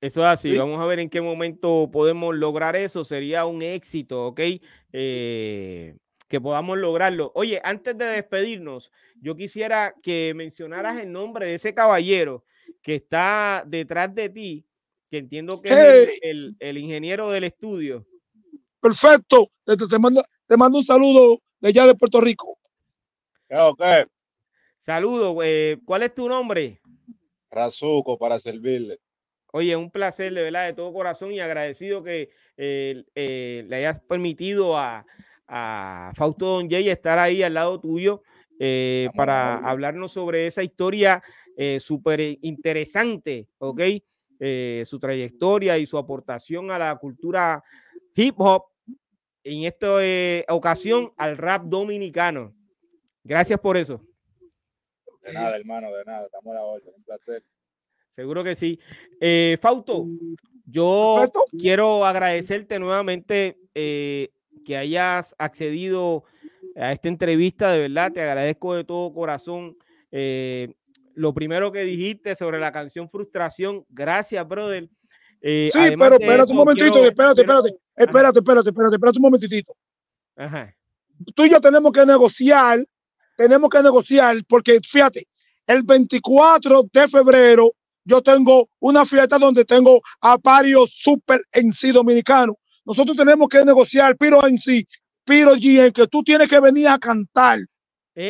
Eso 0.00 0.20
es 0.20 0.26
así. 0.26 0.56
Vamos 0.56 0.80
a 0.80 0.86
ver 0.86 0.98
en 0.98 1.10
qué 1.10 1.20
momento 1.20 1.90
podemos 1.92 2.34
lograr 2.34 2.74
eso. 2.74 3.04
Sería 3.04 3.44
un 3.44 3.60
éxito, 3.60 4.28
¿ok? 4.28 4.40
Eh, 4.94 5.94
que 6.26 6.40
podamos 6.40 6.78
lograrlo. 6.78 7.32
Oye, 7.34 7.60
antes 7.62 7.98
de 7.98 8.06
despedirnos, 8.06 8.90
yo 9.20 9.36
quisiera 9.36 9.94
que 10.02 10.32
mencionaras 10.34 11.02
el 11.02 11.12
nombre 11.12 11.48
de 11.48 11.56
ese 11.56 11.74
caballero 11.74 12.46
que 12.80 12.94
está 12.94 13.62
detrás 13.66 14.14
de 14.14 14.30
ti, 14.30 14.66
que 15.10 15.18
entiendo 15.18 15.60
que 15.60 15.68
es 15.68 16.18
el, 16.22 16.78
ingeniero 16.78 17.28
del 17.30 17.44
estudio. 17.44 18.06
Perfecto. 18.80 19.48
Te, 19.66 19.98
mando, 19.98 20.24
te 20.46 20.56
mando 20.56 20.78
un 20.78 20.84
saludo 20.84 21.42
de 21.60 21.68
allá 21.68 21.86
de 21.88 21.94
Puerto 21.94 22.22
Rico. 22.22 22.58
Okay. 23.50 24.04
Saludos. 24.78 25.36
Eh, 25.44 25.78
¿Cuál 25.84 26.04
es 26.04 26.14
tu 26.14 26.26
nombre? 26.26 26.80
Razuco, 27.50 28.18
para 28.18 28.38
servirle. 28.38 29.00
Oye, 29.52 29.74
un 29.74 29.90
placer 29.90 30.34
de 30.34 30.42
verdad 30.42 30.66
de 30.66 30.74
todo 30.74 30.92
corazón 30.92 31.32
y 31.32 31.40
agradecido 31.40 32.02
que 32.02 32.28
eh, 32.58 33.04
eh, 33.14 33.64
le 33.66 33.76
hayas 33.76 34.00
permitido 34.00 34.76
a, 34.76 35.06
Fausto 36.14 36.46
Don 36.46 36.68
Jay 36.68 36.88
estar 36.88 37.20
ahí 37.20 37.44
al 37.44 37.54
lado 37.54 37.80
tuyo 37.80 38.22
eh, 38.58 39.08
para 39.14 39.58
hablarnos 39.58 40.10
sobre 40.10 40.48
esa 40.48 40.64
historia 40.64 41.22
súper 41.78 42.20
interesante, 42.42 43.46
¿ok? 43.58 43.80
su 44.84 44.98
trayectoria 44.98 45.78
y 45.78 45.86
su 45.86 45.96
aportación 45.96 46.72
a 46.72 46.78
la 46.78 46.96
cultura 46.96 47.62
hip 48.16 48.34
hop, 48.38 48.64
en 49.44 49.62
esta 49.62 49.98
ocasión 50.48 51.12
al 51.16 51.38
rap 51.38 51.62
dominicano. 51.66 52.52
Gracias 53.22 53.60
por 53.60 53.76
eso. 53.76 54.02
De 55.26 55.32
nada, 55.32 55.56
hermano, 55.56 55.92
de 55.92 56.04
nada. 56.04 56.26
Estamos 56.26 56.52
a 56.52 56.54
la 56.54 56.62
orden. 56.62 56.92
Un 56.96 57.02
placer. 57.02 57.42
Seguro 58.10 58.44
que 58.44 58.54
sí. 58.54 58.78
Eh, 59.20 59.58
Fausto, 59.60 60.06
yo 60.64 61.30
quiero 61.58 62.06
agradecerte 62.06 62.78
nuevamente 62.78 63.58
eh, 63.74 64.30
que 64.64 64.76
hayas 64.76 65.34
accedido 65.38 66.24
a 66.76 66.92
esta 66.92 67.08
entrevista, 67.08 67.72
de 67.72 67.80
verdad, 67.80 68.12
te 68.12 68.22
agradezco 68.22 68.74
de 68.74 68.84
todo 68.84 69.12
corazón. 69.12 69.76
Eh, 70.12 70.72
lo 71.14 71.34
primero 71.34 71.72
que 71.72 71.80
dijiste 71.80 72.34
sobre 72.34 72.58
la 72.58 72.72
canción 72.72 73.10
Frustración, 73.10 73.84
gracias, 73.90 74.46
brother. 74.46 74.88
sí, 75.42 75.70
pero 75.72 76.16
espérate 76.18 76.50
un 76.52 76.56
momentito, 76.56 77.04
espérate, 77.04 77.40
espérate, 77.42 77.68
espérate, 77.96 78.38
espérate, 78.38 78.68
espérate, 78.70 78.96
espérate 78.96 79.18
un 79.18 79.22
momentito. 79.22 79.76
Ajá. 80.36 80.74
Tú 81.34 81.44
y 81.44 81.50
yo 81.50 81.60
tenemos 81.60 81.92
que 81.92 82.04
negociar, 82.06 82.86
tenemos 83.36 83.70
que 83.70 83.82
negociar, 83.82 84.36
porque 84.48 84.80
fíjate, 84.80 85.26
el 85.66 85.82
24 85.82 86.84
de 86.92 87.08
febrero 87.08 87.72
yo 88.04 88.22
tengo 88.22 88.68
una 88.78 89.04
fiesta 89.04 89.38
donde 89.38 89.64
tengo 89.64 90.00
a 90.20 90.36
varios 90.42 90.92
super 91.02 91.42
en 91.52 91.72
sí 91.72 91.90
dominicanos. 91.90 92.56
Nosotros 92.84 93.16
tenemos 93.16 93.48
que 93.48 93.64
negociar, 93.64 94.16
Piro 94.16 94.46
en 94.46 94.58
sí, 94.58 94.86
Piro 95.24 95.56
G, 95.56 95.92
que 95.92 96.06
tú 96.06 96.22
tienes 96.22 96.48
que 96.48 96.60
venir 96.60 96.86
a 96.86 96.98
cantar 96.98 97.58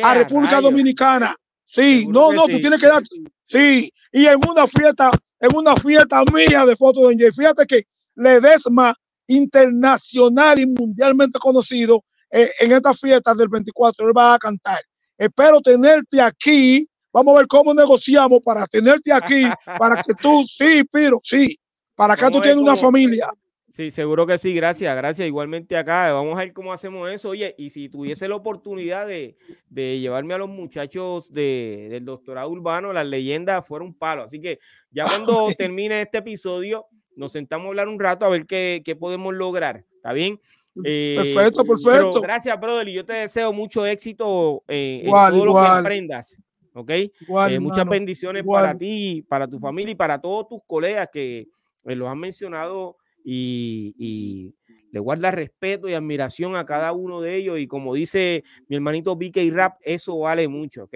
a 0.03 0.13
República 0.15 0.59
Dominicana. 0.59 1.35
Sí, 1.65 2.07
no, 2.07 2.31
no, 2.31 2.47
tú 2.47 2.59
tienes 2.59 2.79
que 2.79 2.87
dar, 2.87 3.03
sí, 3.47 3.91
y 4.11 4.25
en 4.25 4.39
una 4.49 4.65
fiesta, 4.67 5.11
en 5.39 5.55
una 5.55 5.75
fiesta 5.75 6.23
mía 6.33 6.65
de 6.65 6.75
fotos 6.75 7.15
de. 7.15 7.31
Fíjate 7.31 7.67
que 7.67 7.83
Ledesma 8.15 8.95
internacional 9.27 10.59
y 10.59 10.65
mundialmente 10.65 11.37
conocido 11.37 12.03
eh, 12.31 12.49
en 12.59 12.71
esta 12.71 12.93
fiesta 12.93 13.35
del 13.35 13.49
24, 13.49 14.07
él 14.07 14.17
va 14.17 14.33
a 14.33 14.39
cantar. 14.39 14.79
Espero 15.17 15.61
tenerte 15.61 16.21
aquí. 16.21 16.87
Vamos 17.11 17.35
a 17.35 17.39
ver 17.39 17.47
cómo 17.47 17.73
negociamos 17.73 18.41
para 18.43 18.67
tenerte 18.67 19.11
aquí, 19.11 19.43
para 19.79 20.03
que 20.03 20.13
tú, 20.13 20.43
sí, 20.45 20.83
Piro, 20.91 21.19
sí, 21.23 21.57
para 21.95 22.15
que 22.15 22.29
tú 22.29 22.41
tienes 22.41 22.57
una 22.57 22.75
familia. 22.75 23.31
Sí, 23.69 23.91
seguro 23.91 24.25
que 24.25 24.37
sí, 24.37 24.53
gracias, 24.53 24.95
gracias. 24.95 25.27
Igualmente 25.27 25.75
acá, 25.75 26.11
vamos 26.13 26.35
a 26.35 26.39
ver 26.39 26.53
cómo 26.53 26.71
hacemos 26.71 27.11
eso. 27.11 27.29
Oye, 27.29 27.53
y 27.57 27.69
si 27.69 27.89
tuviese 27.89 28.27
la 28.27 28.35
oportunidad 28.35 29.05
de, 29.05 29.35
llevarme 29.69 30.33
a 30.33 30.37
los 30.37 30.49
muchachos 30.49 31.31
de, 31.33 31.87
del 31.89 32.05
doctorado 32.05 32.49
urbano, 32.49 32.93
las 32.93 33.05
leyendas 33.05 33.67
fueron 33.67 33.89
un 33.89 33.93
palo. 33.93 34.23
Así 34.23 34.39
que 34.39 34.59
ya 34.89 35.05
cuando 35.05 35.49
termine 35.57 36.01
este 36.01 36.19
episodio, 36.19 36.87
nos 37.15 37.33
sentamos 37.33 37.65
a 37.65 37.69
hablar 37.69 37.87
un 37.89 37.99
rato 37.99 38.25
a 38.25 38.29
ver 38.29 38.45
qué, 38.45 38.97
podemos 38.99 39.33
lograr. 39.33 39.83
¿Está 39.95 40.13
bien? 40.13 40.39
Eh, 40.83 41.15
perfecto, 41.17 41.65
perfecto. 41.65 42.21
gracias, 42.21 42.59
brother. 42.59 42.87
Y 42.87 42.93
yo 42.93 43.05
te 43.05 43.13
deseo 43.13 43.53
mucho 43.53 43.85
éxito 43.85 44.63
en 44.67 45.09
todo 45.09 45.45
lo 45.45 45.53
que 45.53 45.59
aprendas. 45.59 46.41
¿Ok? 46.73 46.91
Eh, 46.91 47.59
muchas 47.59 47.87
bendiciones 47.87 48.43
para 48.43 48.77
ti, 48.77 49.25
para 49.27 49.47
tu 49.47 49.59
familia 49.59 49.93
y 49.93 49.95
para 49.95 50.21
todos 50.21 50.47
tus 50.47 50.59
colegas 50.67 51.09
que 51.11 51.47
los 51.83 52.07
han 52.07 52.19
mencionado 52.19 52.97
y, 53.23 54.53
le 54.89 55.01
guarda 55.01 55.31
respeto 55.31 55.89
y 55.89 55.93
admiración 55.93 56.55
a 56.55 56.65
cada 56.65 56.93
uno 56.93 57.19
de 57.19 57.35
ellos. 57.35 57.59
Y 57.59 57.67
como 57.67 57.93
dice 57.93 58.43
mi 58.67 58.77
hermanito 58.77 59.15
BK 59.15 59.51
Rap, 59.51 59.79
eso 59.81 60.19
vale 60.19 60.47
mucho, 60.47 60.85
¿ok? 60.85 60.95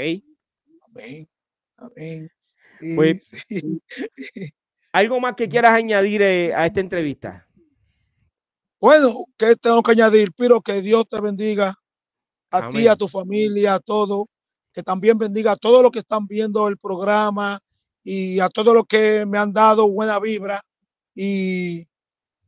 Amén. 0.88 1.28
Amén. 1.78 2.32
Pues, 2.96 3.22
¿Algo 4.94 5.20
más 5.20 5.34
que 5.36 5.48
quieras 5.48 5.74
añadir 5.74 6.22
eh, 6.22 6.54
a 6.54 6.66
esta 6.66 6.80
entrevista? 6.80 7.48
Bueno, 8.82 9.26
que 9.38 9.56
tengo 9.56 9.82
que 9.84 9.92
añadir? 9.92 10.32
Pero 10.36 10.62
que 10.62 10.82
Dios 10.82 11.08
te 11.08 11.22
bendiga 11.22 11.78
a 12.50 12.70
ti, 12.70 12.88
a 12.88 12.98
tu 12.98 13.08
familia, 13.08 13.76
a 13.76 13.80
todo. 13.80 14.28
Que 14.74 14.84
también 14.84 15.18
bendiga 15.18 15.54
a 15.54 15.58
todos 15.58 15.82
los 15.84 15.92
que 15.92 16.00
están 16.00 16.28
viendo 16.28 16.68
el 16.68 16.78
programa 16.78 17.62
y 18.04 18.40
a 18.40 18.50
todos 18.50 18.74
los 18.74 18.86
que 18.88 19.26
me 19.26 19.38
han 19.38 19.54
dado 19.54 19.88
buena 19.88 20.20
vibra. 20.20 20.64
Y 21.16 21.88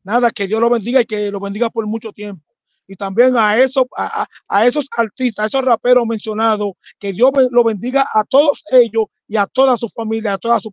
Nada, 0.04 0.32
que 0.32 0.48
Dios 0.48 0.60
lo 0.60 0.70
bendiga 0.70 1.02
y 1.02 1.06
que 1.06 1.32
lo 1.32 1.40
bendiga 1.40 1.70
por 1.70 1.88
mucho 1.88 2.12
tiempo. 2.12 2.44
Y 2.86 2.96
también 2.96 3.38
a 3.38 3.58
esos, 3.58 3.86
a, 3.96 4.66
esos 4.66 4.88
artistas, 4.98 5.46
a 5.46 5.48
esos 5.48 5.64
raperos 5.64 6.06
mencionados, 6.06 6.74
que 7.00 7.14
Dios 7.14 7.32
lo 7.50 7.64
bendiga 7.64 8.06
a 8.14 8.26
todos 8.26 8.62
ellos 8.72 9.06
y 9.28 9.38
a 9.38 9.46
toda 9.46 9.78
su 9.78 9.88
familia, 9.90 10.34
a 10.34 10.38
toda 10.38 10.60
su. 10.60 10.72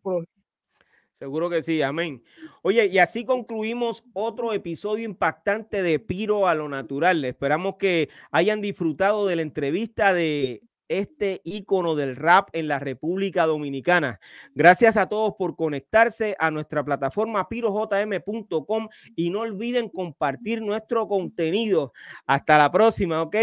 Seguro 1.20 1.50
que 1.50 1.62
sí, 1.62 1.82
amén. 1.82 2.22
Oye, 2.62 2.86
y 2.86 2.98
así 2.98 3.26
concluimos 3.26 4.04
otro 4.14 4.54
episodio 4.54 5.04
impactante 5.04 5.82
de 5.82 5.98
Piro 5.98 6.48
a 6.48 6.54
lo 6.54 6.66
Natural. 6.66 7.22
Esperamos 7.26 7.74
que 7.78 8.08
hayan 8.30 8.62
disfrutado 8.62 9.26
de 9.26 9.36
la 9.36 9.42
entrevista 9.42 10.14
de 10.14 10.62
este 10.88 11.42
ícono 11.44 11.94
del 11.94 12.16
rap 12.16 12.48
en 12.54 12.68
la 12.68 12.78
República 12.78 13.44
Dominicana. 13.44 14.18
Gracias 14.54 14.96
a 14.96 15.10
todos 15.10 15.34
por 15.38 15.56
conectarse 15.56 16.36
a 16.38 16.50
nuestra 16.50 16.82
plataforma 16.82 17.46
pirojm.com 17.50 18.88
y 19.14 19.28
no 19.28 19.40
olviden 19.40 19.90
compartir 19.90 20.62
nuestro 20.62 21.06
contenido. 21.06 21.92
Hasta 22.24 22.56
la 22.56 22.72
próxima, 22.72 23.20
¿ok? 23.20 23.36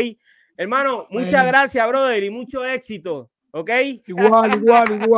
Hermano, 0.57 1.05
muchas 1.11 1.45
gracias, 1.45 1.87
brother, 1.87 2.23
y 2.23 2.31
mucho 2.31 2.65
éxito, 2.65 3.29
¿ok? 3.51 3.69
Igual, 4.07 4.55
igual, 4.55 5.03
igual. 5.03 5.09